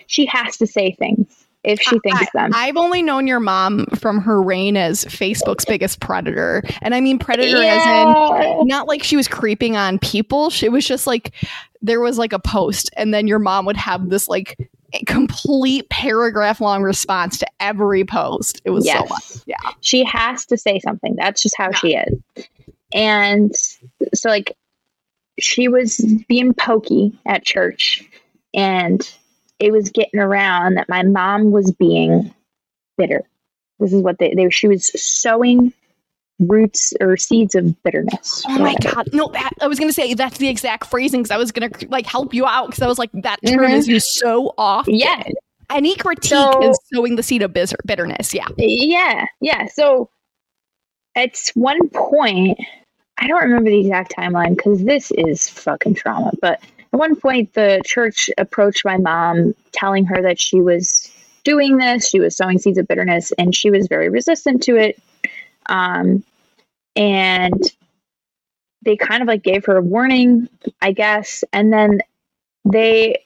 She 0.06 0.26
has 0.28 0.56
to 0.58 0.68
say 0.68 0.92
things 0.94 1.47
if 1.68 1.82
she 1.82 2.00
thinks 2.00 2.22
I, 2.22 2.28
them. 2.34 2.52
I've 2.54 2.78
only 2.78 3.04
known 3.04 3.28
your 3.28 3.40
mom 3.40 3.86
from 3.98 4.20
her 4.22 4.42
reign 4.42 4.78
as 4.78 5.06
Facebook's 5.06 5.66
biggest 5.66 6.00
predator. 6.00 6.64
And 6.82 6.96
I 6.96 7.02
mean 7.02 7.20
predator 7.20 7.58
as 7.58 7.86
in 7.86 8.68
not 8.68 8.88
like 8.88 9.04
she 9.04 9.18
was 9.18 9.28
creeping 9.28 9.76
on 9.76 10.00
people. 10.00 10.50
She 10.50 10.70
was 10.70 10.86
just 10.86 11.06
like 11.06 11.34
there 11.82 12.00
was 12.00 12.18
like 12.18 12.34
a 12.34 12.40
post 12.40 12.90
and 12.96 13.14
then 13.14 13.28
your 13.28 13.40
mom 13.40 13.66
would 13.66 13.78
have 13.78 14.10
this 14.10 14.28
like 14.28 14.58
a 14.94 15.04
complete 15.06 15.90
paragraph 15.90 16.62
long 16.62 16.82
response 16.82 17.38
to 17.40 17.48
every 17.60 18.06
post. 18.06 18.62
It 18.64 18.70
was 18.72 18.90
so 18.90 19.06
much. 19.06 19.44
Yeah. 19.46 19.58
she 19.82 20.04
has 20.06 20.46
to 20.48 20.58
say 20.58 20.80
something. 20.80 21.16
That's 21.18 21.42
just 21.42 21.56
how 21.58 21.72
she 21.72 21.96
is. 21.96 22.48
And 22.94 23.54
so, 24.14 24.30
like, 24.30 24.56
she 25.40 25.68
was 25.68 25.98
being 26.28 26.54
pokey 26.54 27.18
at 27.26 27.44
church, 27.44 28.04
and 28.54 29.02
it 29.60 29.72
was 29.72 29.90
getting 29.90 30.20
around 30.20 30.76
that 30.76 30.88
my 30.90 31.04
mom 31.04 31.52
was 31.52 31.72
being 31.72 32.34
bitter. 32.98 33.22
This 33.80 33.94
is 33.94 34.02
what 34.02 34.18
they, 34.20 34.34
they 34.34 34.50
she 34.50 34.68
was 34.68 34.92
sowing 35.02 35.74
roots 36.40 36.94
or 37.02 37.18
seeds 37.18 37.56
of 37.56 37.82
bitterness. 37.84 38.44
Oh 38.48 38.60
my 38.60 38.76
god! 38.76 39.10
No, 39.14 39.30
that, 39.34 39.52
I 39.62 39.68
was 39.68 39.80
gonna 39.80 39.94
say 39.94 40.14
that's 40.14 40.38
the 40.38 40.48
exact 40.48 40.88
phrasing 40.88 41.22
because 41.22 41.32
I 41.32 41.38
was 41.38 41.52
gonna 41.52 41.70
like 41.90 42.06
help 42.06 42.34
you 42.34 42.46
out 42.46 42.68
because 42.68 42.82
I 42.82 42.88
was 42.88 43.00
like 43.00 43.12
that 43.14 43.40
term 43.46 43.60
Mhm. 43.60 43.74
is 43.74 43.88
used 43.88 44.08
so 44.08 44.54
often. 44.58 44.96
Yeah, 44.96 45.24
any 45.72 45.96
critique 45.96 46.30
So- 46.30 46.70
is 46.70 46.80
sowing 46.94 47.16
the 47.16 47.24
seed 47.24 47.42
of 47.42 47.54
bitter- 47.54 47.78
bitterness. 47.86 48.34
Yeah, 48.34 48.48
Yeah, 48.58 49.26
yeah. 49.42 49.68
So 49.68 50.10
at 51.16 51.40
one 51.56 51.90
point, 51.90 52.60
I 53.20 53.28
don't 53.28 53.42
remember 53.42 53.70
the 53.72 53.80
exact 53.80 54.14
timeline 54.16 54.56
because 54.56 54.84
this 54.84 55.12
is 55.18 55.50
fucking 55.50 55.96
trauma. 55.96 56.32
But 56.42 56.62
at 56.98 57.00
one 57.00 57.16
point, 57.16 57.54
the 57.54 57.82
church 57.86 58.30
approached 58.38 58.84
my 58.84 58.98
mom, 58.98 59.54
telling 59.72 60.06
her 60.06 60.22
that 60.24 60.40
she 60.40 60.62
was 60.62 61.12
doing 61.44 61.78
this, 61.78 62.10
she 62.10 62.20
was 62.20 62.36
sowing 62.36 62.58
seeds 62.58 62.78
of 62.78 62.88
bitterness, 62.88 63.32
and 63.38 63.56
she 63.56 63.70
was 63.70 63.88
very 63.88 64.10
resistant 64.10 64.64
to 64.64 64.76
it. 64.76 65.00
Um, 65.68 66.24
and 66.96 67.62
they 68.84 68.96
kind 68.96 69.22
of 69.22 69.28
like 69.28 69.44
gave 69.44 69.66
her 69.66 69.78
a 69.78 69.82
warning, 69.82 70.50
I 70.82 70.92
guess, 70.92 71.44
and 71.54 71.72
then 71.72 72.00
they 72.66 73.24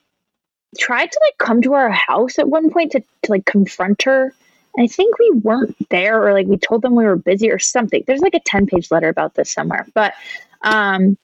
tried 0.77 1.11
to 1.11 1.19
like 1.23 1.37
come 1.37 1.61
to 1.61 1.73
our 1.73 1.89
house 1.89 2.39
at 2.39 2.49
one 2.49 2.69
point 2.69 2.91
to, 2.91 2.99
to 2.99 3.31
like 3.31 3.45
confront 3.45 4.03
her 4.03 4.33
I 4.79 4.87
think 4.87 5.19
we 5.19 5.31
weren't 5.31 5.75
there 5.89 6.25
or 6.25 6.33
like 6.33 6.47
we 6.47 6.57
told 6.57 6.81
them 6.81 6.95
we 6.95 7.03
were 7.03 7.17
busy 7.17 7.51
or 7.51 7.59
something. 7.59 8.03
There's 8.07 8.21
like 8.21 8.33
a 8.33 8.39
10 8.39 8.67
page 8.67 8.89
letter 8.89 9.09
about 9.09 9.35
this 9.35 9.51
somewhere. 9.51 9.85
But 9.93 10.13
um 10.61 11.17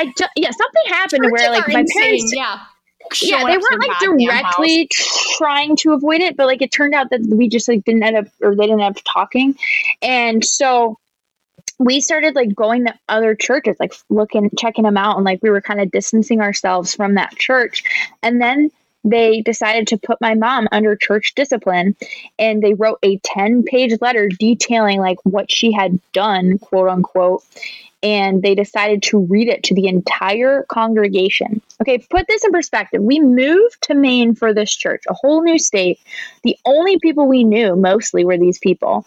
I 0.00 0.06
ju- 0.06 0.24
yeah, 0.34 0.50
something 0.50 0.82
happened 0.88 1.30
where 1.30 1.50
like 1.50 1.68
my 1.68 1.80
insane, 1.80 2.02
parents 2.02 2.34
yeah. 2.34 2.60
yeah, 3.20 3.44
they 3.44 3.58
weren't 3.58 3.86
like 3.86 3.98
directly 3.98 4.88
trying 5.36 5.76
to 5.76 5.92
avoid 5.92 6.22
it, 6.22 6.38
but 6.38 6.46
like 6.46 6.62
it 6.62 6.72
turned 6.72 6.94
out 6.94 7.10
that 7.10 7.20
we 7.20 7.50
just 7.50 7.68
like 7.68 7.84
didn't 7.84 8.02
end 8.02 8.16
up 8.16 8.24
or 8.40 8.56
they 8.56 8.64
didn't 8.64 8.80
end 8.80 8.96
up 8.96 9.02
talking. 9.04 9.58
And 10.00 10.42
so 10.42 10.98
we 11.78 12.00
started 12.00 12.34
like 12.34 12.54
going 12.54 12.86
to 12.86 12.94
other 13.10 13.34
churches, 13.34 13.76
like 13.78 13.92
looking, 14.08 14.50
checking 14.58 14.84
them 14.84 14.96
out, 14.96 15.16
and 15.16 15.24
like 15.26 15.40
we 15.42 15.50
were 15.50 15.60
kind 15.60 15.82
of 15.82 15.90
distancing 15.90 16.40
ourselves 16.40 16.94
from 16.94 17.14
that 17.14 17.36
church. 17.36 17.84
And 18.22 18.40
then 18.40 18.70
they 19.04 19.42
decided 19.42 19.86
to 19.88 19.98
put 19.98 20.20
my 20.22 20.34
mom 20.34 20.66
under 20.72 20.96
church 20.96 21.34
discipline 21.34 21.96
and 22.38 22.62
they 22.62 22.74
wrote 22.74 22.98
a 23.02 23.18
10 23.18 23.62
page 23.64 23.98
letter 24.00 24.28
detailing 24.28 25.00
like 25.00 25.18
what 25.24 25.50
she 25.50 25.72
had 25.72 25.98
done, 26.12 26.58
quote 26.58 26.88
unquote. 26.88 27.42
And 28.02 28.42
they 28.42 28.54
decided 28.54 29.02
to 29.04 29.18
read 29.18 29.48
it 29.48 29.62
to 29.64 29.74
the 29.74 29.86
entire 29.86 30.62
congregation. 30.68 31.60
Okay, 31.82 31.98
put 31.98 32.26
this 32.28 32.42
in 32.44 32.50
perspective. 32.50 33.02
We 33.02 33.20
moved 33.20 33.82
to 33.82 33.94
Maine 33.94 34.34
for 34.34 34.54
this 34.54 34.74
church, 34.74 35.02
a 35.08 35.14
whole 35.14 35.42
new 35.42 35.58
state. 35.58 36.00
The 36.42 36.56
only 36.64 36.98
people 36.98 37.28
we 37.28 37.44
knew 37.44 37.76
mostly 37.76 38.24
were 38.24 38.38
these 38.38 38.58
people. 38.58 39.04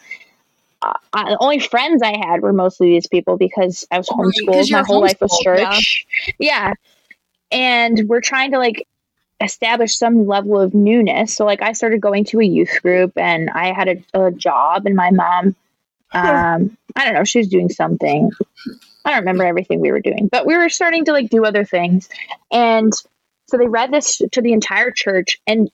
Uh, 0.84 0.94
the 1.14 1.38
only 1.40 1.60
friends 1.60 2.04
I 2.04 2.16
had 2.18 2.42
were 2.42 2.54
mostly 2.54 2.90
these 2.90 3.08
people 3.08 3.38
because 3.38 3.88
I 3.90 3.98
was 3.98 4.08
'cause 4.08 4.34
homeschooled. 4.48 4.72
My 4.72 4.84
whole 4.86 5.02
life 5.02 5.20
was 5.22 5.32
homeschooled, 5.32 5.58
yeah. 5.58 5.72
church. 5.74 6.06
Yeah. 6.40 6.74
And 7.52 8.08
we're 8.08 8.22
trying 8.22 8.52
to 8.52 8.60
like 8.60 8.86
establish 9.42 9.98
some 9.98 10.28
level 10.28 10.60
of 10.60 10.74
newness. 10.74 11.36
So 11.36 11.46
like 11.46 11.62
I 11.62 11.72
started 11.74 12.02
going 12.02 12.26
to 12.26 12.40
a 12.40 12.46
youth 12.46 12.82
group 12.82 13.18
and 13.18 13.50
I 13.52 13.74
had 13.74 13.88
a, 14.14 14.26
a 14.26 14.32
job 14.32 14.86
and 14.86 14.96
my 14.96 15.12
mom 15.12 15.56
um 16.14 16.78
I 16.96 17.06
don't 17.06 17.14
know, 17.14 17.24
she 17.24 17.40
was 17.40 17.48
doing 17.48 17.70
something. 17.70 18.32
I 19.06 19.12
don't 19.12 19.20
remember 19.20 19.44
everything 19.46 19.82
we 19.82 19.92
were 19.92 20.00
doing, 20.00 20.30
but 20.32 20.46
we 20.46 20.56
were 20.58 20.70
starting 20.70 21.06
to 21.06 21.12
like 21.12 21.30
do 21.30 21.46
other 21.46 21.66
things. 21.66 22.08
And 22.52 22.94
so 23.48 23.58
they 23.58 23.68
read 23.68 23.92
this 23.92 24.22
to 24.32 24.42
the 24.42 24.54
entire 24.54 24.92
church 24.92 25.42
and 25.48 25.70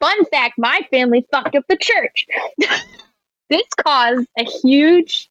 fun 0.00 0.24
fact, 0.26 0.58
my 0.58 0.80
family 0.90 1.26
fucked 1.30 1.54
up 1.54 1.64
the 1.68 1.76
church. 1.76 2.26
this 3.50 3.66
caused 3.76 4.26
a 4.38 4.44
huge 4.44 5.30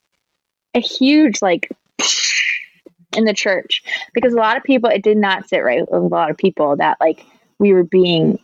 a 0.75 0.79
huge 0.79 1.41
like 1.41 1.71
in 3.17 3.25
the 3.25 3.33
church 3.33 3.83
because 4.13 4.33
a 4.33 4.37
lot 4.37 4.57
of 4.57 4.63
people 4.63 4.89
it 4.89 5.03
did 5.03 5.17
not 5.17 5.47
sit 5.47 5.59
right 5.59 5.81
with 5.81 5.91
a 5.91 5.99
lot 5.99 6.31
of 6.31 6.37
people 6.37 6.75
that 6.77 6.97
like 6.99 7.25
we 7.59 7.73
were 7.73 7.83
being 7.83 8.39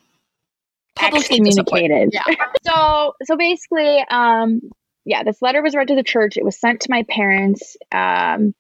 Publicly 0.96 1.38
excommunicated. 1.38 2.10
Yeah. 2.14 2.24
So 2.68 3.16
so 3.24 3.38
basically, 3.38 4.04
um, 4.12 4.62
yeah, 5.06 5.24
this 5.24 5.42
letter 5.42 5.62
was 5.62 5.76
read 5.76 5.88
to 5.88 5.96
the 5.96 6.04
church. 6.04 6.38
It 6.38 6.46
was 6.46 6.58
sent 6.58 6.82
to 6.82 6.92
my 6.92 7.04
parents, 7.10 7.78
um, 7.92 8.54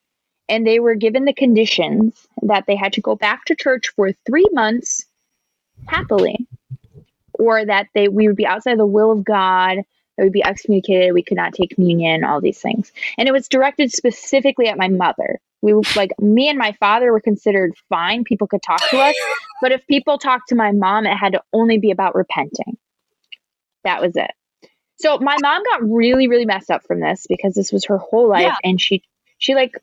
and 0.48 0.66
they 0.66 0.80
were 0.80 0.96
given 0.96 1.26
the 1.26 1.34
conditions 1.34 2.28
that 2.42 2.66
they 2.66 2.76
had 2.76 2.94
to 2.94 3.02
go 3.02 3.16
back 3.16 3.46
to 3.46 3.56
church 3.56 3.90
for 3.96 4.12
three 4.26 4.48
months 4.52 5.06
happily, 5.88 6.48
or 7.34 7.66
that 7.66 7.88
they 7.94 8.08
we 8.08 8.28
would 8.28 8.36
be 8.36 8.48
outside 8.48 8.80
the 8.80 8.86
will 8.86 9.12
of 9.12 9.24
God. 9.24 9.78
That 10.18 10.24
we'd 10.24 10.34
be 10.34 10.44
excommunicated. 10.44 11.14
We 11.14 11.24
could 11.24 11.38
not 11.38 11.54
take 11.54 11.76
communion. 11.76 12.24
All 12.24 12.42
these 12.42 12.60
things, 12.60 12.92
and 13.18 13.28
it 13.28 13.32
was 13.32 13.48
directed 13.48 13.92
specifically 13.92 14.68
at 14.68 14.78
my 14.78 14.88
mother. 14.88 15.40
We 15.62 15.74
like 15.96 16.12
me 16.20 16.48
and 16.48 16.58
my 16.58 16.72
father 16.80 17.12
were 17.12 17.20
considered 17.20 17.74
fine. 17.90 18.24
People 18.24 18.48
could 18.48 18.64
talk 18.64 18.82
to 18.90 18.98
us, 18.98 19.16
but 19.62 19.72
if 19.74 19.86
people 19.88 20.18
talked 20.18 20.50
to 20.50 20.56
my 20.56 20.72
mom, 20.72 21.06
it 21.06 21.18
had 21.18 21.34
to 21.34 21.42
only 21.52 21.78
be 21.78 21.92
about 21.92 22.16
repenting. 22.16 22.78
That 23.84 24.02
was 24.02 24.16
it. 24.16 24.32
So 25.00 25.18
my 25.20 25.38
mom 25.41 25.64
got 25.64 25.89
really, 25.89 26.28
really 26.28 26.45
messed 26.45 26.70
up 26.70 26.84
from 26.86 27.00
this 27.00 27.26
because 27.28 27.54
this 27.56 27.72
was 27.72 27.86
her 27.86 27.97
whole 27.97 28.28
life, 28.30 28.43
Yeah. 28.43 28.56
and 28.64 28.80
she, 28.80 29.02
she 29.38 29.56
like, 29.56 29.78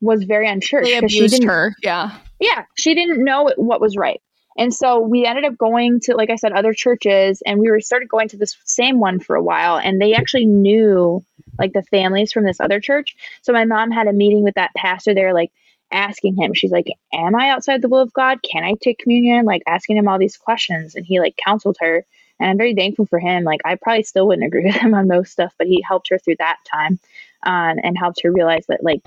was 0.00 0.24
very 0.24 0.48
unsure. 0.48 0.82
They 0.82 0.90
she 0.90 0.96
abused 0.98 1.34
didn't- 1.34 1.48
her. 1.48 1.74
Yeah. 1.82 2.16
yeah, 2.40 2.64
she 2.76 2.94
didn't 2.94 3.24
know 3.24 3.50
what 3.56 3.80
was 3.80 3.96
right. 3.96 4.20
And 4.58 4.72
so 4.74 5.00
we 5.00 5.24
ended 5.24 5.44
up 5.46 5.56
going 5.56 6.00
to, 6.00 6.14
like 6.14 6.28
I 6.28 6.36
said, 6.36 6.52
other 6.52 6.74
churches, 6.74 7.42
and 7.46 7.58
we 7.58 7.70
were 7.70 7.80
started 7.80 8.08
going 8.08 8.28
to 8.28 8.36
this 8.36 8.54
same 8.64 9.00
one 9.00 9.18
for 9.18 9.34
a 9.34 9.42
while, 9.42 9.78
and 9.78 10.00
they 10.00 10.12
actually 10.14 10.44
knew 10.44 11.24
like 11.58 11.72
the 11.72 11.82
families 11.84 12.32
from 12.32 12.44
this 12.44 12.60
other 12.60 12.78
church. 12.78 13.16
So 13.42 13.52
my 13.52 13.64
mom 13.64 13.90
had 13.90 14.06
a 14.08 14.12
meeting 14.12 14.42
with 14.44 14.54
that 14.56 14.70
pastor 14.76 15.14
there, 15.14 15.32
like 15.32 15.50
asking 15.90 16.36
him, 16.36 16.52
she's 16.54 16.70
like, 16.72 16.86
Am 17.12 17.34
I 17.34 17.48
outside 17.50 17.80
the 17.82 17.88
will 17.88 18.00
of 18.00 18.12
God? 18.12 18.40
Can 18.42 18.62
I 18.64 18.74
take 18.80 18.98
communion? 18.98 19.44
Like 19.46 19.62
asking 19.66 19.96
him 19.96 20.06
all 20.08 20.18
these 20.18 20.36
questions. 20.36 20.94
And 20.94 21.04
he 21.06 21.18
like 21.20 21.34
counseled 21.42 21.76
her. 21.80 22.04
And 22.42 22.50
I'm 22.50 22.58
very 22.58 22.74
thankful 22.74 23.06
for 23.06 23.20
him. 23.20 23.44
Like 23.44 23.60
I 23.64 23.76
probably 23.76 24.02
still 24.02 24.26
wouldn't 24.26 24.46
agree 24.46 24.64
with 24.66 24.74
him 24.74 24.94
on 24.94 25.08
most 25.08 25.32
stuff, 25.32 25.54
but 25.58 25.66
he 25.66 25.82
helped 25.86 26.08
her 26.10 26.18
through 26.18 26.36
that 26.38 26.58
time 26.70 26.98
um, 27.44 27.78
and 27.82 27.96
helped 27.96 28.22
her 28.22 28.32
realize 28.32 28.66
that 28.66 28.82
like 28.82 29.02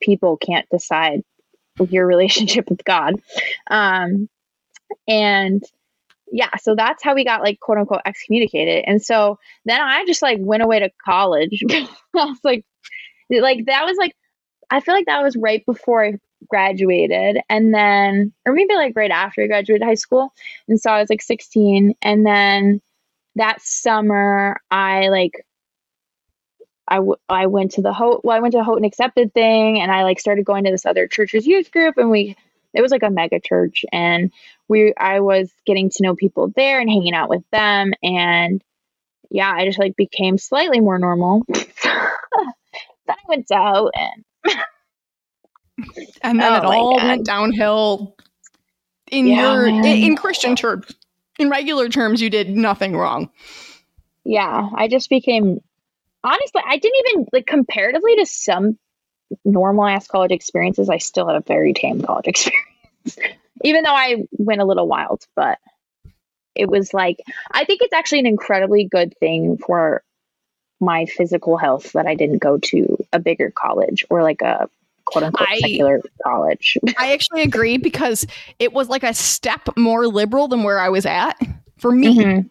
people 0.00 0.36
can't 0.36 0.68
decide 0.70 1.22
your 1.88 2.06
relationship 2.08 2.68
with 2.68 2.84
God. 2.84 3.14
Um, 3.70 4.28
and 5.06 5.62
yeah, 6.30 6.48
so 6.60 6.74
that's 6.74 7.02
how 7.02 7.14
we 7.14 7.24
got 7.24 7.42
like 7.42 7.60
quote 7.60 7.78
unquote 7.78 8.00
excommunicated. 8.06 8.84
And 8.86 9.02
so 9.02 9.38
then 9.66 9.80
I 9.80 10.04
just 10.06 10.22
like 10.22 10.38
went 10.40 10.62
away 10.62 10.80
to 10.80 10.90
college. 11.04 11.62
I 11.70 11.86
was 12.14 12.38
like, 12.42 12.64
like 13.30 13.66
that 13.66 13.84
was 13.84 13.96
like, 13.98 14.14
I 14.70 14.80
feel 14.80 14.94
like 14.94 15.06
that 15.06 15.22
was 15.22 15.36
right 15.36 15.64
before 15.66 16.04
I 16.04 16.14
graduated. 16.48 17.40
And 17.48 17.74
then, 17.74 18.32
or 18.46 18.52
maybe 18.52 18.74
like 18.74 18.94
right 18.96 19.10
after 19.10 19.42
I 19.42 19.46
graduated 19.46 19.86
high 19.86 19.94
school. 19.94 20.32
And 20.68 20.80
so 20.80 20.90
I 20.90 21.00
was 21.00 21.10
like 21.10 21.22
16. 21.22 21.94
And 22.02 22.26
then 22.26 22.80
that 23.36 23.62
summer, 23.62 24.60
I 24.70 25.08
like, 25.08 25.44
I, 26.88 26.96
w- 26.96 27.16
I 27.28 27.46
went 27.46 27.72
to 27.72 27.82
the 27.82 27.92
Ho 27.92 28.20
well, 28.24 28.36
I 28.36 28.40
went 28.40 28.52
to 28.52 28.58
the 28.58 28.64
Houghton 28.64 28.84
Accepted 28.84 29.32
thing 29.32 29.80
and 29.80 29.90
I 29.90 30.02
like 30.02 30.20
started 30.20 30.44
going 30.44 30.64
to 30.64 30.70
this 30.70 30.84
other 30.84 31.06
church's 31.06 31.46
youth 31.46 31.70
group 31.70 31.96
and 31.96 32.10
we 32.10 32.36
it 32.74 32.82
was 32.82 32.90
like 32.90 33.02
a 33.02 33.10
mega 33.10 33.40
church, 33.40 33.84
and 33.92 34.32
we 34.68 34.94
I 34.96 35.20
was 35.20 35.50
getting 35.66 35.90
to 35.90 36.02
know 36.02 36.14
people 36.14 36.52
there 36.54 36.80
and 36.80 36.88
hanging 36.88 37.14
out 37.14 37.28
with 37.28 37.42
them, 37.50 37.92
and 38.02 38.62
yeah, 39.30 39.52
I 39.52 39.66
just 39.66 39.78
like 39.78 39.96
became 39.96 40.38
slightly 40.38 40.80
more 40.80 40.98
normal. 40.98 41.42
then 41.48 41.60
I 43.08 43.16
went 43.28 43.50
out 43.50 43.92
and 43.94 44.24
and 46.22 46.40
then 46.40 46.52
Oh 46.52 46.56
it 46.56 46.64
all 46.64 46.96
God. 46.98 47.06
went 47.06 47.26
downhill 47.26 48.16
in 49.10 49.26
Yeah, 49.26 49.40
your 49.40 49.66
man. 49.68 49.84
in 49.84 50.16
Christian 50.16 50.56
terms. 50.56 50.86
In 51.38 51.48
regular 51.48 51.88
terms, 51.88 52.20
you 52.20 52.30
did 52.30 52.50
nothing 52.50 52.96
wrong. 52.96 53.30
yeah, 54.24 54.68
I 54.74 54.88
just 54.88 55.08
became 55.08 55.60
honestly, 56.22 56.62
I 56.64 56.76
didn't 56.78 57.06
even 57.08 57.26
like 57.32 57.46
comparatively 57.46 58.16
to 58.16 58.26
some 58.26 58.78
normal 59.44 59.86
ass 59.86 60.06
college 60.06 60.30
experiences, 60.30 60.90
I 60.90 60.98
still 60.98 61.26
had 61.26 61.36
a 61.36 61.40
very 61.40 61.72
tame 61.72 62.02
college 62.02 62.26
experience. 62.28 63.32
even 63.64 63.82
though 63.82 63.94
I 63.94 64.24
went 64.32 64.60
a 64.60 64.64
little 64.66 64.86
wild, 64.86 65.24
but 65.34 65.58
it 66.54 66.68
was 66.68 66.92
like 66.92 67.16
I 67.50 67.64
think 67.64 67.80
it's 67.82 67.94
actually 67.94 68.20
an 68.20 68.26
incredibly 68.26 68.84
good 68.84 69.16
thing 69.18 69.56
for 69.56 70.02
my 70.80 71.06
physical 71.06 71.56
health 71.56 71.92
that 71.92 72.06
I 72.06 72.14
didn't 72.14 72.38
go 72.38 72.58
to 72.58 72.98
a 73.12 73.18
bigger 73.18 73.50
college 73.50 74.04
or 74.10 74.22
like 74.22 74.42
a 74.42 74.68
quote 75.12 75.24
unquote 75.24 75.48
I- 75.48 75.58
secular 75.58 76.00
college. 76.24 76.76
I 76.98 77.12
actually 77.12 77.42
agree 77.42 77.76
because 77.76 78.26
it 78.58 78.72
was 78.72 78.88
like 78.88 79.02
a 79.04 79.14
step 79.14 79.68
more 79.76 80.06
liberal 80.08 80.48
than 80.48 80.62
where 80.64 80.80
I 80.80 80.88
was 80.88 81.06
at 81.06 81.38
for 81.78 81.92
me. 81.92 82.16
Mhm. 82.18 82.50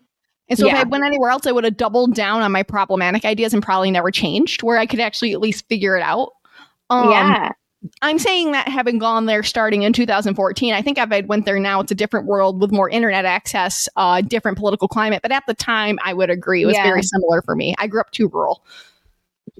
And 0.49 0.59
so 0.59 0.65
if 0.67 0.73
Yeah. 0.73 0.81
I 0.81 0.83
went 0.83 1.05
anywhere 1.05 1.29
else, 1.31 1.45
I 1.47 1.51
would 1.53 1.63
have 1.63 1.77
doubled 1.77 2.13
down 2.13 2.41
on 2.41 2.51
my 2.51 2.63
problematic 2.63 3.23
ideas 3.25 3.53
and 3.53 3.63
probably 3.63 3.89
never 3.89 4.11
changed, 4.11 4.63
where 4.63 4.77
I 4.77 4.85
could 4.85 4.99
actually 4.99 5.31
at 5.33 5.39
least 5.39 5.67
figure 5.69 5.95
it 5.97 6.01
out. 6.03 6.31
Um, 6.89 7.09
yeah. 7.09 7.51
I'm 8.03 8.19
saying 8.19 8.51
that 8.51 8.67
having 8.67 8.99
gone 8.99 9.25
there 9.25 9.41
starting 9.43 9.81
in 9.83 9.93
2014, 9.93 10.73
I 10.73 10.81
think 10.83 10.97
if 10.99 11.11
I 11.11 11.21
went 11.21 11.45
there 11.45 11.57
now, 11.59 11.79
it's 11.79 11.91
a 11.91 11.95
different 11.95 12.27
world 12.27 12.61
with 12.61 12.71
more 12.71 12.89
internet 12.89 13.25
access, 13.25 13.87
uh, 13.95 14.21
different 14.21 14.57
political 14.57 14.87
climate. 14.87 15.21
But 15.23 15.31
at 15.31 15.43
the 15.47 15.53
time, 15.55 15.97
I 16.03 16.13
would 16.13 16.29
agree 16.29 16.61
it 16.63 16.65
was 16.65 16.75
Yeah. 16.75 16.83
very 16.83 17.01
similar 17.01 17.41
for 17.41 17.55
me. 17.55 17.73
I 17.79 17.87
grew 17.87 18.01
up 18.01 18.11
too 18.11 18.27
rural. 18.27 18.63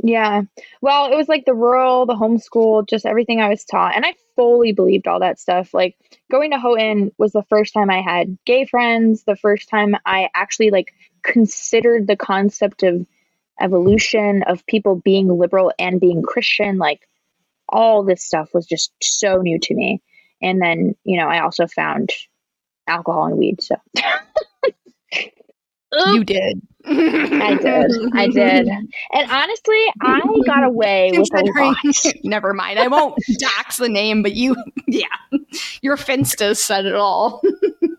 Yeah. 0.03 0.43
Well, 0.81 1.11
it 1.11 1.15
was 1.15 1.27
like 1.27 1.45
the 1.45 1.53
rural, 1.53 2.05
the 2.05 2.15
homeschool, 2.15 2.87
just 2.87 3.05
everything 3.05 3.39
I 3.41 3.49
was 3.49 3.63
taught. 3.65 3.95
And 3.95 4.05
I 4.05 4.13
fully 4.35 4.71
believed 4.71 5.07
all 5.07 5.19
that 5.19 5.39
stuff. 5.39 5.73
Like 5.73 5.97
going 6.31 6.51
to 6.51 6.59
Houghton 6.59 7.11
was 7.17 7.33
the 7.33 7.43
first 7.49 7.73
time 7.73 7.89
I 7.89 8.01
had 8.01 8.37
gay 8.45 8.65
friends, 8.65 9.23
the 9.23 9.35
first 9.35 9.69
time 9.69 9.95
I 10.05 10.29
actually 10.33 10.71
like 10.71 10.93
considered 11.23 12.07
the 12.07 12.15
concept 12.15 12.83
of 12.83 13.05
evolution 13.59 14.43
of 14.43 14.65
people 14.65 14.95
being 14.95 15.27
liberal 15.27 15.71
and 15.77 15.99
being 15.99 16.23
Christian. 16.23 16.77
Like 16.77 17.07
all 17.69 18.03
this 18.03 18.23
stuff 18.23 18.49
was 18.53 18.65
just 18.65 18.91
so 19.01 19.37
new 19.37 19.59
to 19.59 19.75
me. 19.75 20.01
And 20.41 20.61
then, 20.61 20.95
you 21.03 21.19
know, 21.19 21.27
I 21.27 21.41
also 21.41 21.67
found 21.67 22.09
alcohol 22.87 23.25
and 23.25 23.37
weed. 23.37 23.61
So 23.61 23.75
You 25.93 26.23
did. 26.23 26.61
I 26.85 27.55
did. 27.61 27.91
I 28.13 28.27
did. 28.27 28.67
And 28.67 29.31
honestly, 29.31 29.85
I 30.01 30.21
got 30.45 30.63
away 30.63 31.11
with 31.13 31.27
a 31.33 31.43
lot. 31.61 31.77
Never 32.23 32.53
mind. 32.53 32.79
I 32.79 32.87
won't 32.87 33.19
dox 33.39 33.77
the 33.77 33.89
name, 33.89 34.23
but 34.23 34.33
you, 34.33 34.55
yeah, 34.87 35.05
your 35.81 35.97
Finsta 35.97 36.57
said 36.57 36.85
it 36.85 36.95
all. 36.95 37.41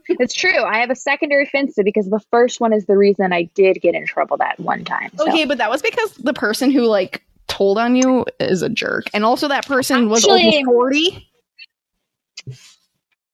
It's 0.09 0.35
true. 0.35 0.63
I 0.65 0.79
have 0.79 0.91
a 0.91 0.97
secondary 0.97 1.47
finsta 1.47 1.85
because 1.85 2.09
the 2.11 2.21
first 2.31 2.61
one 2.61 2.73
is 2.73 2.87
the 2.87 2.97
reason 2.97 3.33
I 3.33 3.45
did 3.55 3.81
get 3.81 3.95
in 3.95 4.05
trouble 4.07 4.37
that 4.39 4.59
one 4.59 4.85
time. 4.85 5.11
So. 5.17 5.29
Okay, 5.29 5.45
but 5.45 5.59
that 5.59 5.71
was 5.71 5.81
because 5.81 6.13
the 6.15 6.35
person 6.35 6.71
who 6.71 6.83
like 6.87 7.23
told 7.47 7.79
on 7.79 7.95
you 7.95 8.25
is 8.41 8.63
a 8.63 8.69
jerk, 8.69 9.05
and 9.15 9.25
also 9.25 9.49
that 9.49 9.67
person 9.67 10.09
was 10.09 10.25
Actually- 10.25 10.47
almost 10.47 10.65
forty. 10.65 11.29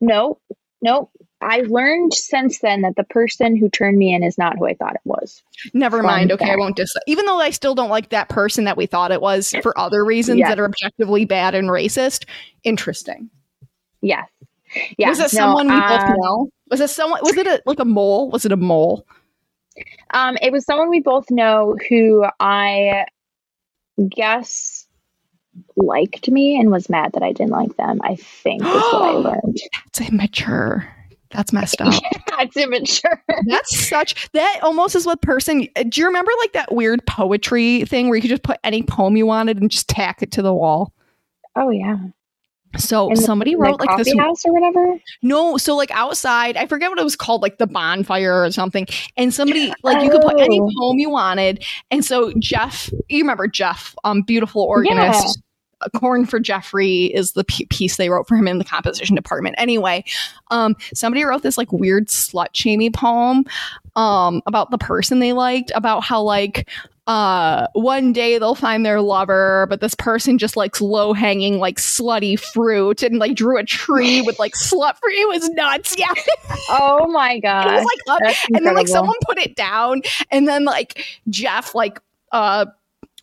No, 0.00 0.38
no. 0.82 1.10
I 1.40 1.60
learned 1.60 2.14
since 2.14 2.58
then 2.58 2.82
that 2.82 2.96
the 2.96 3.04
person 3.04 3.56
who 3.56 3.68
turned 3.68 3.96
me 3.96 4.12
in 4.12 4.22
is 4.24 4.38
not 4.38 4.58
who 4.58 4.66
I 4.66 4.74
thought 4.74 4.94
it 4.96 5.00
was. 5.04 5.42
Never 5.72 6.02
mind. 6.02 6.32
Okay, 6.32 6.50
I 6.50 6.56
won't 6.56 6.76
dis. 6.76 6.92
Even 7.06 7.26
though 7.26 7.38
I 7.38 7.50
still 7.50 7.74
don't 7.76 7.90
like 7.90 8.08
that 8.08 8.28
person 8.28 8.64
that 8.64 8.76
we 8.76 8.86
thought 8.86 9.12
it 9.12 9.20
was 9.20 9.54
for 9.62 9.78
other 9.78 10.04
reasons 10.04 10.40
Yeah. 10.40 10.48
that 10.48 10.58
are 10.58 10.64
objectively 10.64 11.24
bad 11.24 11.54
and 11.54 11.68
racist. 11.68 12.24
Interesting. 12.64 13.30
Yes. 14.00 14.28
Yeah. 14.98 15.10
was 15.10 15.18
it 15.18 15.22
no, 15.22 15.28
someone 15.28 15.68
we 15.68 15.80
both 15.80 16.00
um, 16.00 16.14
know? 16.18 16.50
Was 16.70 16.80
it 16.80 16.90
someone? 16.90 17.20
Was 17.22 17.36
it 17.36 17.46
a, 17.46 17.62
like 17.66 17.78
a 17.78 17.84
mole? 17.84 18.30
Was 18.30 18.44
it 18.44 18.52
a 18.52 18.56
mole? 18.56 19.06
Um, 20.12 20.36
it 20.42 20.50
was 20.52 20.64
someone 20.64 20.90
we 20.90 21.00
both 21.00 21.30
know 21.30 21.76
who 21.88 22.26
I 22.40 23.06
guess 24.10 24.86
liked 25.76 26.28
me 26.30 26.58
and 26.58 26.70
was 26.70 26.88
mad 26.90 27.12
that 27.12 27.22
I 27.22 27.32
didn't 27.32 27.52
like 27.52 27.76
them. 27.76 28.00
I 28.02 28.16
think 28.16 28.62
is 28.62 28.68
what 28.68 29.02
I 29.02 29.12
learned. 29.16 29.58
That's 29.84 30.08
immature. 30.10 30.88
That's 31.30 31.52
messed 31.52 31.80
up. 31.80 31.92
That's 32.38 32.56
immature. 32.56 33.22
That's 33.46 33.88
such 33.88 34.30
that 34.32 34.60
almost 34.62 34.94
is 34.96 35.04
what 35.06 35.20
person. 35.22 35.66
Do 35.88 36.00
you 36.00 36.06
remember 36.06 36.30
like 36.40 36.52
that 36.54 36.72
weird 36.74 37.04
poetry 37.06 37.84
thing 37.84 38.08
where 38.08 38.16
you 38.16 38.22
could 38.22 38.30
just 38.30 38.42
put 38.44 38.58
any 38.64 38.82
poem 38.82 39.16
you 39.16 39.26
wanted 39.26 39.58
and 39.60 39.70
just 39.70 39.88
tack 39.88 40.22
it 40.22 40.32
to 40.32 40.42
the 40.42 40.54
wall? 40.54 40.92
Oh 41.56 41.70
yeah. 41.70 41.96
So 42.76 43.08
the- 43.08 43.16
somebody 43.16 43.52
The 43.54 43.58
wrote 43.58 43.80
like 43.80 43.96
this. 43.98 44.14
house 44.18 44.44
or 44.44 44.52
whatever. 44.52 44.98
No, 45.22 45.56
so 45.56 45.74
like 45.74 45.90
outside, 45.90 46.56
I 46.56 46.66
forget 46.66 46.90
what 46.90 46.98
it 46.98 47.04
was 47.04 47.16
called, 47.16 47.40
like 47.42 47.58
the 47.58 47.66
bonfire 47.66 48.42
or 48.44 48.50
something. 48.50 48.86
And 49.16 49.32
somebody 49.32 49.72
like 49.82 50.02
you 50.02 50.10
could 50.10 50.20
put 50.22 50.38
any 50.40 50.60
Oh. 50.60 50.70
poem 50.78 50.98
you 50.98 51.10
wanted. 51.10 51.64
And 51.90 52.04
so 52.04 52.32
Jeff, 52.38 52.90
you 53.08 53.22
remember 53.22 53.48
Jeff, 53.48 53.94
um, 54.04 54.22
beautiful 54.22 54.62
organist. 54.62 55.38
Uh, 55.38 55.40
Corn 55.96 56.26
for 56.26 56.40
Jeffrey 56.40 57.06
is 57.06 57.32
the 57.32 57.44
p- 57.44 57.66
piece 57.66 57.96
they 57.96 58.08
wrote 58.10 58.26
for 58.28 58.36
him 58.36 58.48
in 58.48 58.58
the 58.58 58.64
composition 58.64 59.14
department. 59.14 59.54
Anyway, 59.58 60.04
um, 60.50 60.76
somebody 60.94 61.24
wrote 61.24 61.42
this 61.42 61.56
like 61.58 61.72
weird 61.72 62.08
slut 62.08 62.48
shamey 62.52 62.90
poem 62.90 63.44
um, 63.96 64.42
about 64.46 64.70
the 64.70 64.78
person 64.78 65.18
they 65.20 65.32
liked, 65.32 65.70
about 65.74 66.02
how 66.02 66.20
like 66.22 66.68
uh, 67.06 67.66
one 67.72 68.12
day 68.12 68.38
they'll 68.38 68.54
find 68.54 68.84
their 68.84 69.00
lover, 69.00 69.66
but 69.70 69.80
this 69.80 69.94
person 69.94 70.36
just 70.36 70.58
likes 70.58 70.78
low 70.80 71.14
hanging 71.14 71.58
like 71.58 71.76
slutty 71.78 72.38
fruit 72.38 73.02
and 73.02 73.18
like 73.18 73.34
drew 73.34 73.56
a 73.56 73.64
tree 73.64 74.20
with 74.20 74.38
like 74.38 74.52
slut 74.52 74.94
fruit. 74.98 75.14
It 75.14 75.28
was 75.28 75.48
nuts. 75.50 75.96
Yeah, 75.98 76.12
Oh 76.68 77.08
my 77.10 77.38
god. 77.38 77.66
it 77.66 77.72
was 77.76 77.84
like 78.06 78.22
up 78.30 78.36
and 78.54 78.66
then 78.66 78.74
like 78.74 78.88
someone 78.88 79.16
put 79.24 79.38
it 79.38 79.56
down 79.56 80.02
and 80.30 80.46
then 80.46 80.64
like 80.66 81.02
jeff 81.30 81.74
like 81.74 81.98
uh 82.32 82.66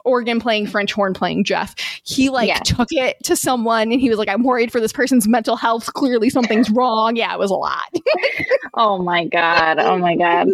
organ 0.05 0.39
playing 0.39 0.65
french 0.67 0.93
horn 0.93 1.13
playing 1.13 1.43
jeff 1.43 1.75
he 2.03 2.29
like 2.29 2.47
Yeah. 2.47 2.59
took 2.59 2.87
it 2.91 3.21
to 3.23 3.35
someone 3.35 3.91
and 3.91 3.99
he 3.99 4.09
was 4.09 4.17
like 4.17 4.29
i'm 4.29 4.43
worried 4.43 4.71
for 4.71 4.79
this 4.79 4.93
person's 4.93 5.27
mental 5.27 5.55
health 5.55 5.91
clearly 5.93 6.29
something's 6.29 6.69
wrong 6.71 7.15
yeah 7.15 7.33
it 7.33 7.39
was 7.39 7.51
a 7.51 7.55
lot 7.55 7.93
Oh 8.77 9.01
my 9.01 9.23
god. 9.25 9.79
Oh 9.79 9.97
my 9.97 10.17
god. 10.17 10.49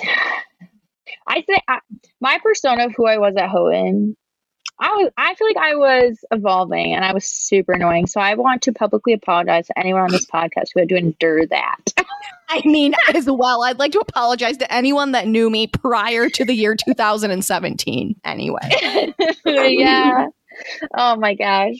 I 1.28 1.42
think 1.42 1.62
I, 1.68 1.78
my 2.20 2.38
persona 2.42 2.86
of 2.86 2.92
who 2.96 3.06
I 3.06 3.18
was 3.18 3.34
at 3.36 3.48
Houghton, 3.48 4.16
I 4.78 4.88
was 4.88 5.10
I 5.16 5.34
feel 5.34 5.48
like 5.48 5.56
I 5.56 5.74
was 5.74 6.24
evolving 6.30 6.94
and 6.94 7.04
I 7.04 7.12
was 7.12 7.24
super 7.26 7.72
annoying. 7.72 8.06
So 8.06 8.20
I 8.20 8.34
want 8.34 8.62
to 8.62 8.72
publicly 8.72 9.12
apologize 9.12 9.66
to 9.68 9.78
anyone 9.78 10.02
on 10.02 10.10
this 10.10 10.26
podcast 10.32 10.68
who 10.74 10.80
had 10.80 10.88
to 10.90 10.96
endure 10.96 11.46
that. 11.46 11.92
i 12.48 12.62
mean 12.64 12.94
as 13.12 13.28
well 13.28 13.64
i'd 13.64 13.80
like 13.80 13.90
to 13.90 13.98
apologize 13.98 14.56
to 14.56 14.72
anyone 14.72 15.10
that 15.10 15.26
knew 15.26 15.50
me 15.50 15.66
prior 15.66 16.28
to 16.28 16.44
the 16.44 16.54
year 16.54 16.76
2017 16.76 18.14
anyway 18.24 18.60
yeah. 19.44 20.28
Oh 20.94 21.16
my 21.16 21.34
gosh. 21.34 21.76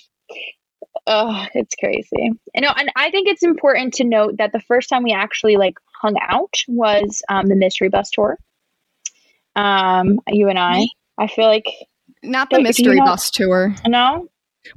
Oh, 1.06 1.46
it's 1.54 1.74
crazy. 1.76 2.32
I 2.56 2.60
know, 2.60 2.72
and 2.76 2.90
I 2.96 3.10
think 3.10 3.28
it's 3.28 3.42
important 3.42 3.94
to 3.94 4.04
note 4.04 4.38
that 4.38 4.52
the 4.52 4.60
first 4.60 4.88
time 4.88 5.04
we 5.04 5.12
actually 5.12 5.56
like 5.56 5.74
hung 6.00 6.16
out 6.20 6.54
was 6.66 7.22
um, 7.28 7.46
the 7.46 7.54
mystery 7.54 7.88
bus 7.88 8.10
tour. 8.10 8.38
Um, 9.54 10.20
you 10.28 10.48
and 10.48 10.58
I. 10.58 10.86
I 11.18 11.28
feel 11.28 11.46
like 11.46 11.66
not 12.22 12.50
the 12.50 12.56
Do- 12.56 12.58
do 12.58 12.62
you 12.62 12.68
mystery 12.68 12.98
bus 13.00 13.30
tour 13.30 13.74
no. 13.86 14.28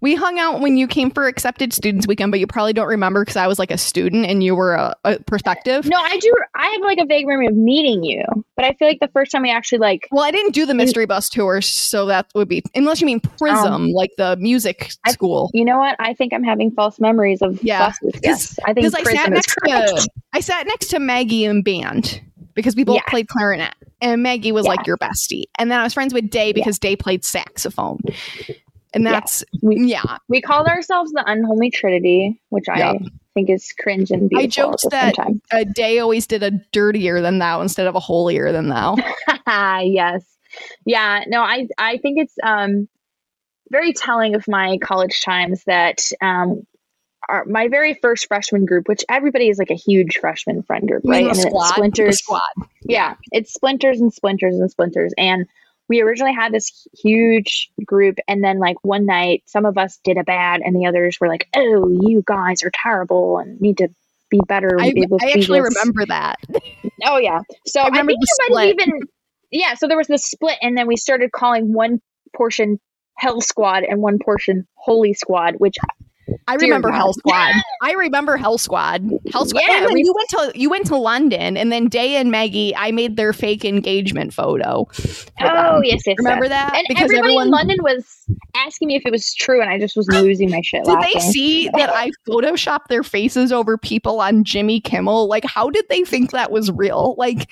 we 0.02 0.14
hung 0.16 0.38
out 0.40 0.60
when 0.62 0.78
you 0.78 0.88
came 0.88 1.10
for 1.10 1.28
accepted 1.28 1.74
students 1.74 2.06
weekend 2.08 2.32
but 2.32 2.40
you 2.40 2.48
probably 2.48 2.74
don't 2.74 2.88
remember 2.88 3.22
because 3.24 3.36
i 3.38 3.48
was 3.48 3.58
like 3.60 3.72
a 3.72 3.78
student 3.78 4.26
and 4.26 4.44
you 4.44 4.56
were 4.56 4.74
a, 4.74 4.96
a 5.04 5.20
prospective 5.24 5.86
No, 5.86 5.98
I 5.98 6.18
do. 6.18 6.32
I 6.56 6.68
have 6.68 6.82
like 6.82 6.98
a 7.00 7.06
vague 7.06 7.26
memory 7.26 7.48
of 7.48 7.56
meeting 7.56 8.04
you, 8.04 8.24
but 8.56 8.66
I 8.66 8.74
feel 8.74 8.88
like 8.88 9.00
the 9.00 9.08
first 9.08 9.32
time 9.32 9.44
we 9.44 9.52
actually 9.52 9.78
like. 9.80 10.08
Well, 10.12 10.24
I 10.24 10.32
didn't 10.32 10.52
do 10.54 10.66
the 10.66 10.74
mystery 10.74 11.06
bus 11.06 11.30
tour, 11.30 11.62
so 11.62 12.06
that 12.08 12.28
would 12.36 12.50
be 12.50 12.62
unless 12.76 13.00
you 13.00 13.08
mean 13.08 13.22
Prism, 13.22 13.72
um, 13.74 13.92
like 13.92 14.12
the 14.18 14.36
music 14.38 14.92
I- 15.06 15.12
school. 15.12 15.50
You 15.54 15.64
know 15.66 15.80
what? 15.80 15.96
I 16.00 16.14
think 16.14 16.34
I'm 16.34 16.44
having 16.44 16.72
false 16.72 17.00
memories 17.00 17.42
of 17.42 17.64
Yeah, 17.64 17.88
buses. 18.02 18.20
Yes, 18.24 18.60
I 18.66 18.74
think 18.74 18.86
Because 18.88 18.94
I 18.96 19.04
sat 19.04 19.06
Prism 19.30 19.34
next 19.34 19.56
to 19.66 20.08
I 20.34 20.40
sat 20.42 20.68
next 20.68 20.88
to 20.90 21.00
Maggie 21.00 21.46
in 21.46 21.62
band 21.64 22.22
because 22.60 22.76
we 22.76 22.84
both 22.84 22.96
Yeah. 22.98 23.04
played 23.08 23.28
clarinet, 23.28 23.74
and 24.02 24.22
Maggie 24.22 24.52
was 24.52 24.66
like 24.66 24.86
your 24.86 24.98
bestie, 24.98 25.46
and 25.58 25.72
then 25.72 25.80
I 25.80 25.84
was 25.84 25.94
friends 25.94 26.14
with 26.14 26.30
Day 26.30 26.52
because 26.54 26.78
Day 26.80 26.96
played 26.96 27.24
saxophone, 27.26 28.00
and 28.94 29.06
that's 29.06 29.44
We- 29.62 29.86
yeah. 29.86 30.18
We 30.28 30.42
called 30.42 30.68
ourselves 30.68 31.12
the 31.12 31.24
Unholy 31.26 31.72
Trinity, 31.72 32.40
which 32.50 32.66
Yeah. 32.68 32.92
I 32.92 33.00
think 33.34 33.50
is 33.50 33.72
cringe 33.80 34.12
and 34.12 34.30
beautiful 34.30 34.44
I 34.44 34.48
joked 34.48 34.86
at 34.86 34.92
the 34.92 35.14
same 35.24 35.42
that-. 35.52 35.62
Uh, 35.62 35.72
Day 35.74 36.00
always 36.00 36.28
did 36.28 36.44
a 36.44 36.52
dirtier 36.72 37.22
than 37.22 37.40
thou 37.40 37.62
instead 37.62 37.88
of 37.88 37.96
a 37.96 38.00
holier 38.00 38.52
than 38.52 38.70
thou. 38.70 38.96
yes. 39.84 40.24
Yeah, 40.86 41.24
no, 41.28 41.42
I 41.42 41.68
I 41.78 41.98
think 41.98 42.20
it's 42.20 42.36
um 42.44 42.88
very 43.72 43.94
telling 43.94 44.34
of 44.36 44.48
my 44.48 44.80
college 44.80 45.22
times 45.22 45.64
that 45.66 46.02
um 46.22 46.64
our, 47.30 47.46
my 47.46 47.68
very 47.68 47.94
first 47.94 48.28
freshman 48.28 48.66
group, 48.66 48.88
which 48.88 49.04
everybody 49.10 49.50
is 49.50 49.58
like 49.58 49.70
a 49.70 49.76
huge 49.76 50.18
freshman 50.18 50.64
friend 50.64 50.88
group, 50.88 51.04
right? 51.06 51.24
And 51.24 51.32
it's 51.32 51.42
squad? 51.42 51.68
The 51.68 51.74
splinters. 51.74 52.18
squad. 52.20 52.42
Yeah, 52.82 53.16
it's 53.32 53.54
splinters 53.54 54.02
and 54.02 54.14
splinters 54.14 54.56
and 54.56 54.70
splinters. 54.70 55.14
And 55.18 55.46
we 55.88 56.02
originally 56.02 56.34
had 56.34 56.54
this 56.54 56.88
huge 57.02 57.72
group, 57.86 58.18
and 58.28 58.44
then 58.44 58.60
like 58.60 58.78
one 58.84 59.06
night, 59.06 59.44
some 59.46 59.66
of 59.66 59.78
us 59.78 60.00
did 60.04 60.18
a 60.18 60.24
bad, 60.24 60.62
and 60.64 60.76
the 60.76 60.86
others 60.86 61.18
were 61.20 61.28
like, 61.28 61.48
"Oh, 61.56 61.90
you 61.90 62.24
guys 62.26 62.64
are 62.64 62.72
terrible 62.74 63.40
and 63.40 63.60
need 63.60 63.78
to 63.80 63.90
be 64.30 64.40
better." 64.48 64.80
I, 64.80 64.94
with 64.96 65.24
I 65.24 65.32
actually 65.32 65.62
remember 65.62 66.06
that. 66.08 66.38
Oh 67.06 67.18
yeah. 67.18 67.40
So 67.66 67.80
I, 67.80 67.88
remember 67.88 68.12
think 68.12 68.20
the 68.20 68.50
might 68.50 68.74
split. 68.74 68.82
even 68.82 69.00
yeah. 69.52 69.76
So 69.76 69.88
there 69.88 69.96
was 69.96 70.08
this 70.08 70.26
split, 70.26 70.58
and 70.62 70.78
then 70.78 70.86
we 70.86 70.98
started 70.98 71.32
calling 71.32 71.72
one 71.72 72.02
portion 72.36 72.78
Hell 73.16 73.40
Squad 73.40 73.84
and 73.84 74.02
one 74.02 74.20
portion 74.20 74.68
Holy 74.76 75.14
Squad, 75.14 75.56
which 75.60 75.78
I 76.48 76.58
Dear 76.58 76.68
remember 76.68 76.90
God. 76.90 76.98
Hell 76.98 77.14
Squad. 77.18 77.54
I 77.82 77.94
remember 77.94 78.38
Hell 78.38 78.58
Squad. 78.58 79.10
Hell 79.32 79.46
Squad. 79.46 79.62
Yeah, 79.68 79.88
you 79.90 80.14
went 80.14 80.30
to 80.30 80.60
you 80.60 80.70
went 80.70 80.86
to 80.88 80.98
London, 80.98 81.58
and 81.58 81.72
then 81.72 81.88
Day 81.88 82.16
and 82.16 82.32
Maggie. 82.32 82.76
I 82.76 82.92
made 82.92 83.16
their 83.16 83.34
fake 83.34 83.66
engagement 83.66 84.34
photo. 84.34 84.88
oh 85.42 85.82
yes, 85.84 86.02
yes, 86.06 86.16
remember 86.18 86.46
yes. 86.46 86.52
that? 86.52 86.76
And 86.76 86.86
because 86.88 87.04
everybody 87.06 87.30
everyone 87.30 87.48
in 87.48 87.52
London 87.52 87.78
was 87.82 88.26
asking 88.56 88.88
me 88.90 88.96
if 88.96 89.04
it 89.06 89.12
was 89.12 89.34
true, 89.34 89.62
and 89.62 89.70
I 89.70 89.80
just 89.80 89.96
was 89.96 90.08
losing 90.12 90.50
my 90.50 90.62
shit 90.62 90.84
did 90.84 90.92
laughing. 90.92 91.12
they 91.14 91.20
see 91.20 91.70
that 91.70 91.90
I 91.90 92.12
photoshopped 92.28 92.88
their 92.90 93.04
faces 93.04 93.52
over 93.52 93.78
people 93.78 94.20
on 94.22 94.44
Jimmy 94.44 94.80
Kimmel? 94.80 95.28
Like, 95.28 95.46
how 95.46 95.70
did 95.70 95.86
they 95.90 96.04
think 96.04 96.32
that 96.32 96.52
was 96.52 96.72
real? 96.72 97.16
Like, 97.18 97.50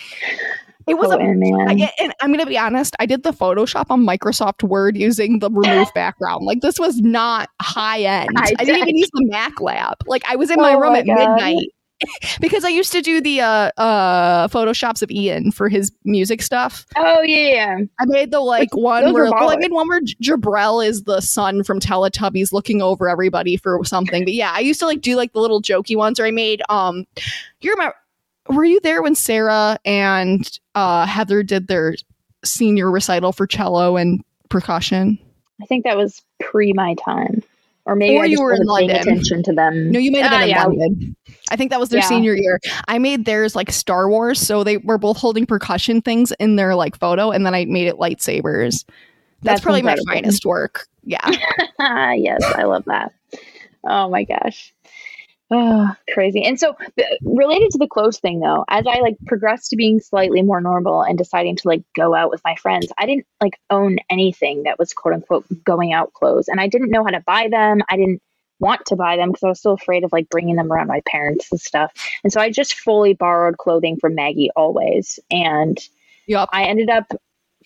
it 0.87 0.97
was 0.97 1.11
a 1.11 1.17
and 1.17 1.39
man. 1.39 1.69
I, 1.69 1.91
and 1.99 2.13
I'm 2.21 2.31
gonna 2.31 2.45
be 2.45 2.57
honest. 2.57 2.95
I 2.99 3.05
did 3.05 3.23
the 3.23 3.31
Photoshop 3.31 3.87
on 3.89 4.05
Microsoft 4.05 4.63
Word 4.63 4.95
using 4.97 5.39
the 5.39 5.49
remove 5.51 5.89
background. 5.95 6.45
Like 6.45 6.61
this 6.61 6.79
was 6.79 6.97
not 7.01 7.49
high 7.61 8.01
end. 8.01 8.29
I 8.37 8.53
I, 8.57 8.65
didn't 8.65 8.81
even 8.83 8.97
use 8.97 9.09
the 9.13 9.25
Mac 9.25 9.59
Lab. 9.59 9.97
Like 10.07 10.23
I 10.27 10.35
was 10.37 10.49
in 10.49 10.59
my 10.59 10.73
Oh 10.73 10.79
room 10.79 10.93
my 10.93 10.99
at 10.99 11.05
God. 11.05 11.15
midnight 11.15 11.67
because 12.41 12.63
I 12.63 12.69
used 12.69 12.91
to 12.91 13.01
do 13.01 13.19
the 13.19 13.41
uh, 13.41 13.71
uh, 13.77 14.47
photoshops 14.47 15.01
of 15.01 15.09
Ian 15.11 15.51
for 15.51 15.67
his 15.67 15.91
music 16.05 16.41
stuff. 16.41 16.85
oh 16.95 17.21
yeah, 17.21 17.79
I 17.99 18.05
made 18.05 18.31
the 18.31 18.39
like 18.39 18.73
one 18.75 19.11
where 19.13 19.25
well, 19.25 19.49
I 19.49 19.57
made 19.57 19.71
one 19.71 19.87
where 19.87 20.01
J- 20.01 20.15
Jabrell 20.21 20.85
is 20.85 21.03
the 21.03 21.21
son 21.21 21.63
from 21.63 21.79
Teletubbies 21.79 22.53
looking 22.53 22.81
over 22.81 23.09
everybody 23.09 23.57
for 23.57 23.83
something. 23.83 24.23
But 24.23 24.35
yeah, 24.35 24.51
I 24.53 24.59
used 24.59 24.79
to 24.79 24.85
like 24.85 25.01
do 25.01 25.15
like 25.15 25.33
the 25.33 25.39
little 25.39 25.61
jokey 25.61 25.97
ones. 25.97 26.19
Or 26.19 26.25
I 26.25 26.31
made 26.31 26.61
um, 26.69 27.05
you 27.61 27.71
remember? 27.71 27.95
Were 28.49 28.65
you 28.65 28.79
there 28.81 29.01
when 29.01 29.15
Sarah 29.15 29.77
and 29.85 30.49
uh, 30.75 31.05
Heather 31.05 31.43
did 31.43 31.67
their 31.67 31.95
senior 32.45 32.89
recital 32.91 33.31
for 33.33 33.45
cello 33.47 33.97
and 33.97 34.23
percussion? 34.49 35.17
I 35.61 35.65
think 35.65 35.83
that 35.85 35.97
was 35.97 36.21
pre 36.39 36.71
my 36.73 36.95
time, 37.03 37.41
or 37.85 37.95
maybe 37.95 38.15
Or 38.15 38.25
you 38.25 38.41
were 38.41 38.53
in 38.53 38.63
London. 38.65 38.95
attention 38.97 39.43
to 39.43 39.53
them. 39.53 39.91
No, 39.91 39.99
you 39.99 40.11
may 40.11 40.19
have 40.19 40.31
Ah, 40.31 40.35
been 40.39 40.43
in 40.43 40.49
yeah. 40.49 40.63
London. 40.65 41.15
I 41.49 41.55
think 41.55 41.71
that 41.71 41.79
was 41.79 41.89
their 41.89 41.99
Yeah. 42.01 42.07
senior 42.07 42.35
year. 42.35 42.59
I 42.87 42.99
made 42.99 43.25
theirs 43.25 43.55
like 43.55 43.71
Star 43.71 44.09
Wars, 44.09 44.39
so 44.39 44.63
they 44.63 44.77
were 44.77 44.97
both 44.97 45.17
holding 45.17 45.45
percussion 45.45 46.01
things 46.01 46.31
in 46.39 46.57
their 46.57 46.75
like 46.75 46.97
photo, 46.97 47.31
and 47.31 47.45
then 47.45 47.55
I 47.55 47.65
made 47.65 47.87
it 47.87 47.95
lightsabers. 47.95 48.85
That's, 49.41 49.55
That's 49.55 49.61
probably 49.61 49.81
my 49.83 49.95
finest 50.07 50.45
work. 50.45 50.87
Yeah. 51.03 51.19
Ah, 51.79 52.11
yes, 52.13 52.43
I 52.43 52.63
love 52.63 52.83
that. 52.85 53.13
Oh 53.83 54.09
my 54.09 54.23
gosh. 54.25 54.73
Oh, 55.49 55.89
crazy. 56.13 56.43
And 56.43 56.59
so 56.59 56.75
related 57.21 57.71
to 57.71 57.77
the 57.77 57.87
clothes 57.87 58.19
thing 58.19 58.41
though, 58.41 58.65
as 58.67 58.85
I 58.85 58.99
like 58.99 59.15
progressed 59.25 59.69
to 59.69 59.77
being 59.77 59.99
slightly 60.01 60.41
more 60.41 60.59
normal 60.59 61.03
and 61.03 61.17
deciding 61.17 61.55
to 61.57 61.67
like 61.67 61.83
go 61.95 62.13
out 62.13 62.29
with 62.29 62.41
my 62.43 62.55
friends, 62.55 62.91
I 62.97 63.05
didn't 63.05 63.25
like 63.41 63.57
own 63.69 63.97
anything 64.09 64.63
that 64.63 64.77
was 64.77 64.93
quote 64.93 65.13
unquote 65.13 65.45
going 65.63 65.93
out 65.93 66.11
clothes 66.13 66.49
and 66.49 66.59
I 66.59 66.67
didn't 66.67 66.91
know 66.91 67.03
how 67.05 67.11
to 67.11 67.21
buy 67.21 67.47
them. 67.49 67.81
I 67.89 67.95
didn't 67.95 68.21
want 68.59 68.85
to 68.87 68.97
buy 68.97 69.15
them 69.15 69.29
because 69.29 69.43
I 69.43 69.49
was 69.49 69.61
so 69.61 69.71
afraid 69.71 70.03
of 70.03 70.11
like 70.11 70.29
bringing 70.29 70.57
them 70.57 70.71
around 70.71 70.87
my 70.87 71.01
parents 71.05 71.49
and 71.51 71.61
stuff. 71.61 71.93
And 72.25 72.33
so 72.33 72.41
I 72.41 72.49
just 72.49 72.73
fully 72.73 73.13
borrowed 73.13 73.57
clothing 73.57 73.97
from 73.97 74.15
Maggie 74.15 74.51
always 74.55 75.17
and 75.31 75.79
Yup. 76.27 76.49
I 76.51 76.65
ended 76.65 76.89
up 76.89 77.13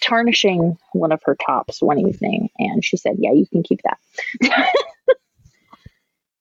tarnishing 0.02 0.78
one 0.94 1.12
of 1.12 1.22
her 1.24 1.36
tops 1.36 1.82
one 1.82 2.00
evening, 2.00 2.50
and 2.60 2.86
she 2.86 2.96
said, 2.96 3.16
"Yeah, 3.18 3.32
you 3.32 3.48
can 3.48 3.64
keep 3.64 3.82
that." 3.84 4.74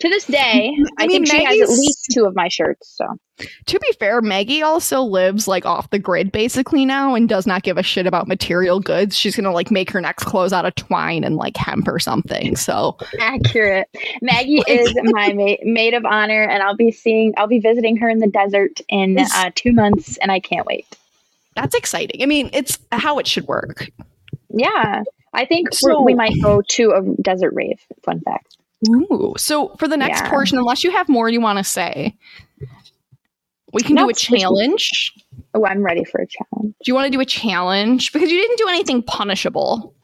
to 0.00 0.08
this 0.08 0.24
day, 0.26 0.74
I, 0.98 1.04
I 1.04 1.06
mean, 1.06 1.24
think 1.24 1.28
she 1.28 1.44
has 1.44 1.60
at 1.60 1.68
least 1.68 2.06
two 2.12 2.24
of 2.24 2.34
my 2.34 2.48
shirts. 2.48 2.88
So 2.96 3.06
To 3.66 3.78
be 3.78 3.92
fair, 3.98 4.20
Maggie 4.20 4.62
also 4.62 5.02
lives 5.02 5.46
like 5.46 5.64
off 5.66 5.90
the 5.90 5.98
grid 5.98 6.32
basically 6.32 6.84
now 6.84 7.14
and 7.14 7.28
does 7.28 7.46
not 7.46 7.62
give 7.62 7.76
a 7.78 7.82
shit 7.82 8.06
about 8.06 8.26
material 8.28 8.80
goods. 8.80 9.16
She's 9.16 9.36
gonna 9.36 9.52
like 9.52 9.70
make 9.70 9.90
her 9.90 10.00
next 10.00 10.24
clothes 10.24 10.52
out 10.52 10.64
of 10.66 10.74
twine 10.74 11.22
and 11.24 11.36
like 11.36 11.56
hemp 11.56 11.86
or 11.88 11.98
something. 11.98 12.56
So 12.56 12.96
accurate. 13.20 13.88
Maggie 14.22 14.62
is 14.68 14.94
my 15.04 15.32
ma- 15.32 15.56
maid 15.62 15.94
of 15.94 16.04
honor, 16.04 16.42
and 16.44 16.62
I'll 16.62 16.76
be 16.76 16.90
seeing, 16.90 17.32
I'll 17.36 17.46
be 17.46 17.60
visiting 17.60 17.96
her 17.98 18.08
in 18.08 18.18
the 18.18 18.28
desert 18.28 18.80
in 18.88 19.18
uh, 19.18 19.50
two 19.54 19.72
months, 19.72 20.16
and 20.18 20.32
I 20.32 20.40
can't 20.40 20.66
wait. 20.66 20.86
that's 21.56 21.74
exciting. 21.74 22.22
I 22.22 22.26
mean, 22.26 22.50
it's 22.52 22.78
how 22.92 23.18
it 23.18 23.26
should 23.26 23.46
work. 23.46 23.88
Yeah, 24.52 25.02
I 25.34 25.44
think 25.44 25.74
So- 25.74 26.00
we 26.02 26.14
might 26.14 26.34
go 26.42 26.62
to 26.70 26.90
a 26.92 27.22
desert 27.22 27.52
rave. 27.54 27.80
Fun 28.02 28.20
fact. 28.20 28.56
Ooh. 28.88 29.34
So 29.36 29.74
for 29.78 29.86
the 29.88 29.96
next 29.96 30.20
Yeah. 30.22 30.30
portion, 30.30 30.58
unless 30.58 30.82
you 30.84 30.90
have 30.90 31.08
more 31.08 31.28
you 31.28 31.40
want 31.40 31.58
to 31.58 31.64
say, 31.64 32.16
we 33.72 33.82
can 33.82 33.94
No, 33.94 34.04
do 34.04 34.10
a 34.10 34.14
challenge. 34.14 35.12
Oh, 35.54 35.64
I'm 35.66 35.82
ready 35.82 36.04
for 36.04 36.20
a 36.20 36.26
challenge. 36.26 36.74
Do 36.82 36.90
you 36.90 36.94
want 36.94 37.06
to 37.06 37.10
do 37.10 37.20
a 37.20 37.26
challenge? 37.26 38.12
Because 38.12 38.30
you 38.30 38.38
didn't 38.40 38.58
do 38.58 38.68
anything 38.68 39.02
punishable. 39.02 39.94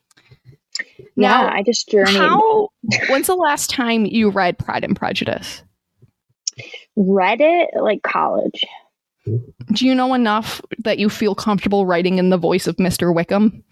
Now, 1.16 1.48
I 1.48 1.62
just 1.62 1.88
journeyed. 1.88 2.14
how 2.16 2.68
when's 3.08 3.26
the 3.26 3.34
last 3.34 3.70
time 3.70 4.04
you 4.04 4.28
read 4.28 4.58
Pride 4.58 4.84
and 4.84 4.94
Prejudice? 4.94 5.62
Read 6.94 7.40
it 7.40 7.70
like 7.80 8.02
college. 8.02 8.64
Do 9.24 9.86
you 9.86 9.94
know 9.94 10.14
enough 10.14 10.60
that 10.84 10.98
you 10.98 11.08
feel 11.08 11.34
comfortable 11.34 11.86
writing 11.86 12.18
in 12.18 12.28
the 12.30 12.36
voice 12.38 12.66
of 12.66 12.76
Mr. 12.76 13.14
Wickham? 13.14 13.64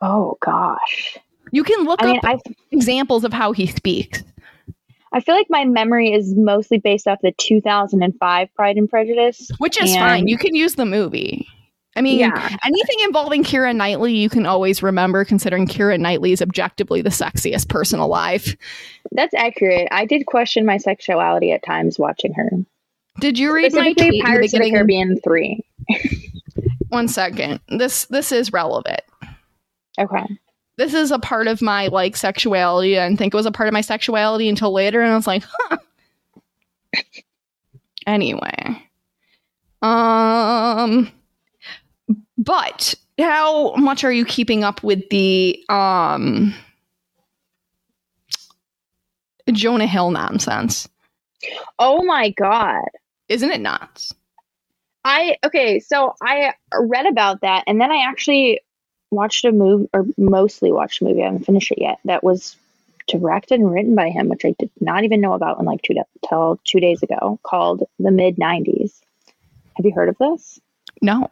Oh 0.00 0.36
gosh. 0.40 1.16
You 1.52 1.64
can 1.64 1.84
look 1.84 2.02
I 2.02 2.06
mean, 2.06 2.16
up 2.18 2.24
I 2.24 2.38
examples 2.72 3.24
of 3.24 3.32
how 3.32 3.52
he 3.52 3.66
speaks. 3.66 4.22
I 5.12 5.20
feel 5.20 5.34
like 5.34 5.46
my 5.48 5.64
memory 5.64 6.12
is 6.12 6.34
mostly 6.34 6.78
based 6.78 7.06
off 7.06 7.20
the 7.22 7.32
2005 7.32 8.54
Pride 8.54 8.76
and 8.76 8.88
Prejudice. 8.88 9.50
Which 9.58 9.80
is 9.80 9.90
And- 9.92 10.00
fine. 10.00 10.28
You 10.28 10.36
can 10.36 10.54
use 10.54 10.74
the 10.74 10.84
movie. 10.84 11.46
I 11.98 12.02
mean, 12.02 12.18
Yeah. 12.18 12.56
anything 12.62 12.96
involving 13.04 13.42
Keira 13.42 13.74
Knightley, 13.74 14.14
you 14.14 14.28
can 14.28 14.44
always 14.44 14.82
remember, 14.82 15.24
considering 15.24 15.66
Keira 15.66 15.98
Knightley 15.98 16.32
is 16.32 16.42
objectively 16.42 17.00
the 17.00 17.08
sexiest 17.08 17.68
person 17.70 17.98
alive. 18.00 18.54
That's 19.12 19.32
accurate. 19.32 19.88
I 19.90 20.04
did 20.04 20.26
question 20.26 20.66
my 20.66 20.76
sexuality 20.76 21.52
at 21.52 21.62
times 21.64 21.98
watching 21.98 22.34
her. 22.34 22.50
Did 23.18 23.38
you 23.38 23.50
read 23.54 23.72
my 23.72 23.94
tweet 23.94 24.22
Pirates 24.22 24.52
of 24.52 24.60
the? 24.60 24.70
Caribbean 24.70 25.18
3. 25.24 25.64
One 26.90 27.08
second. 27.08 27.60
This 27.68 28.04
this 28.06 28.30
is 28.32 28.52
relevant. 28.52 29.00
Okay. 29.98 30.26
This 30.76 30.92
is 30.94 31.10
a 31.10 31.18
part 31.18 31.46
of 31.46 31.62
my 31.62 31.88
like 31.88 32.16
sexuality. 32.16 32.98
I 32.98 33.06
didn't 33.06 33.18
think 33.18 33.32
it 33.32 33.36
was 33.36 33.46
a 33.46 33.52
part 33.52 33.68
of 33.68 33.72
my 33.72 33.80
sexuality 33.80 34.48
until 34.48 34.72
later, 34.72 35.00
and 35.00 35.12
I 35.12 35.16
was 35.16 35.26
like, 35.26 35.44
huh. 35.46 35.78
anyway. 38.06 38.82
Um 39.82 41.10
but 42.38 42.94
how 43.18 43.74
much 43.76 44.04
are 44.04 44.12
you 44.12 44.24
keeping 44.24 44.64
up 44.64 44.82
with 44.82 45.08
the 45.10 45.62
um 45.68 46.54
Jonah 49.52 49.86
Hill 49.86 50.10
nonsense? 50.10 50.88
Oh 51.78 52.02
my 52.02 52.30
God. 52.30 52.84
Isn't 53.28 53.50
it 53.50 53.60
nuts? 53.60 54.14
I, 55.04 55.36
okay, 55.44 55.78
so 55.78 56.14
I 56.20 56.54
read 56.76 57.06
about 57.06 57.42
that 57.42 57.64
and 57.66 57.80
then 57.80 57.92
I 57.92 58.08
actually 58.08 58.60
watched 59.10 59.44
a 59.44 59.52
movie, 59.52 59.88
or 59.92 60.06
mostly 60.16 60.72
watched 60.72 61.00
a 61.00 61.04
movie, 61.04 61.22
I 61.22 61.26
haven't 61.26 61.44
finished 61.44 61.70
it 61.72 61.80
yet, 61.80 61.98
that 62.04 62.24
was 62.24 62.56
directed 63.06 63.60
and 63.60 63.70
written 63.70 63.94
by 63.94 64.10
him, 64.10 64.28
which 64.28 64.44
I 64.44 64.54
did 64.58 64.70
not 64.80 65.04
even 65.04 65.20
know 65.20 65.34
about 65.34 65.58
in 65.58 65.64
like 65.64 65.82
two, 65.82 65.94
till 66.28 66.60
two 66.64 66.80
days 66.80 67.02
ago, 67.02 67.38
called 67.42 67.84
The 67.98 68.10
Mid 68.10 68.36
90s. 68.36 69.00
Have 69.76 69.86
you 69.86 69.92
heard 69.94 70.08
of 70.08 70.18
this? 70.18 70.58
No. 71.02 71.28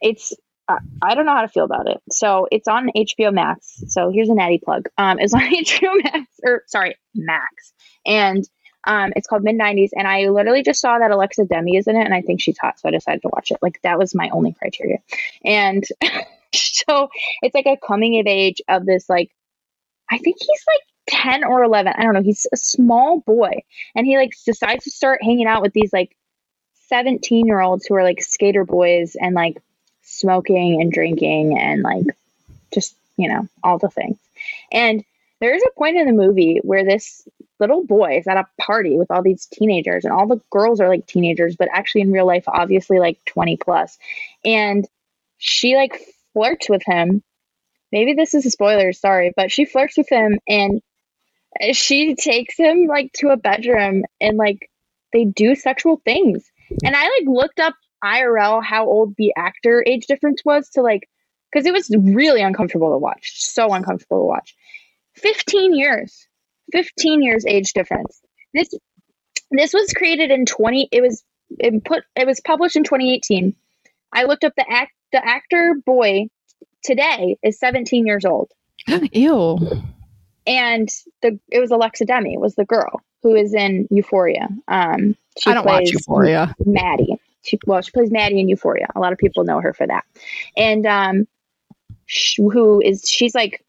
it's 0.00 0.34
uh, 0.68 0.78
I 1.02 1.14
don't 1.14 1.26
know 1.26 1.34
how 1.34 1.42
to 1.42 1.48
feel 1.48 1.64
about 1.64 1.88
it. 1.88 2.00
So 2.10 2.46
it's 2.50 2.68
on 2.68 2.90
HBO 2.96 3.32
Max. 3.32 3.82
So 3.88 4.10
here's 4.10 4.28
a 4.28 4.34
natty 4.34 4.60
plug. 4.64 4.88
Um, 4.98 5.18
it's 5.18 5.34
on 5.34 5.40
HBO 5.40 6.02
Max 6.04 6.26
or 6.44 6.62
sorry 6.66 6.96
Max, 7.14 7.72
and 8.06 8.44
um, 8.86 9.12
it's 9.16 9.26
called 9.26 9.42
Mid 9.42 9.56
'90s. 9.56 9.90
And 9.96 10.06
I 10.06 10.28
literally 10.28 10.62
just 10.62 10.80
saw 10.80 10.98
that 10.98 11.10
Alexa 11.10 11.46
Demie 11.46 11.76
is 11.76 11.86
in 11.86 11.96
it, 11.96 12.04
and 12.04 12.14
I 12.14 12.22
think 12.22 12.40
she's 12.40 12.58
hot, 12.58 12.78
so 12.78 12.88
I 12.88 12.92
decided 12.92 13.22
to 13.22 13.30
watch 13.32 13.50
it. 13.50 13.58
Like 13.62 13.80
that 13.82 13.98
was 13.98 14.14
my 14.14 14.30
only 14.30 14.52
criteria. 14.52 14.98
And 15.44 15.84
so 16.54 17.08
it's 17.42 17.54
like 17.54 17.66
a 17.66 17.76
coming 17.76 18.18
of 18.20 18.26
age 18.26 18.60
of 18.68 18.86
this 18.86 19.08
like, 19.08 19.30
I 20.10 20.18
think 20.18 20.36
he's 20.40 20.64
like 20.66 21.22
10 21.22 21.44
or 21.44 21.62
11. 21.62 21.92
I 21.96 22.02
don't 22.02 22.14
know. 22.14 22.22
He's 22.22 22.46
a 22.52 22.56
small 22.56 23.20
boy, 23.20 23.62
and 23.94 24.06
he 24.06 24.16
like 24.16 24.32
decides 24.44 24.84
to 24.84 24.90
start 24.90 25.22
hanging 25.22 25.46
out 25.46 25.62
with 25.62 25.72
these 25.72 25.92
like 25.92 26.16
17 26.88 27.46
year 27.46 27.60
olds 27.60 27.86
who 27.86 27.94
are 27.94 28.02
like 28.02 28.22
skater 28.22 28.64
boys 28.64 29.16
and 29.20 29.34
like 29.34 29.62
smoking 30.02 30.80
and 30.80 30.92
drinking 30.92 31.56
and 31.56 31.82
like 31.82 32.04
just 32.74 32.96
you 33.16 33.28
know 33.28 33.46
all 33.62 33.78
the 33.78 33.88
things 33.88 34.18
and 34.72 35.04
there 35.40 35.54
is 35.54 35.62
a 35.62 35.78
point 35.78 35.96
in 35.96 36.06
the 36.06 36.12
movie 36.12 36.60
where 36.62 36.84
this 36.84 37.26
little 37.58 37.84
boy 37.84 38.18
is 38.18 38.26
at 38.26 38.36
a 38.36 38.46
party 38.60 38.96
with 38.96 39.10
all 39.10 39.22
these 39.22 39.46
teenagers, 39.46 40.04
and 40.04 40.12
all 40.12 40.26
the 40.26 40.40
girls 40.50 40.80
are 40.80 40.88
like 40.88 41.06
teenagers, 41.06 41.56
but 41.56 41.68
actually 41.72 42.02
in 42.02 42.12
real 42.12 42.26
life, 42.26 42.44
obviously 42.46 42.98
like 42.98 43.18
20. 43.26 43.58
And 44.44 44.86
she 45.38 45.76
like 45.76 46.00
flirts 46.32 46.68
with 46.68 46.82
him. 46.84 47.22
Maybe 47.92 48.14
this 48.14 48.34
is 48.34 48.46
a 48.46 48.50
spoiler, 48.50 48.92
sorry, 48.92 49.32
but 49.36 49.50
she 49.50 49.64
flirts 49.64 49.96
with 49.96 50.08
him 50.08 50.38
and 50.48 50.80
she 51.72 52.14
takes 52.14 52.56
him 52.56 52.86
like 52.86 53.12
to 53.14 53.28
a 53.28 53.36
bedroom 53.36 54.04
and 54.20 54.36
like 54.36 54.70
they 55.12 55.24
do 55.24 55.54
sexual 55.54 56.00
things. 56.04 56.48
And 56.84 56.94
I 56.94 57.02
like 57.02 57.26
looked 57.26 57.58
up 57.58 57.74
IRL 58.04 58.62
how 58.62 58.86
old 58.86 59.14
the 59.16 59.32
actor 59.36 59.82
age 59.86 60.06
difference 60.06 60.42
was 60.44 60.68
to 60.70 60.82
like 60.82 61.08
because 61.50 61.66
it 61.66 61.72
was 61.72 61.90
really 61.90 62.42
uncomfortable 62.42 62.92
to 62.92 62.98
watch. 62.98 63.32
So 63.42 63.72
uncomfortable 63.72 64.20
to 64.20 64.26
watch. 64.26 64.54
15 65.16 65.74
years. 65.74 66.28
15 66.72 67.22
years 67.22 67.44
age 67.46 67.72
difference. 67.72 68.20
This 68.54 68.68
this 69.50 69.74
was 69.74 69.92
created 69.92 70.30
in 70.30 70.46
20 70.46 70.88
it 70.92 71.00
was 71.00 71.24
it 71.58 71.84
put 71.84 72.04
it 72.14 72.26
was 72.26 72.40
published 72.40 72.76
in 72.76 72.84
2018. 72.84 73.56
I 74.12 74.24
looked 74.24 74.44
up 74.44 74.52
the 74.56 74.70
act 74.70 74.92
the 75.12 75.24
actor 75.24 75.74
boy 75.84 76.28
today 76.82 77.36
is 77.42 77.58
17 77.58 78.06
years 78.06 78.24
old. 78.24 78.50
Ew. 79.12 79.58
And 80.46 80.88
the 81.22 81.38
it 81.50 81.60
was 81.60 81.70
Alexa 81.70 82.04
Demie 82.06 82.38
was 82.38 82.54
the 82.54 82.64
girl 82.64 83.02
who 83.22 83.34
is 83.34 83.54
in 83.54 83.86
Euphoria. 83.90 84.48
Um 84.68 85.16
she 85.38 85.50
I 85.50 85.54
don't 85.54 85.66
watch 85.66 85.90
Euphoria. 85.90 86.54
Maddie. 86.64 87.16
She 87.42 87.58
well, 87.66 87.80
she 87.80 87.90
plays 87.90 88.10
Maddie 88.10 88.40
in 88.40 88.48
Euphoria. 88.48 88.88
A 88.94 89.00
lot 89.00 89.12
of 89.12 89.18
people 89.18 89.44
know 89.44 89.60
her 89.60 89.72
for 89.72 89.86
that. 89.86 90.04
And 90.56 90.86
um, 90.86 91.26
sh- 92.06 92.36
who 92.36 92.80
is 92.80 93.08
she's 93.08 93.34
like 93.34 93.64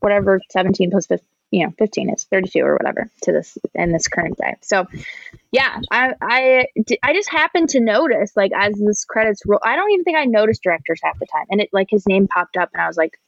whatever 0.00 0.40
seventeen 0.50 0.90
plus 0.90 1.06
15, 1.06 1.26
you 1.50 1.64
know 1.64 1.72
fifteen 1.78 2.10
is 2.10 2.24
thirty 2.24 2.48
two 2.48 2.60
or 2.60 2.74
whatever 2.74 3.10
to 3.22 3.32
this 3.32 3.56
in 3.74 3.92
this 3.92 4.08
current 4.08 4.36
day. 4.38 4.54
So 4.62 4.86
yeah, 5.52 5.80
i 5.90 6.14
i 6.20 6.66
i 7.02 7.12
just 7.12 7.30
happened 7.30 7.70
to 7.70 7.80
notice 7.80 8.32
like 8.36 8.52
as 8.54 8.74
this 8.74 9.04
credits 9.04 9.42
roll. 9.46 9.60
I 9.64 9.76
don't 9.76 9.90
even 9.92 10.04
think 10.04 10.18
I 10.18 10.24
noticed 10.24 10.62
directors 10.62 11.00
half 11.02 11.18
the 11.18 11.26
time, 11.26 11.46
and 11.50 11.60
it 11.60 11.70
like 11.72 11.88
his 11.90 12.06
name 12.06 12.28
popped 12.28 12.56
up, 12.56 12.70
and 12.72 12.82
I 12.82 12.86
was 12.86 12.96
like, 12.96 13.18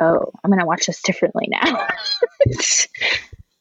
oh, 0.00 0.32
I'm 0.42 0.50
gonna 0.50 0.66
watch 0.66 0.86
this 0.86 1.02
differently 1.02 1.48
now. 1.50 1.88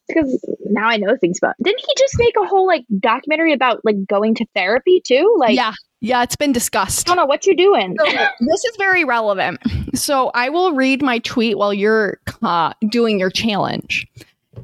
because 0.08 0.46
now 0.66 0.88
I 0.88 0.98
know 0.98 1.16
things 1.16 1.38
about. 1.42 1.56
Didn't 1.62 1.80
he 1.80 1.94
just 1.98 2.16
make 2.18 2.36
a 2.42 2.48
whole 2.48 2.68
like 2.68 2.86
documentary 3.00 3.54
about 3.54 3.84
like 3.84 4.06
going 4.08 4.36
to 4.36 4.46
therapy 4.56 5.02
too? 5.06 5.36
Like, 5.38 5.56
yeah. 5.56 5.74
Yeah, 6.04 6.24
it's 6.24 6.36
been 6.36 6.52
discussed. 6.52 7.08
I 7.08 7.12
don't 7.12 7.18
know 7.18 7.26
what 7.28 7.46
you're 7.46 7.56
doing. 7.56 7.96
So 7.98 8.06
this 8.40 8.66
is 8.66 8.76
very 8.78 9.06
relevant. 9.06 9.60
So 9.94 10.32
I 10.34 10.50
will 10.50 10.74
read 10.74 11.02
my 11.04 11.20
tweet 11.20 11.58
while 11.58 11.74
you're 11.74 12.20
uh, 12.42 12.74
doing 12.90 13.20
your 13.20 13.30
challenge. 13.30 14.08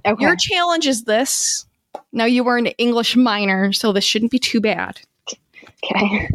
Okay. 0.05 0.21
Your 0.23 0.35
challenge 0.35 0.87
is 0.87 1.03
this. 1.03 1.65
Now 2.11 2.25
you 2.25 2.43
were 2.43 2.57
an 2.57 2.67
English 2.67 3.15
minor, 3.15 3.71
so 3.71 3.91
this 3.93 4.03
shouldn't 4.03 4.31
be 4.31 4.39
too 4.39 4.59
bad. 4.59 4.99
okay. 5.95 6.29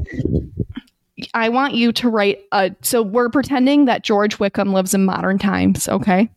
I 1.35 1.49
want 1.49 1.75
you 1.75 1.93
to 1.93 2.09
write 2.09 2.41
a. 2.53 2.75
So 2.83 3.03
we're 3.03 3.29
pretending 3.29 3.85
that 3.87 4.03
George 4.05 4.39
Wickham 4.39 4.73
lives 4.73 4.95
in 4.95 5.05
modern 5.05 5.39
times. 5.39 5.89
Okay, 5.89 6.29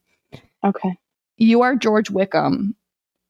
Okay. 0.63 0.97
you 1.37 1.61
are 1.63 1.75
George 1.75 2.09
Wickham, 2.09 2.75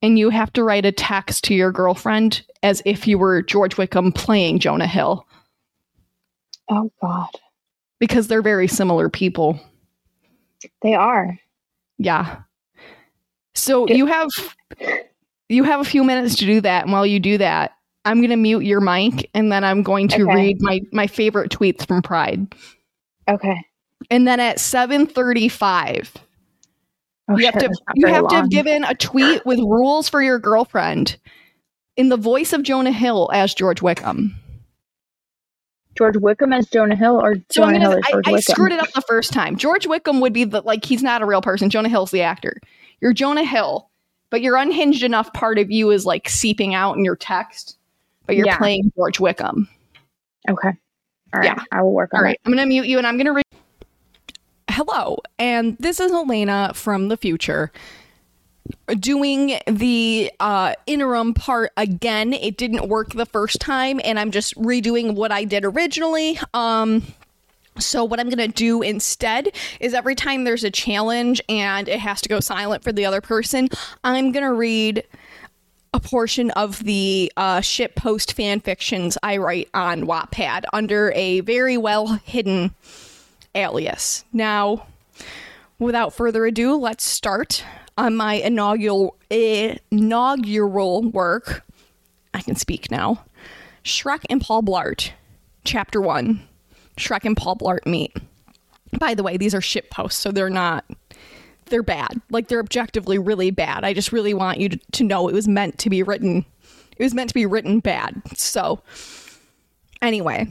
and 0.06 0.20
you 0.20 0.30
have 0.30 0.54
to 0.54 0.64
write 0.64 0.86
a 0.86 0.92
text 0.92 1.44
to 1.46 1.56
your 1.56 1.72
girlfriend 1.72 2.44
as 2.62 2.82
if 2.86 3.08
you 3.08 3.18
were 3.18 3.42
George 3.42 3.78
Wickham 3.78 4.12
playing 4.12 4.60
Jonah 4.60 4.88
Hill 4.88 5.26
Oh 6.70 6.92
God, 7.02 7.30
because 8.00 8.28
they're 8.28 8.42
very 8.42 8.68
similar 8.68 9.10
people. 9.10 9.60
they 10.82 10.94
are. 10.96 11.38
Yeah. 11.98 12.42
So 13.54 13.88
you 13.88 14.06
have 14.08 14.30
you 15.50 15.64
have 15.64 15.80
a 15.80 15.84
few 15.86 16.04
minutes 16.04 16.36
to 16.38 16.46
do 16.46 16.62
that, 16.62 16.84
and 16.84 16.92
while 16.92 17.06
you 17.06 17.20
do 17.20 17.38
that, 17.38 17.72
I'm 18.04 18.22
gonna 18.22 18.38
mute 18.38 18.64
your 18.66 18.82
mic, 18.82 19.30
and 19.34 19.52
then 19.52 19.64
I'm 19.64 19.84
going 19.84 20.08
to 20.10 20.24
Okay. 20.24 20.36
read 20.36 20.58
my 20.62 20.82
my 20.92 21.08
favorite 21.08 21.52
tweets 21.52 21.88
from 21.88 22.02
Pride, 22.02 22.54
Okay. 23.30 23.58
and 24.10 24.28
then 24.28 24.40
at 24.40 24.58
7:35, 24.58 26.16
Oh, 27.28 27.38
you 27.38 27.46
have 27.46 27.58
to 27.58 27.74
you 27.96 28.08
have 28.08 28.28
to 28.28 28.36
have 28.36 28.50
given 28.50 28.84
a 28.84 28.94
tweet 28.94 29.46
with 29.46 29.60
rules 29.60 30.08
for 30.10 30.22
your 30.22 30.38
girlfriend 30.38 31.18
in 31.98 32.10
the 32.10 32.18
voice 32.18 32.54
of 32.54 32.62
Jonah 32.64 32.92
Hill 32.92 33.30
as 33.34 33.54
George 33.54 33.82
Wickham. 33.82 34.36
George 35.98 36.18
Wickham 36.18 36.52
as 36.54 36.68
Jonah 36.68 36.96
Hill 36.96 37.20
or 37.20 37.36
So 37.50 37.64
Jonah 37.64 37.80
Hill 37.80 37.94
as 37.94 38.04
I, 38.06 38.12
George 38.12 38.28
I 38.28 38.32
Wickham. 38.34 38.54
screwed 38.54 38.72
it 38.74 38.80
up 38.80 38.92
the 38.94 39.02
first 39.02 39.32
time. 39.34 39.56
George 39.56 39.88
Wickham 39.88 40.20
would 40.20 40.34
be 40.34 40.44
the 40.44 40.62
like 40.62 40.86
he's 40.86 41.02
not 41.02 41.22
a 41.22 41.26
real 41.26 41.42
person. 41.42 41.70
Jonah 41.70 41.90
Hill's 41.90 42.12
the 42.12 42.22
actor. 42.22 42.60
You're 43.02 43.14
Jonah 43.14 43.46
Hill, 43.46 43.90
but 44.30 44.42
your 44.42 44.58
unhinged 44.58 45.04
enough 45.04 45.32
part 45.34 45.58
of 45.58 45.72
you 45.72 45.90
is 45.92 46.06
like 46.06 46.30
seeping 46.30 46.74
out 46.76 46.98
in 46.98 47.06
your 47.06 47.16
text. 47.16 47.78
But 48.28 48.36
you're 48.36 48.46
Yeah. 48.48 48.58
playing 48.58 48.92
George 48.98 49.20
Wickham. 49.20 49.68
Okay. 50.50 50.70
All 51.34 51.40
right. 51.40 51.46
Yeah. 51.46 51.64
I 51.72 51.82
will 51.82 51.94
work 51.94 52.14
on 52.14 52.20
All 52.20 52.24
right, 52.24 52.40
I'm 52.46 52.52
gonna 52.52 52.66
mute 52.68 52.86
you 52.88 52.98
and 52.98 53.08
I'm 53.08 53.18
gonna 53.18 53.34
read. 53.34 53.46
Hello, 54.78 55.20
and 55.40 55.78
this 55.78 56.02
is 56.02 56.12
Elena 56.12 56.74
from 56.76 57.08
the 57.08 57.16
future 57.16 57.72
doing 59.00 59.58
the 59.68 60.30
uh, 60.42 60.74
interim 60.86 61.34
part 61.34 61.72
again. 61.78 62.34
It 62.34 62.58
didn't 62.58 62.90
work 62.90 63.14
the 63.14 63.26
first 63.26 63.62
time, 63.62 64.02
and 64.04 64.20
I'm 64.20 64.32
just 64.32 64.54
redoing 64.56 65.16
what 65.16 65.32
I 65.32 65.46
did 65.46 65.64
originally. 65.64 66.38
Um, 66.54 67.04
so 67.80 68.04
what 68.04 68.20
I'm 68.20 68.28
gonna 68.28 68.50
do 68.50 68.82
instead 68.82 69.56
is 69.80 69.94
every 69.94 70.14
time 70.14 70.44
there's 70.44 70.66
a 70.66 70.72
challenge 70.72 71.42
and 71.48 71.88
it 71.88 72.02
has 72.02 72.20
to 72.24 72.28
go 72.28 72.42
silent 72.42 72.84
for 72.84 72.92
the 72.92 73.06
other 73.06 73.22
person, 73.22 73.70
I'm 74.04 74.34
gonna 74.34 74.54
read 74.54 75.06
a 75.94 76.02
portion 76.02 76.52
of 76.52 76.84
the 76.84 77.32
uh, 77.38 77.62
ship 77.62 77.96
post 77.96 78.34
fan 78.34 78.60
fictions 78.60 79.18
I 79.24 79.38
write 79.38 79.70
on 79.74 80.02
Wattpad 80.02 80.66
under 80.74 81.14
a 81.16 81.40
very 81.40 81.78
well 81.78 82.20
hidden 82.26 82.76
alias. 83.56 84.24
Now, 84.34 84.86
without 85.80 86.14
further 86.14 86.46
ado, 86.46 86.76
let's 86.76 87.04
start 87.04 87.64
on 87.98 88.16
my 88.16 88.36
inaugural 88.36 89.18
inaugural 89.30 91.04
work. 91.04 91.64
I 92.34 92.42
can 92.42 92.56
speak 92.56 92.92
now. 92.92 93.24
Shrek 93.84 94.26
and 94.30 94.42
Paul 94.42 94.64
Blart, 94.64 95.12
Chapter 95.64 96.02
One. 96.02 96.42
Shrek 96.98 97.26
and 97.26 97.38
Paul 97.38 97.56
Blart 97.58 97.86
meet. 97.86 98.16
By 99.00 99.14
the 99.14 99.24
way, 99.24 99.38
these 99.38 99.54
are 99.54 99.62
ship 99.62 99.90
posts, 99.90 100.20
so 100.20 100.32
they're 100.32 100.50
not 100.50 100.86
they're 101.68 101.84
bad. 101.84 102.22
Like 102.30 102.48
they're 102.48 102.60
objectively 102.60 103.18
really 103.18 103.52
bad. 103.52 103.84
I 103.84 103.94
just 103.94 104.12
really 104.12 104.34
want 104.34 104.60
you 104.60 104.70
to, 104.70 104.80
to 104.94 105.04
know 105.04 105.28
it 105.28 105.34
was 105.34 105.48
meant 105.48 105.80
to 105.80 105.90
be 105.90 106.04
written. 106.04 106.46
It 106.98 107.04
was 107.04 107.14
meant 107.14 107.30
to 107.30 107.34
be 107.34 107.46
written 107.46 107.80
bad. 107.80 108.22
So, 108.36 108.82
anyway, 110.02 110.48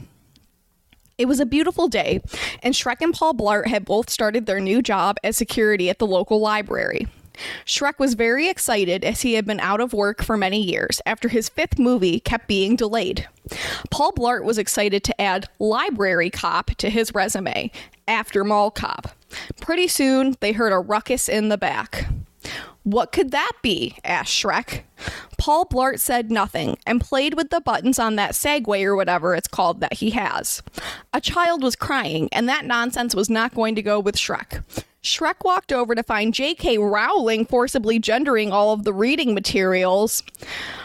it 1.17 1.25
was 1.25 1.39
a 1.39 1.45
beautiful 1.45 1.87
day, 1.87 2.21
and 2.61 2.73
Shrek 2.73 3.01
and 3.01 3.13
Paul 3.13 3.33
Blart 3.33 3.67
had 3.67 3.85
both 3.85 4.09
started 4.09 4.45
their 4.45 4.59
new 4.59 4.81
job 4.81 5.17
as 5.23 5.37
security 5.37 5.89
at 5.89 5.99
the 5.99 6.07
local 6.07 6.39
library. 6.39 7.07
Shrek 7.65 7.99
was 7.99 8.13
very 8.13 8.47
excited 8.47 9.03
as 9.03 9.21
he 9.21 9.33
had 9.33 9.45
been 9.45 9.59
out 9.59 9.81
of 9.81 9.93
work 9.93 10.23
for 10.23 10.37
many 10.37 10.61
years 10.61 11.01
after 11.05 11.27
his 11.27 11.49
fifth 11.49 11.77
movie 11.77 12.19
kept 12.19 12.47
being 12.47 12.75
delayed. 12.75 13.27
Paul 13.91 14.13
Blart 14.13 14.43
was 14.43 14.57
excited 14.57 15.03
to 15.03 15.21
add 15.21 15.49
library 15.59 16.29
cop 16.29 16.71
to 16.75 16.89
his 16.89 17.13
resume 17.13 17.71
after 18.07 18.43
mall 18.43 18.71
cop. 18.71 19.09
Pretty 19.59 19.87
soon, 19.87 20.35
they 20.39 20.53
heard 20.53 20.71
a 20.71 20.79
ruckus 20.79 21.27
in 21.27 21.49
the 21.49 21.57
back. 21.57 22.07
What 22.85 23.11
could 23.11 23.31
that 23.31 23.51
be? 23.63 23.97
asked 24.03 24.31
Shrek. 24.31 24.83
Paul 25.39 25.65
Blart 25.65 25.99
said 25.99 26.29
nothing 26.29 26.77
and 26.85 27.01
played 27.01 27.33
with 27.33 27.49
the 27.49 27.59
buttons 27.59 27.97
on 27.97 28.15
that 28.15 28.33
Segway 28.33 28.83
or 28.83 28.95
whatever 28.95 29.33
it's 29.33 29.47
called 29.47 29.79
that 29.81 29.93
he 29.93 30.11
has. 30.11 30.61
A 31.11 31.19
child 31.19 31.63
was 31.63 31.75
crying, 31.75 32.29
and 32.31 32.47
that 32.47 32.63
nonsense 32.63 33.15
was 33.15 33.27
not 33.27 33.55
going 33.55 33.73
to 33.73 33.81
go 33.81 33.99
with 33.99 34.15
Shrek. 34.15 34.63
Shrek 35.01 35.43
walked 35.43 35.73
over 35.73 35.95
to 35.95 36.03
find 36.03 36.31
J.K. 36.31 36.77
Rowling 36.77 37.45
forcibly 37.45 37.97
gendering 37.97 38.51
all 38.51 38.71
of 38.71 38.83
the 38.83 38.93
reading 38.93 39.33
materials. 39.33 40.21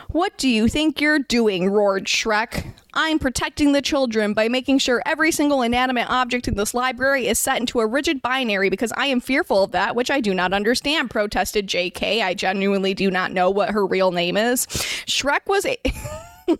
What 0.09 0.39
do 0.39 0.49
you 0.49 0.69
think 0.69 1.03
you're 1.03 1.19
doing? 1.19 1.69
roared 1.69 2.07
Shrek. 2.07 2.73
I'm 2.95 3.19
protecting 3.19 3.73
the 3.73 3.83
children 3.83 4.33
by 4.33 4.49
making 4.49 4.79
sure 4.79 5.03
every 5.07 5.33
single 5.33 5.63
inanimate 5.63 6.11
object 6.11 6.49
in 6.49 6.57
this 6.57 6.75
library 6.75 7.27
is 7.27 7.39
set 7.39 7.61
into 7.61 7.81
a 7.81 7.87
rigid 7.87 8.23
binary 8.23 8.71
because 8.71 8.93
I 8.97 9.07
am 9.07 9.21
fearful 9.21 9.65
of 9.65 9.73
that, 9.73 9.95
which 9.95 10.11
I 10.11 10.21
do 10.21 10.35
not 10.35 10.53
understand, 10.53 11.11
protested 11.11 11.67
JK. 11.67 12.23
I 12.23 12.35
genuinely 12.35 12.95
do 12.95 13.11
not 13.11 13.33
know 13.33 13.51
what 13.51 13.71
her 13.71 13.87
real 13.87 14.13
name 14.13 14.37
is. 14.37 14.67
Shrek 14.67 15.47
was 15.47 15.67
a. 15.67 15.79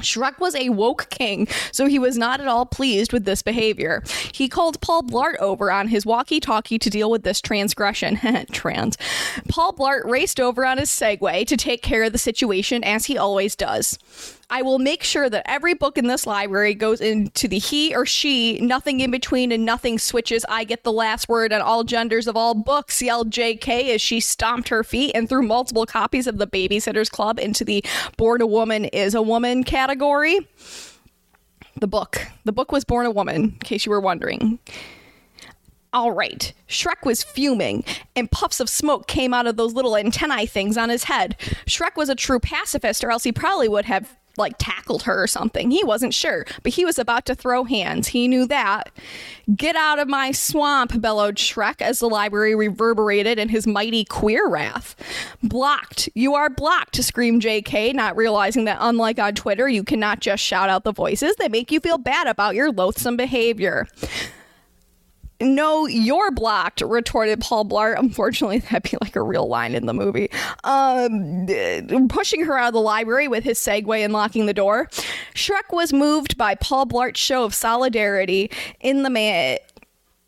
Shrek 0.00 0.38
was 0.38 0.54
a 0.54 0.68
woke 0.70 1.08
king, 1.08 1.48
so 1.72 1.86
he 1.86 1.98
was 1.98 2.18
not 2.18 2.40
at 2.40 2.48
all 2.48 2.66
pleased 2.66 3.12
with 3.12 3.24
this 3.24 3.42
behavior. 3.42 4.02
He 4.32 4.48
called 4.48 4.80
Paul 4.80 5.02
Blart 5.02 5.36
over 5.38 5.70
on 5.70 5.88
his 5.88 6.04
walkie 6.04 6.40
talkie 6.40 6.78
to 6.78 6.90
deal 6.90 7.10
with 7.10 7.22
this 7.22 7.40
transgression. 7.40 8.18
Trans. 8.52 8.98
Paul 9.48 9.72
Blart 9.72 10.04
raced 10.04 10.40
over 10.40 10.66
on 10.66 10.78
his 10.78 10.90
Segway 10.90 11.46
to 11.46 11.56
take 11.56 11.82
care 11.82 12.02
of 12.02 12.12
the 12.12 12.18
situation, 12.18 12.84
as 12.84 13.06
he 13.06 13.16
always 13.16 13.56
does. 13.56 13.98
I 14.50 14.62
will 14.62 14.78
make 14.78 15.02
sure 15.02 15.30
that 15.30 15.48
every 15.48 15.74
book 15.74 15.96
in 15.96 16.06
this 16.06 16.26
library 16.26 16.74
goes 16.74 17.00
into 17.00 17.48
the 17.48 17.58
he 17.58 17.94
or 17.94 18.04
she, 18.04 18.58
nothing 18.60 19.00
in 19.00 19.10
between 19.10 19.52
and 19.52 19.64
nothing 19.64 19.98
switches. 19.98 20.44
I 20.48 20.64
get 20.64 20.84
the 20.84 20.92
last 20.92 21.28
word 21.28 21.52
on 21.52 21.60
all 21.60 21.84
genders 21.84 22.26
of 22.26 22.36
all 22.36 22.54
books, 22.54 23.00
yelled 23.00 23.30
JK 23.30 23.94
as 23.94 24.02
she 24.02 24.20
stomped 24.20 24.68
her 24.68 24.84
feet 24.84 25.12
and 25.14 25.28
threw 25.28 25.42
multiple 25.42 25.86
copies 25.86 26.26
of 26.26 26.38
the 26.38 26.46
Babysitter's 26.46 27.08
Club 27.08 27.38
into 27.38 27.64
the 27.64 27.84
Born 28.16 28.40
a 28.42 28.46
Woman 28.46 28.84
is 28.86 29.14
a 29.14 29.22
Woman 29.22 29.64
category. 29.64 30.46
The 31.80 31.88
book. 31.88 32.26
The 32.44 32.52
book 32.52 32.70
was 32.70 32.84
Born 32.84 33.06
a 33.06 33.10
Woman, 33.10 33.36
in 33.36 33.50
case 33.60 33.84
you 33.86 33.90
were 33.90 34.00
wondering. 34.00 34.58
All 35.92 36.12
right. 36.12 36.52
Shrek 36.68 37.04
was 37.04 37.22
fuming, 37.22 37.84
and 38.16 38.30
puffs 38.30 38.60
of 38.60 38.68
smoke 38.68 39.06
came 39.06 39.32
out 39.32 39.46
of 39.46 39.56
those 39.56 39.74
little 39.74 39.96
antennae 39.96 40.46
things 40.46 40.76
on 40.76 40.88
his 40.88 41.04
head. 41.04 41.36
Shrek 41.66 41.96
was 41.96 42.08
a 42.08 42.14
true 42.14 42.40
pacifist, 42.40 43.04
or 43.04 43.10
else 43.10 43.24
he 43.24 43.32
probably 43.32 43.68
would 43.68 43.84
have 43.84 44.16
like 44.36 44.54
tackled 44.58 45.02
her 45.04 45.22
or 45.22 45.26
something. 45.26 45.70
He 45.70 45.84
wasn't 45.84 46.14
sure, 46.14 46.46
but 46.62 46.72
he 46.72 46.84
was 46.84 46.98
about 46.98 47.26
to 47.26 47.34
throw 47.34 47.64
hands. 47.64 48.08
He 48.08 48.28
knew 48.28 48.46
that. 48.46 48.90
Get 49.54 49.76
out 49.76 49.98
of 49.98 50.08
my 50.08 50.32
swamp, 50.32 51.00
bellowed 51.00 51.36
Shrek 51.36 51.82
as 51.82 51.98
the 51.98 52.08
library 52.08 52.54
reverberated 52.54 53.38
in 53.38 53.48
his 53.48 53.66
mighty 53.66 54.04
queer 54.04 54.48
wrath. 54.48 54.96
Blocked. 55.42 56.08
You 56.14 56.34
are 56.34 56.50
blocked, 56.50 57.02
screamed 57.02 57.42
JK, 57.42 57.94
not 57.94 58.16
realizing 58.16 58.64
that 58.64 58.78
unlike 58.80 59.18
on 59.18 59.34
Twitter, 59.34 59.68
you 59.68 59.84
cannot 59.84 60.20
just 60.20 60.42
shout 60.42 60.70
out 60.70 60.84
the 60.84 60.92
voices 60.92 61.36
that 61.36 61.50
make 61.50 61.70
you 61.70 61.80
feel 61.80 61.98
bad 61.98 62.26
about 62.26 62.54
your 62.54 62.70
loathsome 62.70 63.16
behavior. 63.16 63.86
No, 65.40 65.86
you're 65.86 66.30
blocked, 66.30 66.80
retorted 66.80 67.40
Paul 67.40 67.64
Blart. 67.64 67.98
Unfortunately, 67.98 68.58
that'd 68.60 68.90
be 68.90 68.96
like 69.00 69.16
a 69.16 69.22
real 69.22 69.48
line 69.48 69.74
in 69.74 69.86
the 69.86 69.94
movie. 69.94 70.30
Um, 70.62 71.46
pushing 72.08 72.44
her 72.44 72.56
out 72.56 72.68
of 72.68 72.74
the 72.74 72.80
library 72.80 73.28
with 73.28 73.44
his 73.44 73.58
Segway 73.58 74.04
and 74.04 74.12
locking 74.12 74.46
the 74.46 74.54
door. 74.54 74.88
Shrek 75.34 75.72
was 75.72 75.92
moved 75.92 76.38
by 76.38 76.54
Paul 76.54 76.86
Blart's 76.86 77.20
show 77.20 77.44
of 77.44 77.54
solidarity 77.54 78.50
in 78.80 79.02
the 79.02 79.10
man 79.10 79.58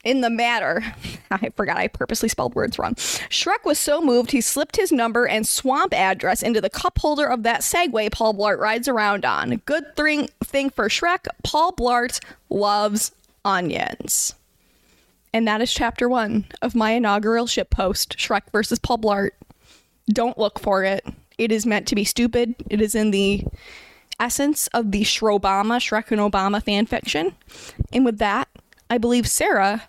in 0.06 0.20
the 0.20 0.30
matter. 0.30 0.82
I 1.30 1.50
forgot 1.56 1.76
I 1.76 1.88
purposely 1.88 2.28
spelled 2.28 2.54
words 2.54 2.78
wrong. 2.78 2.94
Shrek 2.94 3.64
was 3.64 3.78
so 3.78 4.00
moved 4.00 4.30
he 4.30 4.40
slipped 4.40 4.76
his 4.76 4.92
number 4.92 5.26
and 5.26 5.46
swamp 5.46 5.92
address 5.92 6.42
into 6.42 6.60
the 6.60 6.70
cup 6.70 6.98
holder 6.98 7.26
of 7.26 7.42
that 7.42 7.60
Segway 7.62 8.10
Paul 8.10 8.34
Blart 8.34 8.58
rides 8.58 8.86
around 8.86 9.24
on. 9.24 9.56
Good 9.66 9.96
thing, 9.96 10.28
thing 10.44 10.70
for 10.70 10.88
Shrek, 10.88 11.26
Paul 11.42 11.72
Blart 11.72 12.20
loves 12.48 13.10
onions. 13.44 14.34
And 15.36 15.46
that 15.46 15.60
is 15.60 15.70
chapter 15.70 16.08
one 16.08 16.46
of 16.62 16.74
my 16.74 16.92
inaugural 16.92 17.46
ship 17.46 17.68
post 17.68 18.16
Shrek 18.16 18.50
versus 18.52 18.78
Paul 18.78 18.96
Blart. 18.96 19.32
Don't 20.10 20.38
look 20.38 20.58
for 20.58 20.82
it. 20.82 21.04
It 21.36 21.52
is 21.52 21.66
meant 21.66 21.86
to 21.88 21.94
be 21.94 22.04
stupid. 22.04 22.54
It 22.70 22.80
is 22.80 22.94
in 22.94 23.10
the 23.10 23.44
essence 24.18 24.66
of 24.68 24.92
the 24.92 25.02
Shrobama, 25.02 25.76
Shrek 25.76 26.10
and 26.10 26.22
Obama 26.22 26.62
fan 26.62 26.86
fiction. 26.86 27.34
And 27.92 28.02
with 28.02 28.16
that, 28.16 28.48
I 28.88 28.96
believe 28.96 29.28
Sarah 29.28 29.82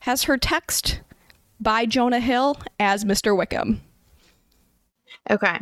has 0.00 0.24
her 0.24 0.36
text 0.36 0.98
by 1.60 1.86
Jonah 1.86 2.18
Hill 2.18 2.58
as 2.80 3.04
Mr. 3.04 3.36
Wickham. 3.36 3.80
Okay. 5.30 5.56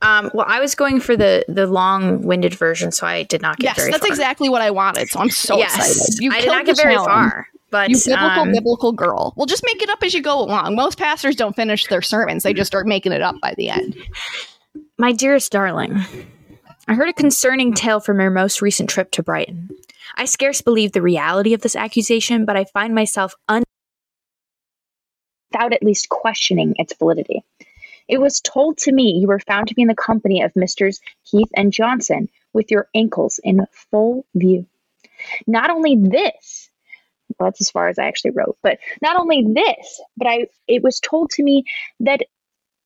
Um, 0.00 0.30
well, 0.32 0.46
I 0.48 0.60
was 0.60 0.74
going 0.74 0.98
for 1.00 1.14
the 1.14 1.44
the 1.46 1.66
long 1.66 2.22
winded 2.22 2.54
version, 2.54 2.90
so 2.90 3.06
I 3.06 3.24
did 3.24 3.42
not 3.42 3.58
get 3.58 3.64
yes, 3.64 3.76
very 3.76 3.90
Yes, 3.90 4.00
that's 4.00 4.06
far. 4.06 4.14
exactly 4.14 4.48
what 4.48 4.62
I 4.62 4.70
wanted. 4.70 5.10
So 5.10 5.20
I'm 5.20 5.28
so 5.28 5.58
yes, 5.58 5.74
excited. 5.76 6.22
You 6.24 6.32
I 6.32 6.40
did 6.40 6.46
not 6.46 6.64
get 6.64 6.78
very 6.78 6.94
challenge. 6.94 7.06
far, 7.32 7.46
but 7.70 7.90
You 7.90 7.96
biblical, 7.96 8.42
um, 8.42 8.52
biblical 8.52 8.92
girl. 8.92 9.32
Well, 9.36 9.46
just 9.46 9.64
make 9.64 9.82
it 9.82 9.90
up 9.90 10.02
as 10.02 10.14
you 10.14 10.22
go 10.22 10.40
along. 10.40 10.74
Most 10.74 10.98
pastors 10.98 11.36
don't 11.36 11.56
finish 11.56 11.86
their 11.86 12.02
sermons; 12.02 12.42
they 12.42 12.52
just 12.52 12.68
start 12.68 12.86
making 12.86 13.12
it 13.12 13.22
up 13.22 13.36
by 13.40 13.54
the 13.56 13.70
end. 13.70 13.96
My 14.98 15.12
dearest 15.12 15.52
darling, 15.52 16.00
I 16.88 16.94
heard 16.94 17.08
a 17.08 17.12
concerning 17.12 17.72
tale 17.74 18.00
from 18.00 18.20
your 18.20 18.30
most 18.30 18.62
recent 18.62 18.90
trip 18.90 19.10
to 19.12 19.22
Brighton. 19.22 19.70
I 20.16 20.24
scarce 20.24 20.60
believe 20.60 20.92
the 20.92 21.02
reality 21.02 21.54
of 21.54 21.60
this 21.60 21.76
accusation, 21.76 22.44
but 22.44 22.56
I 22.56 22.64
find 22.64 22.94
myself 22.94 23.34
un. 23.48 23.62
without 25.52 25.72
at 25.72 25.82
least 25.82 26.08
questioning 26.08 26.74
its 26.76 26.94
validity. 26.96 27.42
It 28.08 28.20
was 28.20 28.40
told 28.40 28.78
to 28.78 28.92
me 28.92 29.18
you 29.20 29.28
were 29.28 29.38
found 29.38 29.68
to 29.68 29.74
be 29.74 29.82
in 29.82 29.88
the 29.88 29.94
company 29.94 30.42
of 30.42 30.56
Misters 30.56 31.00
Heath 31.22 31.50
and 31.56 31.72
Johnson 31.72 32.28
with 32.52 32.70
your 32.70 32.88
ankles 32.92 33.38
in 33.44 33.66
full 33.70 34.26
view. 34.34 34.66
Not 35.46 35.70
only 35.70 35.96
this, 35.96 36.69
well, 37.40 37.48
that's 37.48 37.62
as 37.62 37.70
far 37.70 37.88
as 37.88 37.98
I 37.98 38.06
actually 38.06 38.32
wrote, 38.32 38.58
but 38.62 38.78
not 39.00 39.16
only 39.16 39.42
this, 39.42 40.00
but 40.16 40.26
I 40.26 40.46
it 40.68 40.82
was 40.82 41.00
told 41.00 41.30
to 41.30 41.42
me 41.42 41.64
that 42.00 42.20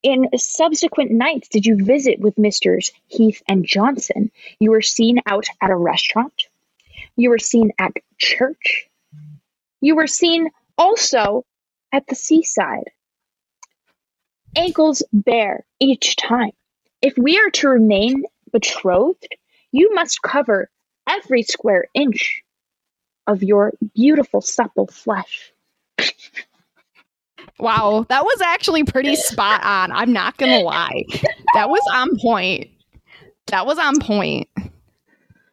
in 0.05 0.29
subsequent 0.37 1.11
nights 1.11 1.49
did 1.49 1.67
you 1.67 1.83
visit 1.83 2.21
with 2.21 2.39
Misters 2.39 2.93
Heath 3.09 3.43
and 3.49 3.65
Johnson. 3.65 4.31
You 4.61 4.71
were 4.71 4.83
seen 4.83 5.19
out 5.27 5.47
at 5.61 5.71
a 5.71 5.77
restaurant. 5.77 6.45
You 7.17 7.31
were 7.31 7.39
seen 7.39 7.73
at 7.79 7.93
church. 8.19 8.89
You 9.81 9.97
were 9.97 10.07
seen 10.07 10.51
also 10.79 11.45
at 11.91 12.07
the 12.07 12.15
seaside. 12.15 12.91
Ankles 14.57 15.03
bare 15.13 15.65
each 15.81 16.15
time. 16.15 16.53
If 17.03 17.19
we 17.19 17.39
are 17.39 17.51
to 17.51 17.69
remain 17.69 18.23
betrothed, 18.53 19.37
you 19.73 19.95
must 19.95 20.23
cover 20.23 20.71
every 21.09 21.43
square 21.43 21.87
inch 21.93 22.44
of 23.27 23.43
your 23.43 23.73
beautiful 23.95 24.41
supple 24.41 24.87
flesh. 24.87 25.53
Wow, 27.59 28.05
that 28.09 28.25
was 28.25 28.41
actually 28.43 28.85
pretty 28.85 29.17
spot 29.17 29.63
on. 29.63 29.93
I'm 29.93 30.13
not 30.13 30.37
gonna 30.37 30.61
lie, 30.61 31.05
that 31.55 31.69
was 31.69 31.83
on 31.93 32.19
point. 32.19 32.69
That 33.47 33.67
was 33.67 33.79
on 33.79 34.01
point. 34.01 34.49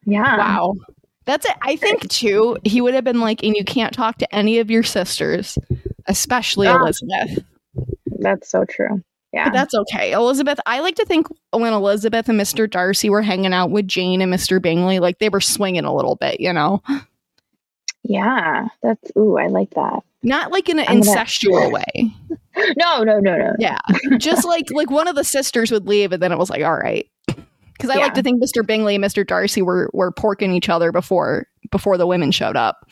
Yeah. 0.04 0.36
Wow. 0.36 0.76
That's 1.24 1.46
it. 1.46 1.54
I 1.62 1.76
think 1.76 2.08
too, 2.08 2.58
he 2.64 2.80
would 2.80 2.94
have 2.94 3.04
been 3.04 3.20
like, 3.20 3.44
and 3.44 3.54
you 3.54 3.64
can't 3.64 3.92
talk 3.92 4.18
to 4.18 4.34
any 4.34 4.58
of 4.58 4.70
your 4.70 4.82
sisters, 4.82 5.56
especially. 6.06 6.66
Elizabeth. 6.66 7.44
That's 8.18 8.50
so 8.50 8.64
true. 8.64 9.02
Yeah. 9.32 9.44
But 9.44 9.52
that's 9.54 9.74
okay. 9.74 10.12
Elizabeth, 10.12 10.58
I 10.66 10.80
like 10.80 10.96
to 10.96 11.06
think 11.06 11.26
when 11.52 11.72
Elizabeth 11.72 12.28
and 12.28 12.38
Mr. 12.38 12.68
Darcy 12.68 13.08
were 13.08 13.22
hanging 13.22 13.54
out 13.54 13.70
with 13.70 13.88
Jane 13.88 14.20
and 14.20 14.32
Mr. 14.32 14.60
Bingley, 14.60 14.98
like 14.98 15.20
they 15.20 15.28
were 15.28 15.40
swinging 15.40 15.84
a 15.84 15.94
little 15.94 16.16
bit, 16.16 16.40
you 16.40 16.52
know? 16.52 16.82
Yeah. 18.02 18.68
That's 18.82 19.10
ooh, 19.16 19.38
I 19.38 19.46
like 19.48 19.70
that. 19.70 20.00
Not 20.22 20.52
like 20.52 20.68
in 20.68 20.78
an 20.78 20.84
I'm 20.88 21.00
gonna- 21.00 21.20
incestual 21.20 21.72
way. 21.94 22.10
No, 22.76 23.02
no, 23.02 23.18
no, 23.18 23.36
no. 23.36 23.52
Yeah. 23.58 23.78
Just 24.18 24.44
like 24.44 24.66
like 24.70 24.90
one 24.90 25.08
of 25.08 25.14
the 25.16 25.24
sisters 25.24 25.70
would 25.72 25.86
leave 25.88 26.12
and 26.12 26.22
then 26.22 26.32
it 26.32 26.38
was 26.38 26.50
like, 26.50 26.62
all 26.62 26.76
right. 26.76 27.08
Because 27.26 27.90
I 27.90 27.96
like 28.00 28.14
to 28.14 28.22
think 28.22 28.40
Mr. 28.42 28.64
Bingley 28.64 28.94
and 28.94 29.02
Mr. 29.02 29.26
Darcy 29.26 29.62
were 29.62 29.90
were 29.92 30.12
porking 30.12 30.54
each 30.54 30.68
other 30.68 30.92
before 30.92 31.46
before 31.70 31.96
the 31.98 32.06
women 32.06 32.30
showed 32.30 32.56
up. 32.56 32.88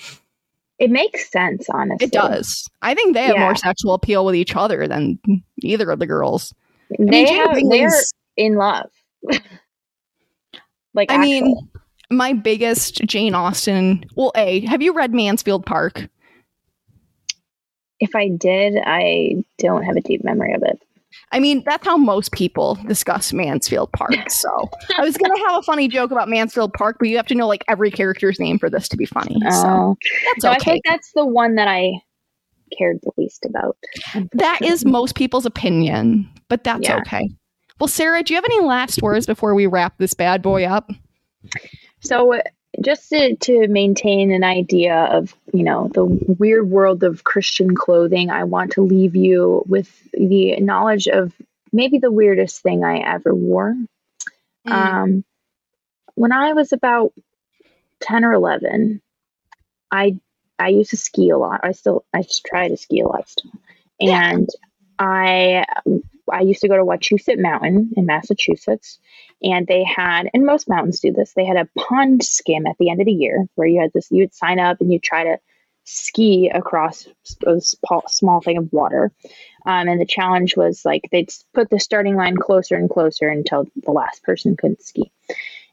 It 0.81 0.91
makes 0.91 1.31
sense, 1.31 1.67
honestly. 1.69 2.07
It 2.07 2.13
does. 2.13 2.67
I 2.83 2.95
think 2.95 3.15
they 3.15 3.25
have 3.25 3.37
Yeah. 3.37 3.45
more 3.45 3.55
sexual 3.55 3.93
appeal 3.95 4.25
with 4.25 4.35
each 4.35 4.57
other 4.57 4.89
than 4.89 5.19
either 5.63 5.91
of 5.91 5.99
the 5.99 6.07
girls. 6.07 6.55
They 6.99 7.05
mean, 7.05 7.27
have, 7.37 7.55
they're 7.71 7.91
in 8.39 8.57
love. 8.57 8.89
like 10.95 11.13
I 11.13 11.19
mean, 11.19 11.45
actual. 11.45 11.69
My 12.11 12.33
biggest 12.33 12.97
Jane 13.07 13.35
Austen. 13.35 14.05
Well, 14.17 14.33
a 14.37 14.61
have 14.67 14.83
you 14.83 14.93
read 14.93 15.15
Mansfield 15.15 15.65
Park? 15.67 16.09
if 18.03 18.17
I 18.17 18.29
did, 18.29 18.79
I 18.87 19.45
don't 19.59 19.83
have 19.83 19.95
a 19.95 20.01
deep 20.01 20.25
memory 20.25 20.55
of 20.55 20.63
it. 20.63 20.81
I 21.33 21.39
mean, 21.39 21.63
that's 21.67 21.85
how 21.87 21.99
most 21.99 22.33
people 22.33 22.77
discuss 22.87 23.31
Mansfield 23.33 23.93
Park. 23.93 24.15
So 24.31 24.71
I 24.97 25.03
was 25.03 25.19
gonna 25.19 25.39
have 25.49 25.59
a 25.59 25.63
funny 25.63 25.87
joke 25.87 26.11
about 26.11 26.29
Mansfield 26.29 26.73
Park, 26.73 26.97
but 26.99 27.09
you 27.09 27.17
have 27.19 27.27
to 27.27 27.35
know 27.35 27.47
like 27.47 27.63
every 27.69 27.91
character's 27.91 28.41
name 28.41 28.59
for 28.59 28.71
this 28.71 28.89
to 28.89 28.97
be 28.97 29.05
funny. 29.05 29.37
So 29.51 29.67
Oh, 29.69 29.97
that's 30.25 30.41
so 30.43 30.51
I 30.51 30.57
okay. 30.57 30.71
think 30.73 30.85
that's 30.87 31.13
the 31.15 31.27
one 31.27 31.57
that 31.57 31.69
I 31.69 31.93
cared 32.79 33.01
the 33.03 33.11
least 33.19 33.45
about. 33.45 33.77
That 34.33 34.63
is 34.63 34.87
most 34.87 35.15
people's 35.15 35.45
opinion, 35.45 36.27
but 36.49 36.65
that's 36.65 36.89
Yeah. 36.89 36.99
okay. 37.01 37.29
Well, 37.81 37.89
Sarah, 37.89 38.23
do 38.23 38.33
you 38.33 38.37
have 38.39 38.45
any 38.47 38.61
last 38.63 39.03
words 39.03 39.27
before 39.27 39.55
we 39.55 39.67
wrap 39.67 39.99
this 39.99 40.15
bad 40.15 40.41
boy 40.41 40.65
up? 40.65 40.91
So 42.01 42.41
just 42.81 43.09
to, 43.11 43.37
to 43.37 43.69
maintain 43.69 44.31
an 44.31 44.45
idea 44.45 44.95
of 44.95 45.35
you 45.53 45.65
know 45.65 45.91
the 45.93 46.05
weird 46.05 46.71
world 46.71 47.03
of 47.03 47.25
christian 47.25 47.75
clothing 47.75 48.31
i 48.31 48.45
want 48.45 48.73
to 48.73 48.83
leave 48.83 49.17
you 49.17 49.63
with 49.67 49.91
the 50.13 50.57
knowledge 50.61 51.09
of 51.09 51.33
maybe 51.73 51.99
the 51.99 52.13
weirdest 52.13 52.63
thing 52.63 52.85
i 52.85 52.99
ever 52.99 53.35
wore 53.35 53.75
Mm. 54.67 54.73
um, 54.73 55.25
when 56.15 56.33
i 56.33 56.53
was 56.53 56.73
about 56.75 57.13
10 58.01 58.25
or 58.27 58.33
11 58.35 59.01
i 59.91 60.17
i 60.59 60.69
used 60.69 60.91
to 60.91 60.99
ski 60.99 61.31
a 61.31 61.39
lot 61.39 61.61
i 61.63 61.73
still 61.73 62.05
i 62.13 62.21
just 62.23 62.45
try 62.45 62.69
to 62.69 62.77
ski 62.77 63.01
a 63.01 63.09
lot 63.09 63.27
still 63.29 63.51
Yeah. 63.99 64.33
and 64.33 64.49
i 64.99 65.65
i 66.33 66.41
used 66.41 66.61
to 66.61 66.69
go 66.69 66.77
to 66.77 66.85
wachusett 66.85 67.39
mountain 67.39 67.91
in 67.97 68.07
massachusetts 68.07 68.99
and 69.43 69.67
they 69.67 69.85
had 69.85 70.29
and 70.33 70.45
most 70.45 70.69
mountains 70.69 71.01
do 71.01 71.13
this 71.13 71.33
they 71.35 71.45
had 71.45 71.57
a 71.57 71.69
pond 71.79 72.25
skim 72.25 72.67
at 72.67 72.77
the 72.79 72.91
end 72.91 73.01
of 73.01 73.07
the 73.07 73.13
year 73.13 73.47
where 73.55 73.69
you 73.69 73.81
had 73.81 73.93
this 73.93 74.11
you 74.11 74.23
would 74.23 74.35
sign 74.35 74.59
up 74.59 74.81
and 74.81 74.93
you 74.93 74.99
try 74.99 75.25
to 75.25 75.39
ski 75.85 76.51
across 76.55 77.09
a 77.47 77.61
small 78.07 78.41
thing 78.41 78.59
of 78.59 78.73
water 78.73 79.11
um, 79.67 79.89
and 79.89 80.01
the 80.01 80.07
challenge 80.07 80.57
was 80.57 80.85
like 80.85 81.09
they'd 81.11 81.33
put 81.55 81.69
the 81.71 81.81
starting 81.81 82.17
line 82.17 82.37
closer 82.37 82.77
and 82.77 82.91
closer 82.91 83.29
until 83.29 83.67
the 83.85 83.91
last 83.91 84.23
person 84.23 84.57
couldn't 84.57 84.83
ski 84.83 85.11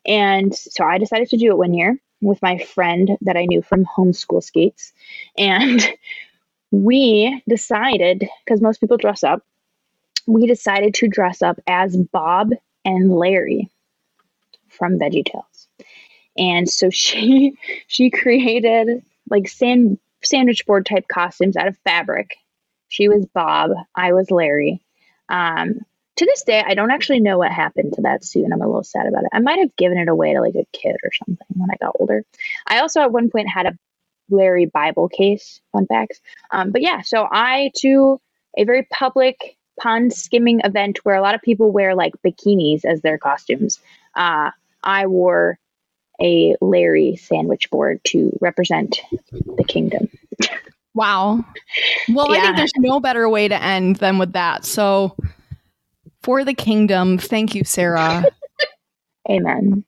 And 0.05 0.55
so 0.55 0.83
I 0.83 0.97
decided 0.97 1.29
to 1.29 1.37
do 1.37 1.51
it 1.51 1.57
one 1.57 1.73
year 1.73 1.99
with 2.21 2.41
my 2.41 2.57
friend 2.57 3.17
that 3.21 3.37
I 3.37 3.45
knew 3.45 3.61
from 3.61 3.85
homeschool 3.85 4.43
skates. 4.43 4.93
And 5.37 5.85
we 6.71 7.41
decided, 7.47 8.27
because 8.43 8.61
most 8.61 8.79
people 8.79 8.97
dress 8.97 9.23
up, 9.23 9.43
we 10.27 10.45
decided 10.45 10.93
to 10.93 11.07
dress 11.07 11.41
up 11.41 11.57
as 11.65 11.97
Bob 11.97 12.51
and 12.85 13.11
Larry 13.11 13.69
from 14.67 14.99
Veggie 14.99 15.25
Tales. 15.25 15.67
And 16.37 16.69
so 16.69 16.89
she 16.91 17.57
she 17.87 18.11
created 18.11 19.03
like 19.29 19.47
sand 19.47 19.97
sandwich 20.23 20.65
board 20.65 20.85
type 20.85 21.07
costumes 21.07 21.57
out 21.57 21.67
of 21.67 21.77
fabric. 21.79 22.35
She 22.89 23.09
was 23.09 23.25
Bob, 23.25 23.71
I 23.95 24.13
was 24.13 24.31
Larry. 24.31 24.81
Um, 25.29 25.81
to 26.15 26.25
this 26.25 26.43
day, 26.43 26.63
I 26.65 26.73
don't 26.73 26.89
actually 26.89 27.19
know 27.19 27.37
what 27.37 27.51
happened 27.51 27.93
to 27.93 28.01
that 28.01 28.23
suit, 28.23 28.43
and 28.43 28.53
I'm 28.53 28.61
a 28.61 28.65
little 28.65 28.83
sad 28.83 29.05
about 29.05 29.23
it. 29.23 29.29
I 29.33 29.39
might 29.39 29.59
have 29.59 29.75
given 29.75 29.99
it 29.99 30.07
away 30.07 30.33
to 30.33 30.41
like 30.41 30.55
a 30.55 30.65
kid 30.73 30.95
or 31.03 31.11
something 31.13 31.45
when 31.55 31.69
I 31.69 31.75
got 31.79 31.95
older. 31.99 32.23
I 32.65 32.79
also 32.79 33.01
at 33.01 33.11
one 33.11 33.29
point 33.29 33.49
had 33.49 33.67
a 33.67 33.77
Larry 34.29 34.65
Bible 34.65 35.09
case, 35.09 35.61
fun 35.73 35.85
facts. 35.85 36.19
Um, 36.49 36.71
but 36.71 36.81
yeah, 36.81 37.01
so 37.01 37.27
I 37.29 37.71
to 37.81 38.19
a 38.57 38.63
very 38.63 38.87
public 38.91 39.57
pond 39.79 40.13
skimming 40.13 40.61
event 40.63 40.99
where 41.03 41.15
a 41.15 41.21
lot 41.21 41.35
of 41.35 41.41
people 41.41 41.71
wear 41.71 41.95
like 41.95 42.13
bikinis 42.25 42.85
as 42.85 43.01
their 43.01 43.17
costumes. 43.17 43.79
Uh, 44.15 44.51
I 44.83 45.07
wore 45.07 45.59
a 46.21 46.55
Larry 46.61 47.15
sandwich 47.15 47.69
board 47.69 48.01
to 48.05 48.37
represent 48.41 49.01
the 49.31 49.63
kingdom. 49.63 50.09
Wow. 50.93 51.45
Well, 52.09 52.31
I 52.31 52.41
think 52.41 52.57
there's 52.57 52.71
no 52.77 52.99
better 52.99 53.29
way 53.29 53.47
to 53.47 53.61
end 53.61 53.97
than 53.97 54.17
with 54.17 54.33
that. 54.33 54.65
So, 54.65 55.15
for 56.23 56.43
the 56.43 56.55
kingdom, 56.55 57.19
thank 57.19 57.53
you, 57.53 57.63
Sarah. 57.63 58.25
Amen. 59.29 59.83